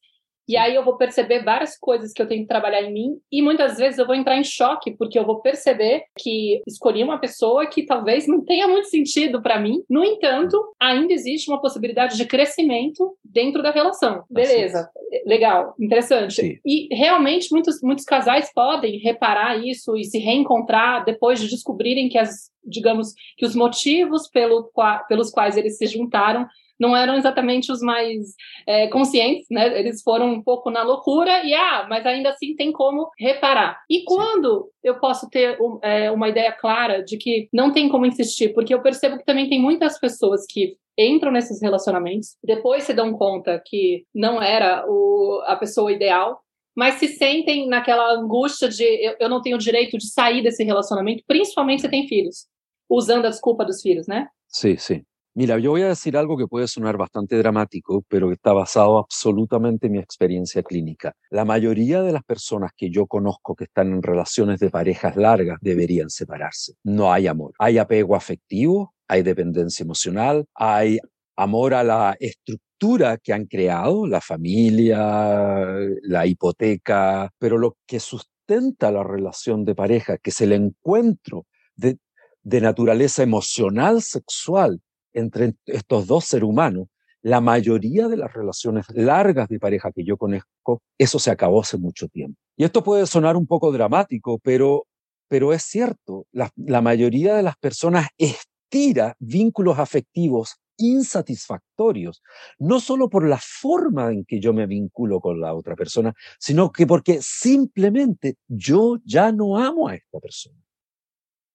e 0.50 0.56
aí 0.56 0.74
eu 0.74 0.84
vou 0.84 0.96
perceber 0.96 1.44
várias 1.44 1.78
coisas 1.78 2.12
que 2.12 2.20
eu 2.20 2.26
tenho 2.26 2.42
que 2.42 2.48
trabalhar 2.48 2.82
em 2.82 2.92
mim 2.92 3.20
e 3.30 3.40
muitas 3.40 3.78
vezes 3.78 4.00
eu 4.00 4.06
vou 4.06 4.16
entrar 4.16 4.36
em 4.36 4.42
choque 4.42 4.90
porque 4.96 5.16
eu 5.16 5.24
vou 5.24 5.40
perceber 5.40 6.02
que 6.18 6.60
escolhi 6.66 7.04
uma 7.04 7.20
pessoa 7.20 7.68
que 7.68 7.86
talvez 7.86 8.26
não 8.26 8.44
tenha 8.44 8.66
muito 8.66 8.88
sentido 8.88 9.40
para 9.40 9.60
mim. 9.60 9.84
No 9.88 10.04
entanto, 10.04 10.60
ainda 10.80 11.12
existe 11.12 11.48
uma 11.48 11.60
possibilidade 11.60 12.16
de 12.16 12.24
crescimento 12.24 13.16
dentro 13.24 13.62
da 13.62 13.70
relação. 13.70 14.24
Beleza, 14.28 14.90
legal, 15.24 15.72
interessante. 15.78 16.34
Sim. 16.34 16.58
E 16.66 16.92
realmente 16.92 17.52
muitos 17.52 17.80
muitos 17.80 18.04
casais 18.04 18.52
podem 18.52 18.98
reparar 18.98 19.56
isso 19.64 19.96
e 19.96 20.02
se 20.02 20.18
reencontrar 20.18 21.04
depois 21.04 21.38
de 21.38 21.48
descobrirem 21.48 22.08
que 22.08 22.18
as 22.18 22.50
digamos 22.64 23.14
que 23.36 23.46
os 23.46 23.54
motivos 23.54 24.28
pelo, 24.28 24.70
pelos 25.08 25.30
quais 25.30 25.56
eles 25.56 25.78
se 25.78 25.86
juntaram 25.86 26.46
não 26.80 26.96
eram 26.96 27.14
exatamente 27.16 27.70
os 27.70 27.82
mais 27.82 28.34
é, 28.66 28.88
conscientes, 28.88 29.46
né? 29.50 29.78
Eles 29.78 30.02
foram 30.02 30.32
um 30.32 30.42
pouco 30.42 30.70
na 30.70 30.82
loucura 30.82 31.44
e, 31.44 31.52
ah, 31.54 31.86
mas 31.88 32.06
ainda 32.06 32.30
assim 32.30 32.56
tem 32.56 32.72
como 32.72 33.10
reparar. 33.18 33.78
E 33.88 34.02
quando 34.04 34.70
eu 34.82 34.98
posso 34.98 35.28
ter 35.28 35.58
é, 35.82 36.10
uma 36.10 36.28
ideia 36.28 36.52
clara 36.52 37.04
de 37.04 37.18
que 37.18 37.48
não 37.52 37.70
tem 37.70 37.88
como 37.88 38.06
insistir? 38.06 38.54
Porque 38.54 38.72
eu 38.72 38.82
percebo 38.82 39.18
que 39.18 39.24
também 39.24 39.48
tem 39.48 39.60
muitas 39.60 39.98
pessoas 39.98 40.46
que 40.48 40.76
entram 40.98 41.30
nesses 41.30 41.62
relacionamentos, 41.62 42.36
depois 42.42 42.84
se 42.84 42.92
dão 42.92 43.12
conta 43.12 43.62
que 43.64 44.04
não 44.14 44.42
era 44.42 44.84
o, 44.86 45.42
a 45.46 45.56
pessoa 45.56 45.92
ideal, 45.92 46.40
mas 46.76 46.94
se 46.94 47.08
sentem 47.08 47.68
naquela 47.68 48.12
angústia 48.12 48.68
de 48.68 48.84
eu, 48.84 49.16
eu 49.20 49.28
não 49.28 49.42
tenho 49.42 49.58
direito 49.58 49.96
de 49.98 50.10
sair 50.10 50.42
desse 50.42 50.62
relacionamento, 50.64 51.22
principalmente 51.26 51.82
se 51.82 51.88
tem 51.88 52.06
filhos, 52.06 52.46
usando 52.88 53.26
a 53.26 53.30
desculpa 53.30 53.64
dos 53.64 53.80
filhos, 53.80 54.06
né? 54.06 54.28
Sim, 54.48 54.76
sim. 54.76 55.02
Mira, 55.40 55.58
yo 55.58 55.70
voy 55.70 55.80
a 55.80 55.88
decir 55.88 56.18
algo 56.18 56.36
que 56.36 56.46
puede 56.46 56.68
sonar 56.68 56.98
bastante 56.98 57.34
dramático, 57.38 58.04
pero 58.08 58.28
que 58.28 58.34
está 58.34 58.52
basado 58.52 58.98
absolutamente 58.98 59.86
en 59.86 59.94
mi 59.94 59.98
experiencia 59.98 60.62
clínica. 60.62 61.14
La 61.30 61.46
mayoría 61.46 62.02
de 62.02 62.12
las 62.12 62.22
personas 62.24 62.72
que 62.76 62.90
yo 62.90 63.06
conozco 63.06 63.54
que 63.54 63.64
están 63.64 63.90
en 63.90 64.02
relaciones 64.02 64.60
de 64.60 64.68
parejas 64.68 65.16
largas 65.16 65.56
deberían 65.62 66.10
separarse. 66.10 66.74
No 66.84 67.10
hay 67.10 67.26
amor. 67.26 67.54
Hay 67.58 67.78
apego 67.78 68.16
afectivo, 68.16 68.92
hay 69.08 69.22
dependencia 69.22 69.82
emocional, 69.82 70.44
hay 70.54 70.98
amor 71.36 71.72
a 71.72 71.84
la 71.84 72.14
estructura 72.20 73.16
que 73.16 73.32
han 73.32 73.46
creado, 73.46 74.06
la 74.06 74.20
familia, 74.20 75.74
la 76.02 76.26
hipoteca, 76.26 77.30
pero 77.38 77.56
lo 77.56 77.78
que 77.86 77.98
sustenta 77.98 78.92
la 78.92 79.04
relación 79.04 79.64
de 79.64 79.74
pareja, 79.74 80.18
que 80.18 80.28
es 80.28 80.40
el 80.42 80.52
encuentro 80.52 81.46
de, 81.76 81.96
de 82.42 82.60
naturaleza 82.60 83.22
emocional, 83.22 84.02
sexual, 84.02 84.82
entre 85.12 85.54
estos 85.66 86.06
dos 86.06 86.24
seres 86.24 86.48
humanos, 86.48 86.88
la 87.22 87.40
mayoría 87.40 88.08
de 88.08 88.16
las 88.16 88.32
relaciones 88.32 88.86
largas 88.94 89.48
de 89.48 89.58
pareja 89.58 89.92
que 89.92 90.04
yo 90.04 90.16
conozco, 90.16 90.82
eso 90.98 91.18
se 91.18 91.30
acabó 91.30 91.60
hace 91.60 91.76
mucho 91.76 92.08
tiempo. 92.08 92.38
Y 92.56 92.64
esto 92.64 92.82
puede 92.82 93.06
sonar 93.06 93.36
un 93.36 93.46
poco 93.46 93.72
dramático, 93.72 94.38
pero, 94.42 94.86
pero 95.28 95.52
es 95.52 95.62
cierto, 95.62 96.26
la, 96.32 96.50
la 96.56 96.80
mayoría 96.80 97.34
de 97.34 97.42
las 97.42 97.56
personas 97.56 98.08
estira 98.16 99.14
vínculos 99.18 99.78
afectivos 99.78 100.56
insatisfactorios, 100.80 102.22
no 102.58 102.80
solo 102.80 103.10
por 103.10 103.28
la 103.28 103.38
forma 103.38 104.10
en 104.10 104.24
que 104.24 104.40
yo 104.40 104.52
me 104.52 104.66
vinculo 104.66 105.20
con 105.20 105.40
la 105.40 105.54
otra 105.54 105.76
persona, 105.76 106.14
sino 106.38 106.72
que 106.72 106.86
porque 106.86 107.18
simplemente 107.20 108.36
yo 108.48 108.96
ya 109.04 109.30
no 109.30 109.58
amo 109.58 109.88
a 109.88 109.94
esta 109.94 110.18
persona. 110.18 110.58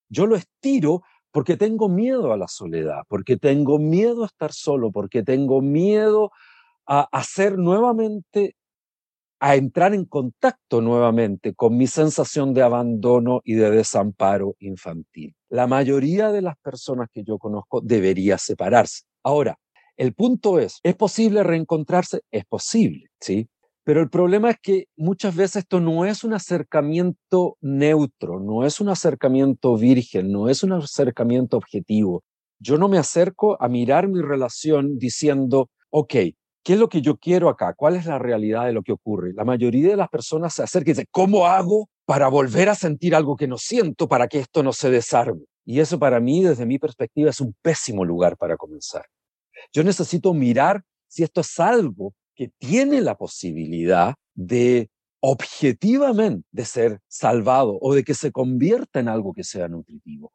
Yo 0.10 0.28
lo 0.28 0.36
estiro 0.36 1.02
porque 1.36 1.58
tengo 1.58 1.90
miedo 1.90 2.32
a 2.32 2.38
la 2.38 2.48
soledad, 2.48 3.02
porque 3.10 3.36
tengo 3.36 3.78
miedo 3.78 4.24
a 4.24 4.28
estar 4.28 4.54
solo, 4.54 4.90
porque 4.90 5.22
tengo 5.22 5.62
miedo 5.62 6.32
a 6.88 7.10
hacer 7.12 7.58
nuevamente, 7.58 8.56
a 9.42 9.58
entrar 9.58 9.94
en 9.94 10.06
contacto 10.06 10.80
nuevamente 10.80 11.54
con 11.54 11.76
mi 11.76 11.88
sensación 11.88 12.54
de 12.54 12.62
abandono 12.62 13.42
y 13.44 13.56
de 13.56 13.70
desamparo 13.70 14.56
infantil. 14.60 15.36
La 15.50 15.68
mayoría 15.68 16.32
de 16.32 16.42
las 16.42 16.56
personas 16.60 17.10
que 17.12 17.26
yo 17.26 17.38
conozco 17.38 17.82
debería 17.82 18.38
separarse. 18.38 19.04
Ahora, 19.22 19.58
el 19.98 20.14
punto 20.14 20.58
es, 20.58 20.80
¿es 20.84 20.96
posible 20.96 21.44
reencontrarse? 21.44 22.22
Es 22.32 22.46
posible, 22.46 23.10
¿sí? 23.20 23.50
Pero 23.86 24.02
el 24.02 24.10
problema 24.10 24.50
es 24.50 24.58
que 24.60 24.88
muchas 24.98 25.36
veces 25.36 25.58
esto 25.58 25.80
no 25.80 26.06
es 26.06 26.24
un 26.24 26.34
acercamiento 26.34 27.56
neutro, 27.62 28.40
no 28.40 28.66
es 28.66 28.82
un 28.82 28.90
acercamiento 28.90 29.78
virgen, 29.78 30.32
no 30.32 30.50
es 30.50 30.64
un 30.64 30.72
acercamiento 30.74 31.56
objetivo. 31.56 32.24
Yo 32.60 32.80
no 32.80 32.90
me 32.90 32.98
acerco 32.98 33.62
a 33.62 33.70
mirar 33.70 34.08
mi 34.08 34.24
relación 34.24 34.98
diciendo, 34.98 35.70
ok, 35.92 36.14
¿qué 36.64 36.74
es 36.74 36.80
lo 36.80 36.90
que 36.90 37.04
yo 37.04 37.18
quiero 37.18 37.48
acá? 37.48 37.76
¿Cuál 37.78 37.96
es 37.96 38.08
la 38.08 38.18
realidad 38.18 38.66
de 38.66 38.74
lo 38.74 38.82
que 38.82 38.92
ocurre? 38.92 39.34
La 39.36 39.46
mayoría 39.46 39.90
de 39.90 39.98
las 39.98 40.10
personas 40.10 40.56
se 40.56 40.64
acercan 40.64 40.90
y 40.90 40.94
dicen, 40.94 41.08
¿cómo 41.12 41.46
hago 41.46 41.88
para 42.06 42.28
volver 42.28 42.70
a 42.70 42.76
sentir 42.76 43.14
algo 43.14 43.36
que 43.36 43.48
no 43.48 43.60
siento 43.60 44.08
para 44.08 44.28
que 44.28 44.40
esto 44.40 44.64
no 44.64 44.74
se 44.74 44.90
desarme? 44.90 45.44
Y 45.64 45.80
eso 45.80 46.00
para 46.00 46.20
mí, 46.20 46.44
desde 46.44 46.66
mi 46.66 46.80
perspectiva, 46.80 47.30
es 47.30 47.40
un 47.40 47.56
pésimo 47.62 48.04
lugar 48.04 48.36
para 48.36 48.58
comenzar. 48.58 49.06
Yo 49.72 49.84
necesito 49.84 50.34
mirar 50.34 50.82
si 51.08 51.22
esto 51.22 51.42
es 51.42 51.60
algo 51.60 52.16
que 52.36 52.52
tiene 52.58 53.02
la 53.02 53.16
posibilidad 53.16 54.16
de 54.34 54.90
objetivamente 55.22 56.48
de 56.52 56.66
ser 56.66 57.00
salvado 57.08 57.78
o 57.82 57.96
de 57.96 58.04
que 58.04 58.14
se 58.14 58.32
convierta 58.32 59.00
en 59.00 59.08
algo 59.08 59.34
que 59.34 59.44
sea 59.44 59.68
nutritivo. 59.68 60.32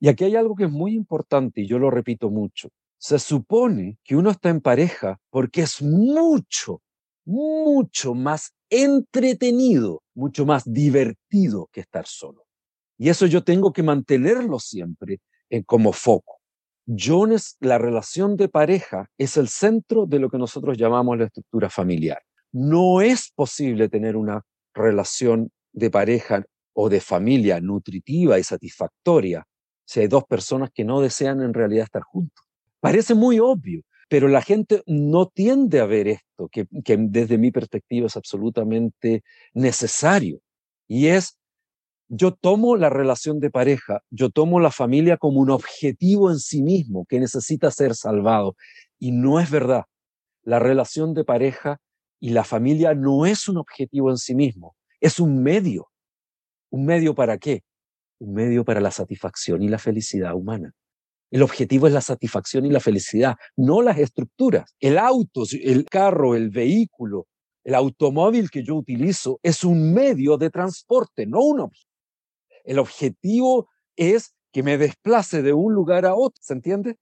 Y 0.00 0.08
aquí 0.08 0.24
hay 0.24 0.36
algo 0.36 0.54
que 0.56 0.64
es 0.64 0.70
muy 0.70 0.94
importante 0.94 1.60
y 1.60 1.66
yo 1.66 1.78
lo 1.78 1.90
repito 1.90 2.30
mucho. 2.30 2.70
Se 2.96 3.18
supone 3.18 3.98
que 4.02 4.16
uno 4.16 4.30
está 4.30 4.48
en 4.48 4.62
pareja 4.62 5.18
porque 5.28 5.62
es 5.62 5.82
mucho, 5.82 6.80
mucho 7.26 8.14
más 8.14 8.54
entretenido, 8.70 10.02
mucho 10.14 10.46
más 10.46 10.62
divertido 10.64 11.68
que 11.72 11.80
estar 11.80 12.06
solo. 12.06 12.44
Y 12.96 13.08
eso 13.10 13.26
yo 13.26 13.44
tengo 13.44 13.72
que 13.72 13.82
mantenerlo 13.82 14.58
siempre 14.58 15.20
en 15.50 15.64
como 15.64 15.92
foco. 15.92 16.39
Jones, 16.86 17.56
la 17.60 17.78
relación 17.78 18.36
de 18.36 18.48
pareja 18.48 19.08
es 19.18 19.36
el 19.36 19.48
centro 19.48 20.06
de 20.06 20.18
lo 20.18 20.30
que 20.30 20.38
nosotros 20.38 20.76
llamamos 20.76 21.18
la 21.18 21.26
estructura 21.26 21.70
familiar. 21.70 22.20
No 22.52 23.00
es 23.00 23.30
posible 23.34 23.88
tener 23.88 24.16
una 24.16 24.42
relación 24.74 25.50
de 25.72 25.90
pareja 25.90 26.44
o 26.72 26.88
de 26.88 27.00
familia 27.00 27.60
nutritiva 27.60 28.38
y 28.38 28.44
satisfactoria 28.44 29.44
si 29.84 30.00
hay 30.00 30.08
dos 30.08 30.24
personas 30.24 30.70
que 30.72 30.84
no 30.84 31.00
desean 31.00 31.42
en 31.42 31.52
realidad 31.52 31.84
estar 31.84 32.02
juntos. 32.02 32.44
Parece 32.78 33.14
muy 33.14 33.40
obvio, 33.40 33.82
pero 34.08 34.28
la 34.28 34.40
gente 34.40 34.82
no 34.86 35.26
tiende 35.26 35.80
a 35.80 35.86
ver 35.86 36.08
esto, 36.08 36.48
que, 36.48 36.66
que 36.84 36.96
desde 36.96 37.38
mi 37.38 37.50
perspectiva 37.50 38.06
es 38.06 38.16
absolutamente 38.16 39.22
necesario. 39.52 40.40
Y 40.86 41.08
es 41.08 41.39
yo 42.12 42.32
tomo 42.32 42.76
la 42.76 42.90
relación 42.90 43.38
de 43.38 43.50
pareja, 43.50 44.02
yo 44.10 44.30
tomo 44.30 44.58
la 44.58 44.72
familia 44.72 45.16
como 45.16 45.38
un 45.40 45.48
objetivo 45.48 46.32
en 46.32 46.40
sí 46.40 46.60
mismo 46.60 47.06
que 47.08 47.20
necesita 47.20 47.70
ser 47.70 47.94
salvado. 47.94 48.56
Y 48.98 49.12
no 49.12 49.38
es 49.38 49.48
verdad. 49.48 49.84
La 50.42 50.58
relación 50.58 51.14
de 51.14 51.24
pareja 51.24 51.78
y 52.18 52.30
la 52.30 52.42
familia 52.42 52.94
no 52.94 53.26
es 53.26 53.48
un 53.48 53.58
objetivo 53.58 54.10
en 54.10 54.18
sí 54.18 54.34
mismo, 54.34 54.74
es 55.00 55.20
un 55.20 55.40
medio. 55.40 55.88
¿Un 56.70 56.84
medio 56.84 57.14
para 57.14 57.38
qué? 57.38 57.62
Un 58.18 58.34
medio 58.34 58.64
para 58.64 58.80
la 58.80 58.90
satisfacción 58.90 59.62
y 59.62 59.68
la 59.68 59.78
felicidad 59.78 60.34
humana. 60.34 60.72
El 61.30 61.42
objetivo 61.42 61.86
es 61.86 61.92
la 61.92 62.00
satisfacción 62.00 62.66
y 62.66 62.70
la 62.70 62.80
felicidad, 62.80 63.36
no 63.56 63.82
las 63.82 63.98
estructuras. 63.98 64.74
El 64.80 64.98
auto, 64.98 65.44
el 65.52 65.84
carro, 65.84 66.34
el 66.34 66.50
vehículo, 66.50 67.28
el 67.62 67.76
automóvil 67.76 68.50
que 68.50 68.64
yo 68.64 68.74
utilizo 68.74 69.38
es 69.44 69.62
un 69.62 69.94
medio 69.94 70.36
de 70.36 70.50
transporte, 70.50 71.24
no 71.24 71.40
un 71.42 71.60
objetivo. 71.60 71.89
El 72.64 72.78
objetivo 72.78 73.68
es 73.96 74.34
que 74.52 74.62
me 74.62 74.78
desplace 74.78 75.42
de 75.42 75.52
un 75.52 75.74
lugar 75.74 76.06
a 76.06 76.14
otro, 76.14 76.40
¿se 76.42 76.54
entiende? 76.54 76.96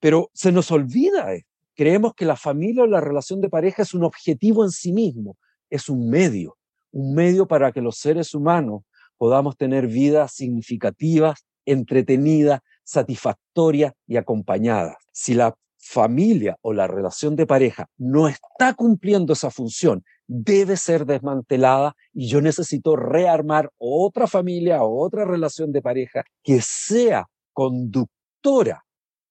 Pero 0.00 0.30
se 0.34 0.52
nos 0.52 0.70
olvida 0.70 1.32
esto. 1.32 1.48
Creemos 1.74 2.14
que 2.14 2.24
la 2.24 2.36
familia 2.36 2.82
o 2.82 2.86
la 2.86 3.00
relación 3.00 3.40
de 3.40 3.48
pareja 3.48 3.82
es 3.82 3.94
un 3.94 4.04
objetivo 4.04 4.64
en 4.64 4.70
sí 4.70 4.92
mismo, 4.92 5.36
es 5.70 5.88
un 5.88 6.10
medio, 6.10 6.56
un 6.90 7.14
medio 7.14 7.46
para 7.46 7.70
que 7.70 7.80
los 7.80 7.98
seres 7.98 8.34
humanos 8.34 8.82
podamos 9.16 9.56
tener 9.56 9.86
vidas 9.86 10.32
significativas, 10.32 11.44
entretenidas, 11.64 12.60
satisfactorias 12.82 13.92
y 14.06 14.16
acompañadas. 14.16 14.96
Si 15.12 15.34
la 15.34 15.54
familia 15.76 16.56
o 16.62 16.72
la 16.72 16.86
relación 16.86 17.36
de 17.36 17.46
pareja 17.46 17.86
no 17.96 18.28
está 18.28 18.74
cumpliendo 18.74 19.32
esa 19.32 19.50
función, 19.50 20.04
debe 20.28 20.76
ser 20.76 21.06
desmantelada 21.06 21.96
y 22.12 22.28
yo 22.28 22.40
necesito 22.40 22.94
rearmar 22.94 23.72
otra 23.78 24.26
familia 24.26 24.82
otra 24.82 25.24
relación 25.24 25.72
de 25.72 25.82
pareja 25.82 26.24
que 26.42 26.60
sea 26.62 27.26
conductora 27.52 28.84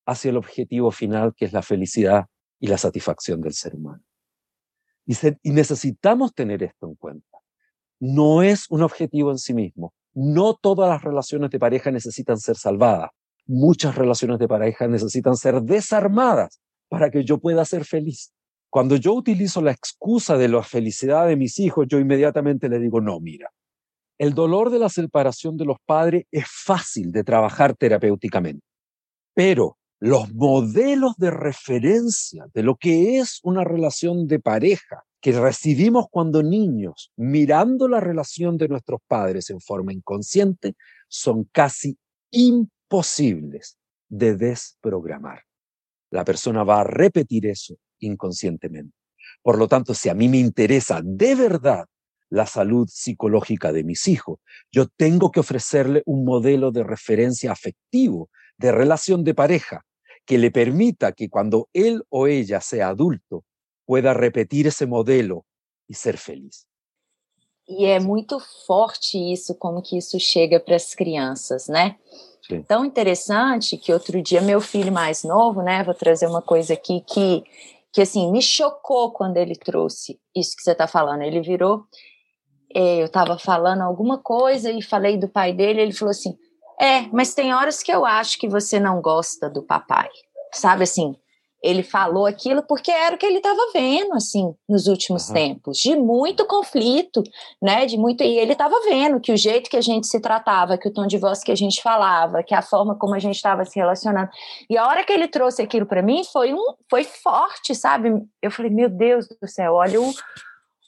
hacia 0.05 0.29
el 0.29 0.37
objetivo 0.37 0.91
final, 0.91 1.33
que 1.35 1.45
es 1.45 1.53
la 1.53 1.61
felicidad 1.61 2.25
y 2.59 2.67
la 2.67 2.77
satisfacción 2.77 3.39
del 3.41 3.53
ser 3.53 3.75
humano. 3.75 4.03
Y, 5.05 5.15
y 5.43 5.51
necesitamos 5.51 6.33
tener 6.33 6.63
esto 6.63 6.87
en 6.87 6.95
cuenta. 6.95 7.37
No 7.99 8.41
es 8.41 8.69
un 8.69 8.81
objetivo 8.83 9.31
en 9.31 9.37
sí 9.37 9.53
mismo. 9.53 9.93
No 10.13 10.55
todas 10.55 10.89
las 10.89 11.03
relaciones 11.03 11.51
de 11.51 11.59
pareja 11.59 11.91
necesitan 11.91 12.37
ser 12.37 12.57
salvadas 12.57 13.11
muchas 13.47 13.95
relaciones 13.95 14.39
de 14.39 14.47
pareja 14.47 14.87
necesitan 14.87 15.35
ser 15.35 15.61
desarmadas 15.61 16.61
para 16.89 17.09
que 17.09 17.23
yo 17.23 17.39
pueda 17.39 17.65
ser 17.65 17.85
feliz. 17.85 18.33
Cuando 18.69 18.95
yo 18.95 19.13
utilizo 19.13 19.61
la 19.61 19.71
excusa 19.71 20.37
de 20.37 20.47
la 20.47 20.63
felicidad 20.63 21.27
de 21.27 21.35
mis 21.35 21.59
hijos, 21.59 21.87
yo 21.89 21.99
inmediatamente 21.99 22.69
le 22.69 22.79
digo, 22.79 23.01
no, 23.01 23.19
mira, 23.19 23.49
el 24.17 24.33
dolor 24.33 24.69
de 24.69 24.79
la 24.79 24.89
separación 24.89 25.57
de 25.57 25.65
los 25.65 25.77
padres 25.85 26.25
es 26.31 26.45
fácil 26.47 27.11
de 27.11 27.23
trabajar 27.23 27.75
terapéuticamente, 27.75 28.65
pero 29.33 29.77
los 29.99 30.33
modelos 30.33 31.15
de 31.17 31.31
referencia 31.31 32.45
de 32.53 32.63
lo 32.63 32.75
que 32.75 33.17
es 33.17 33.39
una 33.43 33.63
relación 33.63 34.27
de 34.27 34.39
pareja 34.39 35.03
que 35.21 35.31
recibimos 35.31 36.05
cuando 36.11 36.43
niños, 36.43 37.11
mirando 37.15 37.87
la 37.87 37.99
relación 37.99 38.57
de 38.57 38.67
nuestros 38.67 38.99
padres 39.07 39.49
en 39.49 39.59
forma 39.59 39.93
inconsciente, 39.93 40.75
son 41.07 41.45
casi 41.51 41.97
imposibles 42.31 42.77
posibles 42.87 43.77
de 44.09 44.35
desprogramar. 44.35 45.43
La 46.11 46.23
persona 46.23 46.63
va 46.63 46.81
a 46.81 46.83
repetir 46.83 47.45
eso 47.45 47.75
inconscientemente. 47.99 48.93
Por 49.41 49.57
lo 49.57 49.67
tanto, 49.67 49.93
si 49.93 50.09
a 50.09 50.13
mí 50.13 50.27
me 50.29 50.37
interesa 50.37 51.01
de 51.03 51.35
verdad 51.35 51.85
la 52.29 52.45
salud 52.45 52.87
psicológica 52.89 53.71
de 53.71 53.83
mis 53.83 54.07
hijos, 54.07 54.39
yo 54.71 54.87
tengo 54.87 55.31
que 55.31 55.39
ofrecerle 55.39 56.03
un 56.05 56.25
modelo 56.25 56.71
de 56.71 56.83
referencia 56.83 57.51
afectivo, 57.51 58.29
de 58.57 58.71
relación 58.71 59.23
de 59.23 59.33
pareja, 59.33 59.85
que 60.25 60.37
le 60.37 60.51
permita 60.51 61.13
que 61.13 61.29
cuando 61.29 61.69
él 61.73 62.03
o 62.09 62.27
ella 62.27 62.59
sea 62.59 62.89
adulto 62.89 63.45
pueda 63.85 64.13
repetir 64.13 64.67
ese 64.67 64.85
modelo 64.85 65.45
y 65.87 65.93
ser 65.93 66.17
feliz. 66.17 66.67
Y 67.65 67.85
es 67.85 68.03
muy 68.03 68.25
forte 68.65 69.33
eso, 69.33 69.57
como 69.57 69.81
que 69.81 69.97
eso 69.97 70.17
chega 70.19 70.59
para 70.59 70.73
las 70.73 70.95
crianças, 70.95 71.67
¿no? 71.69 71.97
Sim. 72.47 72.63
Tão 72.63 72.85
interessante 72.85 73.77
que 73.77 73.91
outro 73.91 74.21
dia 74.21 74.41
meu 74.41 74.61
filho 74.61 74.91
mais 74.91 75.23
novo, 75.23 75.61
né, 75.61 75.83
vou 75.83 75.93
trazer 75.93 76.27
uma 76.27 76.41
coisa 76.41 76.73
aqui 76.73 77.01
que, 77.01 77.43
que 77.97 78.01
assim, 78.03 78.31
me 78.31 78.43
chocou 78.43 79.11
quando 79.11 79.37
ele 79.37 79.55
trouxe 79.55 80.19
isso 80.35 80.55
que 80.55 80.61
você 80.61 80.73
está 80.73 80.85
falando. 80.85 81.23
Ele 81.23 81.41
virou, 81.41 81.85
é, 82.71 83.01
eu 83.01 83.07
estava 83.07 83.39
falando 83.39 83.81
alguma 83.81 84.19
coisa 84.19 84.69
e 84.71 84.83
falei 84.83 85.17
do 85.17 85.27
pai 85.27 85.51
dele, 85.51 85.81
ele 85.81 85.91
falou 85.91 86.11
assim, 86.11 86.37
é, 86.79 87.07
mas 87.11 87.33
tem 87.33 87.55
horas 87.55 87.81
que 87.81 87.91
eu 87.91 88.05
acho 88.05 88.37
que 88.37 88.47
você 88.47 88.79
não 88.79 89.01
gosta 89.01 89.49
do 89.49 89.63
papai. 89.63 90.07
Sabe 90.53 90.83
assim, 90.83 91.15
ele 91.61 91.81
falou 91.81 92.25
aquilo 92.25 92.61
porque 92.61 92.91
era 92.91 93.15
o 93.15 93.17
que 93.17 93.25
ele 93.25 93.37
estava 93.37 93.59
vendo 93.73 94.13
assim 94.13 94.53
nos 94.69 94.87
últimos 94.87 95.27
uhum. 95.27 95.33
tempos. 95.33 95.77
De 95.77 95.95
muito 95.95 96.45
conflito 96.45 97.23
né 97.61 97.85
de 97.85 97.97
muito 97.97 98.23
e 98.23 98.37
ele 98.37 98.51
estava 98.51 98.79
vendo 98.81 99.19
que 99.19 99.31
o 99.31 99.37
jeito 99.37 99.69
que 99.69 99.77
a 99.77 99.81
gente 99.81 100.07
se 100.07 100.19
tratava 100.19 100.77
que 100.77 100.87
o 100.87 100.93
tom 100.93 101.07
de 101.07 101.17
voz 101.17 101.43
que 101.43 101.51
a 101.51 101.55
gente 101.55 101.81
falava 101.81 102.43
que 102.43 102.53
a 102.53 102.61
forma 102.61 102.95
como 102.95 103.15
a 103.15 103.19
gente 103.19 103.35
estava 103.35 103.65
se 103.65 103.79
relacionando. 103.79 104.29
E 104.69 104.77
a 104.77 104.87
hora 104.87 105.03
que 105.03 105.11
ele 105.11 105.27
trouxe 105.27 105.61
aquilo 105.61 105.85
para 105.85 106.01
mim 106.01 106.23
foi 106.23 106.53
um 106.53 106.73
foi 106.89 107.03
forte 107.03 107.73
sabe? 107.73 108.09
Eu 108.41 108.51
falei 108.51 108.71
meu 108.71 108.89
Deus 108.89 109.27
do 109.27 109.47
céu 109.47 109.73
olha 109.73 109.99
o, 110.01 110.13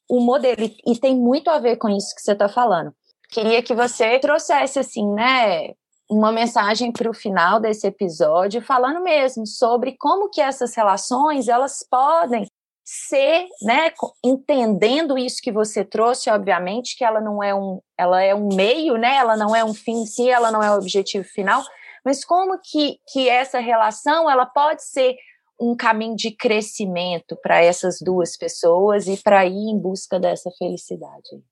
o 0.09 0.19
modelo. 0.19 0.61
E, 0.61 0.93
e 0.93 0.99
tem 0.99 1.15
muito 1.15 1.49
a 1.49 1.59
ver 1.59 1.77
com 1.77 1.89
isso 1.89 2.15
que 2.15 2.21
você 2.21 2.33
está 2.33 2.47
falando. 2.47 2.93
Queria 3.31 3.61
que 3.61 3.75
você 3.75 4.17
trouxesse 4.19 4.79
assim 4.79 5.07
né 5.13 5.73
uma 6.09 6.31
mensagem 6.31 6.91
para 6.91 7.09
o 7.09 7.13
final 7.13 7.59
desse 7.59 7.85
episódio, 7.85 8.61
falando 8.61 9.01
mesmo 9.01 9.45
sobre 9.45 9.95
como 9.97 10.29
que 10.29 10.41
essas 10.41 10.75
relações 10.75 11.47
elas 11.47 11.85
podem 11.89 12.47
ser, 12.83 13.45
né, 13.61 13.91
entendendo 14.25 15.15
isso 15.15 15.41
que 15.43 15.51
você 15.51 15.85
trouxe, 15.85 16.31
obviamente 16.31 16.97
que 16.97 17.05
ela 17.05 17.21
não 17.21 17.43
é 17.43 17.53
um, 17.53 17.79
ela 17.95 18.19
é 18.23 18.33
um 18.33 18.49
meio, 18.55 18.97
né, 18.97 19.15
ela 19.15 19.37
não 19.37 19.55
é 19.55 19.63
um 19.63 19.75
fim 19.75 20.01
em 20.01 20.05
si, 20.07 20.27
ela 20.27 20.51
não 20.51 20.63
é 20.63 20.71
o 20.71 20.77
objetivo 20.77 21.23
final, 21.23 21.63
mas 22.03 22.25
como 22.25 22.59
que, 22.59 22.97
que 23.11 23.29
essa 23.29 23.59
relação 23.59 24.27
ela 24.27 24.47
pode 24.47 24.83
ser 24.83 25.15
um 25.59 25.75
caminho 25.75 26.15
de 26.15 26.31
crescimento 26.31 27.37
para 27.43 27.61
essas 27.61 27.99
duas 28.01 28.35
pessoas 28.37 29.07
e 29.07 29.17
para 29.17 29.45
ir 29.45 29.69
em 29.69 29.77
busca 29.77 30.19
dessa 30.19 30.49
felicidade. 30.57 31.43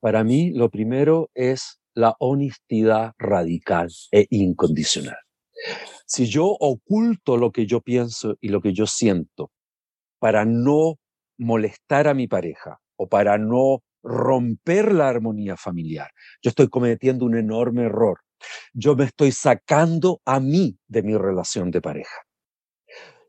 Para 0.00 0.24
mim, 0.24 0.50
lo 0.52 0.68
primeiro 0.68 1.28
é 1.36 1.54
la 1.94 2.14
honestidad 2.18 3.12
radical 3.18 3.88
e 4.10 4.26
incondicional. 4.30 5.16
Si 6.06 6.26
yo 6.26 6.46
oculto 6.46 7.36
lo 7.36 7.50
que 7.52 7.66
yo 7.66 7.80
pienso 7.80 8.36
y 8.40 8.48
lo 8.48 8.60
que 8.60 8.72
yo 8.72 8.86
siento 8.86 9.50
para 10.18 10.44
no 10.44 10.96
molestar 11.38 12.08
a 12.08 12.14
mi 12.14 12.26
pareja 12.26 12.78
o 12.96 13.08
para 13.08 13.38
no 13.38 13.82
romper 14.02 14.92
la 14.92 15.08
armonía 15.08 15.56
familiar, 15.56 16.10
yo 16.42 16.50
estoy 16.50 16.68
cometiendo 16.68 17.24
un 17.24 17.36
enorme 17.36 17.84
error. 17.84 18.18
Yo 18.74 18.94
me 18.94 19.04
estoy 19.04 19.32
sacando 19.32 20.20
a 20.26 20.40
mí 20.40 20.76
de 20.86 21.02
mi 21.02 21.16
relación 21.16 21.70
de 21.70 21.80
pareja. 21.80 22.22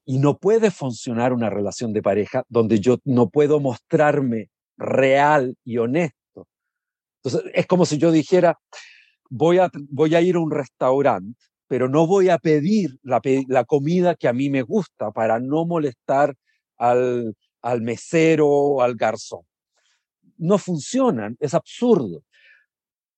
Y 0.04 0.20
no 0.20 0.38
puede 0.38 0.70
funcionar 0.72 1.34
una 1.34 1.50
relación 1.50 1.94
de 1.94 2.02
pareja 2.02 2.44
donde 2.50 2.80
yo 2.80 2.98
no 3.06 3.30
puedo 3.30 3.60
mostrarme 3.60 4.50
real 4.78 5.56
y 5.64 5.78
honesto 5.78 6.25
entonces, 7.26 7.52
es 7.56 7.66
como 7.66 7.86
si 7.86 7.98
yo 7.98 8.12
dijera, 8.12 8.60
voy 9.30 9.58
a, 9.58 9.70
voy 9.90 10.14
a 10.14 10.22
ir 10.22 10.36
a 10.36 10.40
un 10.40 10.52
restaurante, 10.52 11.40
pero 11.68 11.90
no 11.90 12.06
voy 12.06 12.30
a 12.30 12.38
pedir 12.38 13.00
la, 13.02 13.20
la 13.48 13.66
comida 13.66 14.14
que 14.16 14.28
a 14.28 14.34
mí 14.34 14.52
me 14.52 14.62
gusta 14.62 15.12
para 15.12 15.40
no 15.40 15.66
molestar 15.66 16.36
al, 16.78 17.36
al 17.62 17.82
mesero 17.82 18.48
o 18.48 18.82
al 18.84 18.96
garzón. 18.96 19.42
No 20.38 20.60
funcionan, 20.60 21.36
es 21.40 21.56
absurdo. 21.56 22.22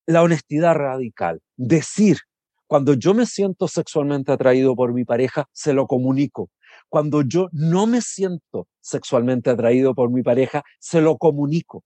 La 0.05 0.23
honestidad 0.23 0.75
radical, 0.75 1.41
decir, 1.57 2.17
cuando 2.65 2.93
yo 2.93 3.13
me 3.13 3.25
siento 3.25 3.67
sexualmente 3.67 4.31
atraído 4.31 4.73
por 4.73 4.93
mi 4.93 5.03
pareja, 5.03 5.49
se 5.51 5.73
lo 5.73 5.85
comunico. 5.85 6.49
Cuando 6.87 7.23
yo 7.23 7.49
no 7.51 7.87
me 7.87 7.99
siento 8.01 8.69
sexualmente 8.79 9.49
atraído 9.49 9.93
por 9.93 10.09
mi 10.09 10.23
pareja, 10.23 10.63
se 10.79 11.01
lo 11.01 11.17
comunico 11.17 11.83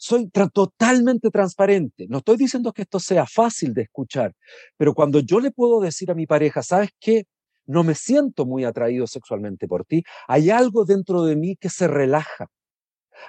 soy 0.00 0.30
totalmente 0.30 1.30
transparente. 1.30 2.06
No 2.08 2.18
estoy 2.18 2.38
diciendo 2.38 2.72
que 2.72 2.82
esto 2.82 2.98
sea 2.98 3.26
fácil 3.26 3.74
de 3.74 3.82
escuchar, 3.82 4.34
pero 4.78 4.94
cuando 4.94 5.20
yo 5.20 5.40
le 5.40 5.50
puedo 5.50 5.78
decir 5.78 6.10
a 6.10 6.14
mi 6.14 6.26
pareja, 6.26 6.62
¿sabes 6.62 6.88
qué? 6.98 7.24
No 7.66 7.84
me 7.84 7.94
siento 7.94 8.46
muy 8.46 8.64
atraído 8.64 9.06
sexualmente 9.06 9.68
por 9.68 9.84
ti, 9.84 10.02
hay 10.26 10.48
algo 10.48 10.86
dentro 10.86 11.24
de 11.24 11.36
mí 11.36 11.54
que 11.54 11.68
se 11.68 11.86
relaja, 11.86 12.46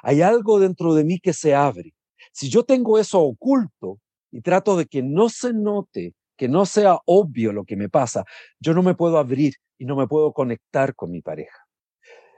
hay 0.02 0.22
algo 0.22 0.62
dentro 0.62 0.94
de 0.94 1.04
mí 1.04 1.20
que 1.20 1.34
se 1.34 1.54
abre. 1.54 1.94
Si 2.32 2.50
yo 2.50 2.64
tengo 2.64 2.98
eso 2.98 3.20
oculto 3.20 4.00
y 4.32 4.40
trato 4.40 4.78
de 4.78 4.86
que 4.86 5.04
no 5.04 5.28
se 5.28 5.52
note, 5.52 6.14
que 6.38 6.48
no 6.48 6.66
sea 6.66 7.00
obvio 7.06 7.52
lo 7.52 7.66
que 7.66 7.76
me 7.76 7.90
pasa, 7.90 8.24
yo 8.62 8.74
no 8.74 8.82
me 8.82 8.96
puedo 8.96 9.18
abrir 9.18 9.56
y 9.78 9.84
no 9.84 9.98
me 9.98 10.08
puedo 10.08 10.32
conectar 10.32 10.96
con 10.96 11.12
mi 11.12 11.22
pareja. 11.22 11.68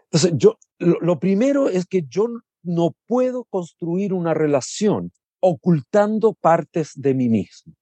Entonces, 0.06 0.34
yo, 0.36 0.58
lo, 0.80 1.00
lo 1.02 1.20
primero 1.20 1.70
es 1.70 1.86
que 1.86 2.02
yo 2.08 2.28
no 2.64 2.96
puedo 3.06 3.44
construir 3.46 4.14
una 4.14 4.34
relación 4.34 5.12
ocultando 5.40 6.34
partes 6.34 6.94
de 6.96 7.14
mí 7.14 7.30
mismo. 7.30 7.74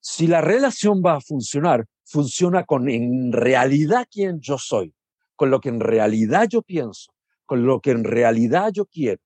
Si 0.00 0.26
la 0.26 0.40
relación 0.40 1.02
va 1.04 1.14
a 1.14 1.20
funcionar, 1.20 1.86
funciona 2.04 2.64
con 2.64 2.88
en 2.88 3.32
realidad 3.32 4.06
quién 4.10 4.40
yo 4.40 4.58
soy, 4.58 4.94
con 5.34 5.50
lo 5.50 5.60
que 5.60 5.68
en 5.68 5.80
realidad 5.80 6.48
yo 6.48 6.62
pienso, 6.62 7.12
con 7.44 7.66
lo 7.66 7.80
que 7.80 7.92
en 7.92 8.04
realidad 8.04 8.70
yo 8.72 8.86
quiero, 8.86 9.20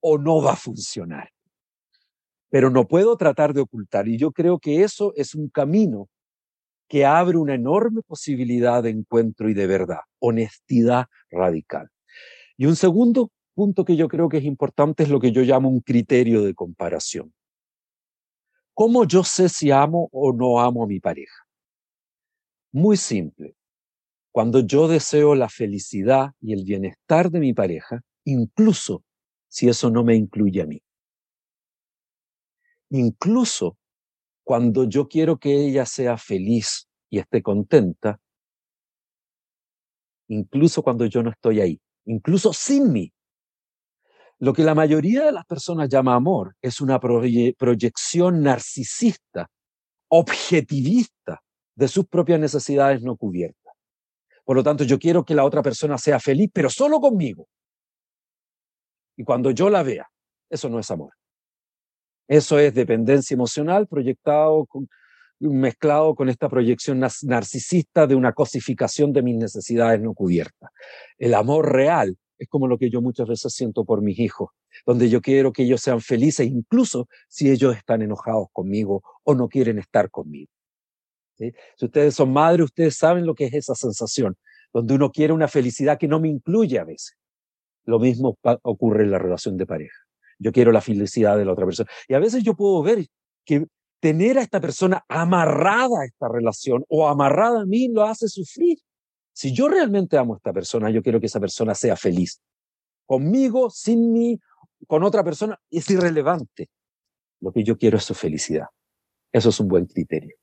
o 0.00 0.18
no 0.18 0.42
va 0.42 0.52
a 0.52 0.56
funcionar. 0.56 1.30
Pero 2.50 2.70
no 2.70 2.86
puedo 2.88 3.16
tratar 3.16 3.54
de 3.54 3.60
ocultar 3.60 4.08
y 4.08 4.18
yo 4.18 4.32
creo 4.32 4.58
que 4.58 4.82
eso 4.82 5.12
es 5.16 5.34
un 5.34 5.48
camino 5.48 6.08
que 6.88 7.06
abre 7.06 7.38
una 7.38 7.54
enorme 7.54 8.02
posibilidad 8.02 8.82
de 8.82 8.90
encuentro 8.90 9.48
y 9.48 9.54
de 9.54 9.66
verdad, 9.66 10.00
honestidad 10.18 11.06
radical. 11.30 11.88
Y 12.60 12.66
un 12.66 12.76
segundo 12.76 13.30
punto 13.54 13.86
que 13.86 13.96
yo 13.96 14.06
creo 14.06 14.28
que 14.28 14.36
es 14.36 14.44
importante 14.44 15.02
es 15.02 15.08
lo 15.08 15.18
que 15.18 15.32
yo 15.32 15.40
llamo 15.40 15.70
un 15.70 15.80
criterio 15.80 16.42
de 16.42 16.54
comparación. 16.54 17.32
¿Cómo 18.74 19.06
yo 19.06 19.24
sé 19.24 19.48
si 19.48 19.70
amo 19.70 20.10
o 20.12 20.34
no 20.34 20.60
amo 20.60 20.84
a 20.84 20.86
mi 20.86 21.00
pareja? 21.00 21.46
muy 22.72 22.98
simple. 22.98 23.56
Cuando 24.30 24.60
yo 24.60 24.88
deseo 24.88 25.34
la 25.34 25.48
felicidad 25.48 26.32
y 26.38 26.52
el 26.52 26.64
bienestar 26.64 27.30
de 27.30 27.40
mi 27.40 27.54
pareja, 27.54 28.02
incluso 28.24 29.04
si 29.48 29.70
eso 29.70 29.90
no 29.90 30.04
me 30.04 30.14
incluye 30.14 30.60
a 30.60 30.66
mí. 30.66 30.82
Incluso 32.90 33.78
cuando 34.44 34.84
yo 34.84 35.08
quiero 35.08 35.38
que 35.38 35.66
ella 35.66 35.86
sea 35.86 36.18
feliz 36.18 36.88
y 37.08 37.20
esté 37.20 37.42
contenta, 37.42 38.20
incluso 40.28 40.82
cuando 40.82 41.06
yo 41.06 41.22
no 41.22 41.30
estoy 41.30 41.60
ahí, 41.62 41.80
incluso 42.10 42.52
sin 42.52 42.92
mí. 42.92 43.12
Lo 44.38 44.52
que 44.52 44.64
la 44.64 44.74
mayoría 44.74 45.24
de 45.24 45.32
las 45.32 45.44
personas 45.44 45.88
llama 45.88 46.14
amor 46.14 46.56
es 46.60 46.80
una 46.80 46.98
proyección 46.98 48.42
narcisista, 48.42 49.48
objetivista 50.08 51.42
de 51.74 51.88
sus 51.88 52.06
propias 52.06 52.40
necesidades 52.40 53.02
no 53.02 53.16
cubiertas. 53.16 53.74
Por 54.44 54.56
lo 54.56 54.62
tanto, 54.64 54.84
yo 54.84 54.98
quiero 54.98 55.24
que 55.24 55.34
la 55.34 55.44
otra 55.44 55.62
persona 55.62 55.98
sea 55.98 56.18
feliz, 56.18 56.50
pero 56.52 56.68
solo 56.70 57.00
conmigo. 57.00 57.46
Y 59.16 59.22
cuando 59.22 59.50
yo 59.50 59.70
la 59.70 59.82
vea, 59.82 60.08
eso 60.48 60.68
no 60.68 60.78
es 60.78 60.90
amor. 60.90 61.12
Eso 62.26 62.58
es 62.58 62.74
dependencia 62.74 63.34
emocional 63.34 63.86
proyectado, 63.86 64.66
mezclado 65.40 66.14
con 66.14 66.28
esta 66.28 66.48
proyección 66.48 67.00
narcisista 67.00 68.06
de 68.06 68.14
una 68.14 68.32
cosificación 68.32 69.12
de 69.12 69.22
mis 69.22 69.36
necesidades 69.36 70.00
no 70.00 70.12
cubiertas. 70.12 70.70
El 71.18 71.34
amor 71.34 71.72
real 71.72 72.16
es 72.38 72.48
como 72.48 72.68
lo 72.68 72.78
que 72.78 72.90
yo 72.90 73.00
muchas 73.00 73.26
veces 73.26 73.52
siento 73.54 73.84
por 73.84 74.02
mis 74.02 74.18
hijos, 74.18 74.50
donde 74.86 75.08
yo 75.08 75.20
quiero 75.20 75.52
que 75.52 75.62
ellos 75.62 75.80
sean 75.80 76.00
felices, 76.00 76.46
incluso 76.46 77.08
si 77.28 77.50
ellos 77.50 77.76
están 77.76 78.02
enojados 78.02 78.48
conmigo 78.52 79.02
o 79.24 79.34
no 79.34 79.48
quieren 79.48 79.78
estar 79.78 80.10
conmigo. 80.10 80.50
Si 81.36 81.84
ustedes 81.86 82.14
son 82.14 82.32
madres, 82.32 82.66
ustedes 82.66 82.96
saben 82.96 83.24
lo 83.24 83.34
que 83.34 83.46
es 83.46 83.54
esa 83.54 83.74
sensación, 83.74 84.36
donde 84.72 84.94
uno 84.94 85.10
quiere 85.10 85.32
una 85.32 85.48
felicidad 85.48 85.98
que 85.98 86.08
no 86.08 86.20
me 86.20 86.28
incluye 86.28 86.78
a 86.78 86.84
veces. 86.84 87.16
Lo 87.84 87.98
mismo 87.98 88.38
ocurre 88.62 89.04
en 89.04 89.10
la 89.10 89.18
relación 89.18 89.56
de 89.56 89.66
pareja. 89.66 89.96
Yo 90.38 90.52
quiero 90.52 90.70
la 90.70 90.80
felicidad 90.80 91.36
de 91.38 91.44
la 91.44 91.52
otra 91.52 91.64
persona. 91.64 91.90
Y 92.08 92.14
a 92.14 92.18
veces 92.18 92.42
yo 92.42 92.54
puedo 92.54 92.82
ver 92.82 93.06
que 93.44 93.66
tener 94.00 94.38
a 94.38 94.42
esta 94.42 94.60
persona 94.60 95.04
amarrada 95.08 96.00
a 96.00 96.04
esta 96.06 96.28
relación 96.28 96.84
o 96.88 97.06
amarrada 97.06 97.60
a 97.62 97.66
mí 97.66 97.88
lo 97.88 98.04
hace 98.04 98.28
sufrir. 98.28 98.78
Si 99.32 99.52
yo 99.52 99.68
realmente 99.68 100.18
amo 100.18 100.34
a 100.34 100.36
esta 100.38 100.52
persona, 100.52 100.90
yo 100.90 101.02
quiero 101.02 101.20
que 101.20 101.26
esa 101.26 101.40
persona 101.40 101.74
sea 101.74 101.96
feliz. 101.96 102.42
Conmigo, 103.06 103.70
sin 103.70 104.12
mí, 104.12 104.38
con 104.86 105.04
otra 105.04 105.22
persona, 105.22 105.58
es 105.70 105.88
irrelevante. 105.90 106.68
Lo 107.40 107.52
que 107.52 107.62
yo 107.62 107.76
quiero 107.76 107.96
es 107.98 108.04
su 108.04 108.14
felicidad. 108.14 108.66
Eso 109.32 109.50
es 109.50 109.60
un 109.60 109.68
buen 109.68 109.86
criterio. 109.86 110.36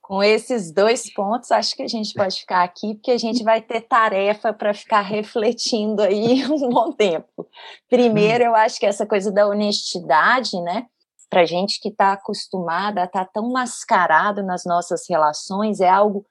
Com 0.00 0.22
esses 0.22 0.70
dois 0.70 1.10
pontos, 1.14 1.50
acho 1.50 1.74
que 1.74 1.82
a 1.82 1.88
gente 1.88 2.12
pode 2.12 2.38
ficar 2.38 2.62
aqui, 2.62 2.94
porque 2.94 3.12
a 3.12 3.18
gente 3.18 3.42
vai 3.42 3.62
ter 3.62 3.80
tarefa 3.80 4.52
para 4.52 4.74
ficar 4.74 5.00
refletindo 5.08 6.02
aí 6.02 6.44
um 6.44 6.68
bom 6.68 6.92
tempo. 6.92 7.48
Primeiro, 7.88 8.44
eu 8.44 8.54
acho 8.54 8.78
que 8.78 8.84
essa 8.84 9.06
coisa 9.06 9.32
da 9.32 9.48
honestidade, 9.48 10.60
né? 10.60 10.86
Para 11.34 11.46
gente 11.46 11.80
que 11.80 11.88
está 11.88 12.12
acostumada 12.12 13.00
a 13.00 13.06
estar 13.06 13.24
tá 13.24 13.30
tão 13.34 13.50
mascarado 13.50 14.40
nas 14.40 14.64
nossas 14.64 15.02
relações, 15.10 15.80
é 15.80 15.88
algo 15.88 16.24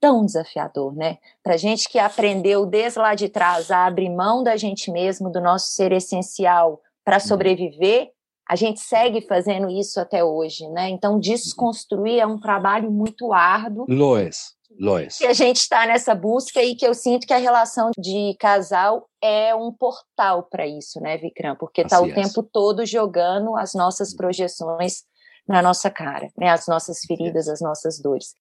tão 0.00 0.24
desafiador, 0.24 0.94
né? 0.94 1.18
Para 1.42 1.56
gente 1.56 1.88
que 1.88 1.98
aprendeu 1.98 2.64
desde 2.64 3.00
lá 3.00 3.16
de 3.16 3.28
trás 3.28 3.68
a 3.68 3.84
abrir 3.84 4.08
mão 4.08 4.44
da 4.44 4.56
gente 4.56 4.92
mesmo, 4.92 5.28
do 5.28 5.40
nosso 5.40 5.72
ser 5.72 5.90
essencial 5.90 6.80
para 7.04 7.16
uhum. 7.16 7.20
sobreviver, 7.20 8.12
a 8.48 8.54
gente 8.54 8.78
segue 8.78 9.22
fazendo 9.22 9.68
isso 9.68 9.98
até 9.98 10.22
hoje, 10.22 10.68
né? 10.68 10.88
Então, 10.88 11.18
desconstruir 11.18 12.20
é 12.20 12.26
um 12.26 12.38
trabalho 12.38 12.92
muito 12.92 13.32
árduo. 13.32 13.86
Lois, 13.88 14.54
Lois. 14.78 15.18
Que 15.18 15.26
a 15.26 15.32
gente 15.32 15.56
está 15.56 15.86
nessa 15.86 16.14
busca 16.14 16.62
e 16.62 16.76
que 16.76 16.86
eu 16.86 16.94
sinto 16.94 17.26
que 17.26 17.32
a 17.32 17.38
relação 17.38 17.90
de 17.98 18.36
casal 18.38 19.08
é 19.20 19.54
um 19.54 19.72
portal 19.72 20.44
para 20.44 20.66
isso, 20.66 21.00
né, 21.00 21.16
Vikram? 21.16 21.56
Porque 21.56 21.80
está 21.80 22.00
o 22.00 22.12
tempo 22.14 22.42
todo 22.42 22.86
jogando 22.86 23.56
as 23.56 23.74
nossas 23.74 24.14
projeções 24.14 25.02
na 25.48 25.60
nossa 25.60 25.90
cara, 25.90 26.28
né? 26.36 26.50
As 26.50 26.66
nossas 26.68 27.00
feridas, 27.00 27.48
as 27.48 27.60
nossas 27.60 28.00
dores. 28.00 28.34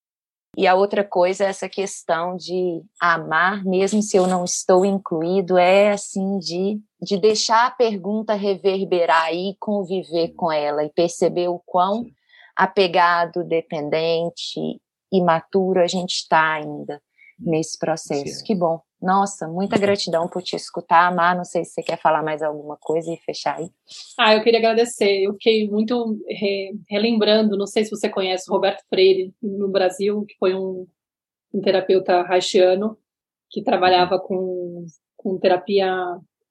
E 0.55 0.65
a 0.65 0.75
outra 0.75 1.03
coisa 1.03 1.43
é 1.43 1.49
essa 1.49 1.69
questão 1.69 2.35
de 2.35 2.81
amar, 2.99 3.63
mesmo 3.63 4.01
se 4.01 4.17
eu 4.17 4.25
não 4.25 4.43
estou 4.43 4.83
incluído, 4.85 5.57
é 5.57 5.91
assim 5.91 6.39
de, 6.39 6.79
de 7.01 7.17
deixar 7.17 7.67
a 7.67 7.71
pergunta 7.71 8.33
reverberar 8.33 9.33
e 9.33 9.55
conviver 9.59 10.29
com 10.29 10.51
ela 10.51 10.83
e 10.83 10.89
perceber 10.89 11.47
o 11.47 11.61
quão 11.63 12.05
apegado, 12.55 13.43
dependente, 13.43 14.81
imaturo 15.11 15.79
a 15.79 15.87
gente 15.87 16.15
está 16.15 16.53
ainda 16.53 17.01
nesse 17.39 17.77
processo. 17.77 18.43
Que 18.43 18.55
bom. 18.55 18.81
Nossa, 19.01 19.47
muita 19.47 19.77
gratidão 19.77 20.27
por 20.27 20.41
te 20.41 20.55
escutar, 20.55 21.13
Mar. 21.13 21.35
Não 21.35 21.45
sei 21.45 21.63
se 21.63 21.71
você 21.71 21.83
quer 21.83 22.01
falar 22.01 22.23
mais 22.23 22.41
alguma 22.41 22.77
coisa 22.77 23.11
e 23.11 23.17
fechar 23.17 23.57
aí. 23.57 23.69
Ah, 24.17 24.33
eu 24.33 24.43
queria 24.43 24.59
agradecer. 24.59 25.23
Eu 25.23 25.33
fiquei 25.33 25.69
muito 25.69 26.17
re, 26.27 26.75
relembrando, 26.89 27.57
não 27.57 27.67
sei 27.67 27.83
se 27.83 27.91
você 27.91 28.09
conhece 28.09 28.49
Roberto 28.49 28.83
Freire 28.89 29.33
no 29.41 29.69
Brasil, 29.69 30.25
que 30.25 30.35
foi 30.39 30.55
um, 30.55 30.87
um 31.53 31.61
terapeuta 31.61 32.25
haitiano 32.27 32.97
que 33.49 33.63
trabalhava 33.63 34.19
com, 34.19 34.85
com 35.15 35.37
terapia 35.37 35.93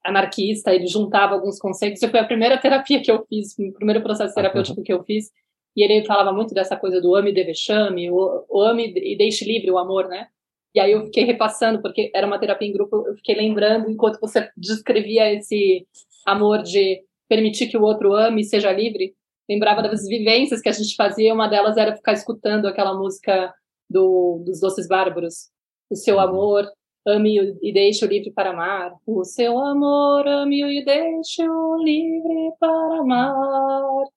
anarquista. 0.05 0.73
Ele 0.73 0.87
juntava 0.87 1.35
alguns 1.35 1.59
conceitos. 1.59 2.01
Isso 2.01 2.11
foi 2.11 2.21
a 2.21 2.25
primeira 2.25 2.59
terapia 2.59 3.03
que 3.03 3.11
eu 3.11 3.27
fiz, 3.29 3.59
o 3.59 3.73
primeiro 3.73 4.03
processo 4.03 4.35
terapêutico 4.35 4.83
que 4.83 4.93
eu 4.93 5.03
fiz. 5.03 5.33
E 5.77 5.83
ele 5.83 6.07
falava 6.07 6.33
muito 6.33 6.55
dessa 6.55 6.77
coisa 6.77 7.01
do 7.01 7.14
ame 7.14 7.33
chame, 7.55 8.11
o, 8.11 8.62
ame 8.62 8.95
e 8.97 9.16
deixe 9.16 9.45
livre 9.45 9.70
o 9.70 9.79
amor, 9.79 10.09
né? 10.09 10.29
E 10.74 10.81
aí 10.81 10.93
eu 10.93 11.05
fiquei 11.05 11.24
repassando, 11.24 11.83
porque 11.83 12.11
era 12.14 12.27
uma 12.27 12.39
terapia 12.39 12.68
em 12.68 12.72
grupo, 12.72 13.05
eu 13.07 13.14
fiquei 13.16 13.35
lembrando, 13.35 13.91
enquanto 13.91 14.20
você 14.20 14.51
descrevia 14.57 15.33
esse 15.33 15.87
amor 16.24 16.62
de 16.62 17.03
permitir 17.29 17.68
que 17.68 17.77
o 17.77 17.83
outro 17.83 18.14
ame 18.14 18.41
e 18.41 18.45
seja 18.45 18.72
livre, 18.72 19.14
lembrava 19.49 19.83
das 19.83 20.07
vivências 20.07 20.61
que 20.61 20.68
a 20.68 20.72
gente 20.72 20.95
fazia, 20.97 21.35
uma 21.35 21.49
delas 21.49 21.77
era 21.77 21.95
ficar 21.95 22.12
escutando 22.12 22.66
aquela 22.66 22.95
música 22.95 23.53
do, 23.89 24.43
dos 24.45 24.61
Doces 24.61 24.89
Bárbaros, 24.89 25.51
o 25.91 25.97
seu 25.97 26.18
amor, 26.18 26.66
ame 27.07 27.59
e 27.62 27.72
deixe-o 27.72 28.09
livre 28.09 28.33
para 28.33 28.51
amar, 28.51 28.93
o 29.07 29.24
seu 29.24 29.59
amor, 29.59 30.27
ame-o 30.27 30.68
e 30.68 30.85
deixe-o 30.85 31.77
livre 31.83 32.53
para 32.59 32.99
amar. 33.01 34.16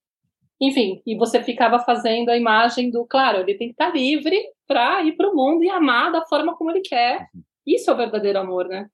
Enfim, 0.61 1.01
e 1.05 1.15
você 1.15 1.41
ficava 1.41 1.79
fazendo 1.79 2.29
a 2.29 2.37
imagem 2.37 2.89
do, 2.91 3.05
claro, 3.05 3.39
ele 3.39 3.57
tem 3.57 3.69
que 3.69 3.73
estar 3.73 3.93
livre 3.93 4.37
para 4.67 5.01
ir 5.03 5.15
para 5.15 5.29
o 5.29 5.35
mundo 5.35 5.63
e 5.63 5.69
amar 5.69 6.11
da 6.11 6.25
forma 6.25 6.55
como 6.55 6.71
ele 6.71 6.81
quer. 6.81 7.27
Isso 7.65 7.89
é 7.89 7.93
o 7.93 7.97
verdadeiro 7.97 8.39
amor, 8.39 8.67
né? 8.67 8.89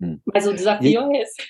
Mm. 0.00 0.16
Mas 0.32 0.46
o 0.46 0.52
desafio 0.52 1.12
y, 1.12 1.16
es 1.18 1.28
ese. 1.28 1.42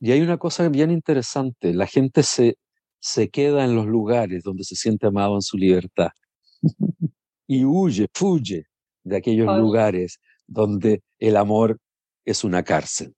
Y 0.00 0.12
hay 0.12 0.22
una 0.22 0.38
cosa 0.38 0.68
bien 0.68 0.90
interesante, 0.90 1.74
la 1.74 1.86
gente 1.86 2.22
se, 2.22 2.56
se 2.98 3.28
queda 3.28 3.64
en 3.64 3.74
los 3.74 3.86
lugares 3.86 4.42
donde 4.42 4.64
se 4.64 4.74
siente 4.74 5.06
amado 5.06 5.34
en 5.34 5.42
su 5.42 5.56
libertad 5.56 6.10
y 7.46 7.64
huye, 7.64 8.08
fuye 8.14 8.64
de 9.04 9.16
aquellos 9.16 9.46
Pode. 9.46 9.60
lugares 9.60 10.20
donde 10.46 11.02
el 11.18 11.36
amor 11.36 11.78
es 12.24 12.44
una 12.44 12.62
cárcel. 12.62 13.14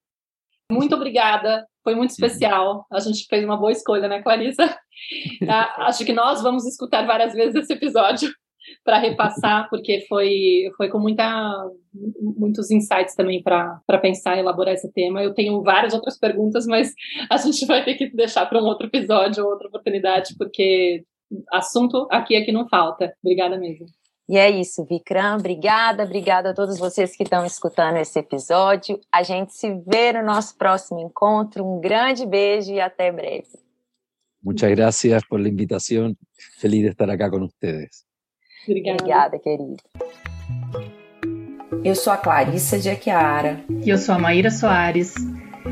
Muito 0.70 0.96
obrigada, 0.96 1.66
foi 1.82 1.94
muito 1.94 2.10
especial. 2.10 2.86
A 2.92 3.00
gente 3.00 3.26
fez 3.28 3.44
uma 3.44 3.56
boa 3.56 3.72
escolha, 3.72 4.08
né, 4.08 4.22
Clarissa? 4.22 4.76
Acho 5.78 6.04
que 6.04 6.12
nós 6.12 6.42
vamos 6.42 6.66
escutar 6.66 7.06
várias 7.06 7.32
vezes 7.32 7.54
esse 7.54 7.72
episódio 7.72 8.30
para 8.84 8.98
repassar, 8.98 9.68
porque 9.68 10.04
foi, 10.08 10.70
foi 10.76 10.88
com 10.88 10.98
muita, 10.98 11.24
muitos 12.20 12.70
insights 12.70 13.14
também 13.14 13.42
para 13.42 13.80
pensar 14.00 14.36
e 14.36 14.40
elaborar 14.40 14.74
esse 14.74 14.92
tema. 14.92 15.22
Eu 15.22 15.34
tenho 15.34 15.62
várias 15.62 15.94
outras 15.94 16.18
perguntas, 16.18 16.66
mas 16.66 16.92
a 17.30 17.36
gente 17.36 17.66
vai 17.66 17.84
ter 17.84 17.94
que 17.94 18.10
deixar 18.10 18.46
para 18.46 18.62
um 18.62 18.66
outro 18.66 18.86
episódio, 18.86 19.44
outra 19.44 19.68
oportunidade, 19.68 20.34
porque 20.38 21.04
assunto 21.50 22.06
aqui 22.10 22.34
é 22.34 22.42
que 22.42 22.52
não 22.52 22.68
falta. 22.68 23.12
Obrigada 23.22 23.58
mesmo. 23.58 23.86
E 24.32 24.38
é 24.38 24.48
isso, 24.48 24.82
Vikram. 24.86 25.36
Obrigada, 25.36 26.04
obrigada 26.04 26.52
a 26.52 26.54
todos 26.54 26.78
vocês 26.78 27.14
que 27.14 27.22
estão 27.22 27.44
escutando 27.44 27.98
esse 27.98 28.18
episódio. 28.18 28.98
A 29.12 29.22
gente 29.22 29.52
se 29.52 29.68
vê 29.86 30.10
no 30.10 30.22
nosso 30.24 30.56
próximo 30.56 30.98
encontro. 31.00 31.62
Um 31.62 31.78
grande 31.78 32.24
beijo 32.24 32.72
e 32.72 32.80
até 32.80 33.12
breve. 33.12 33.58
Muchas 34.42 34.70
gracias 34.70 35.22
por 35.28 35.38
la 35.38 35.50
invitación. 35.50 36.16
Feliz 36.58 36.80
de 36.80 36.88
estar 36.88 37.10
acá 37.10 37.28
con 37.28 37.42
ustedes. 37.42 38.06
Obrigada. 38.66 39.02
Obrigada, 39.02 39.38
querido. 39.38 39.76
Eu 41.84 41.94
sou 41.94 42.14
a 42.14 42.16
Clarissa 42.16 42.78
de 42.78 42.88
Aquiara. 42.88 43.62
E 43.84 43.90
eu 43.90 43.98
sou 43.98 44.14
a 44.14 44.18
Maíra 44.18 44.50
Soares. 44.50 45.12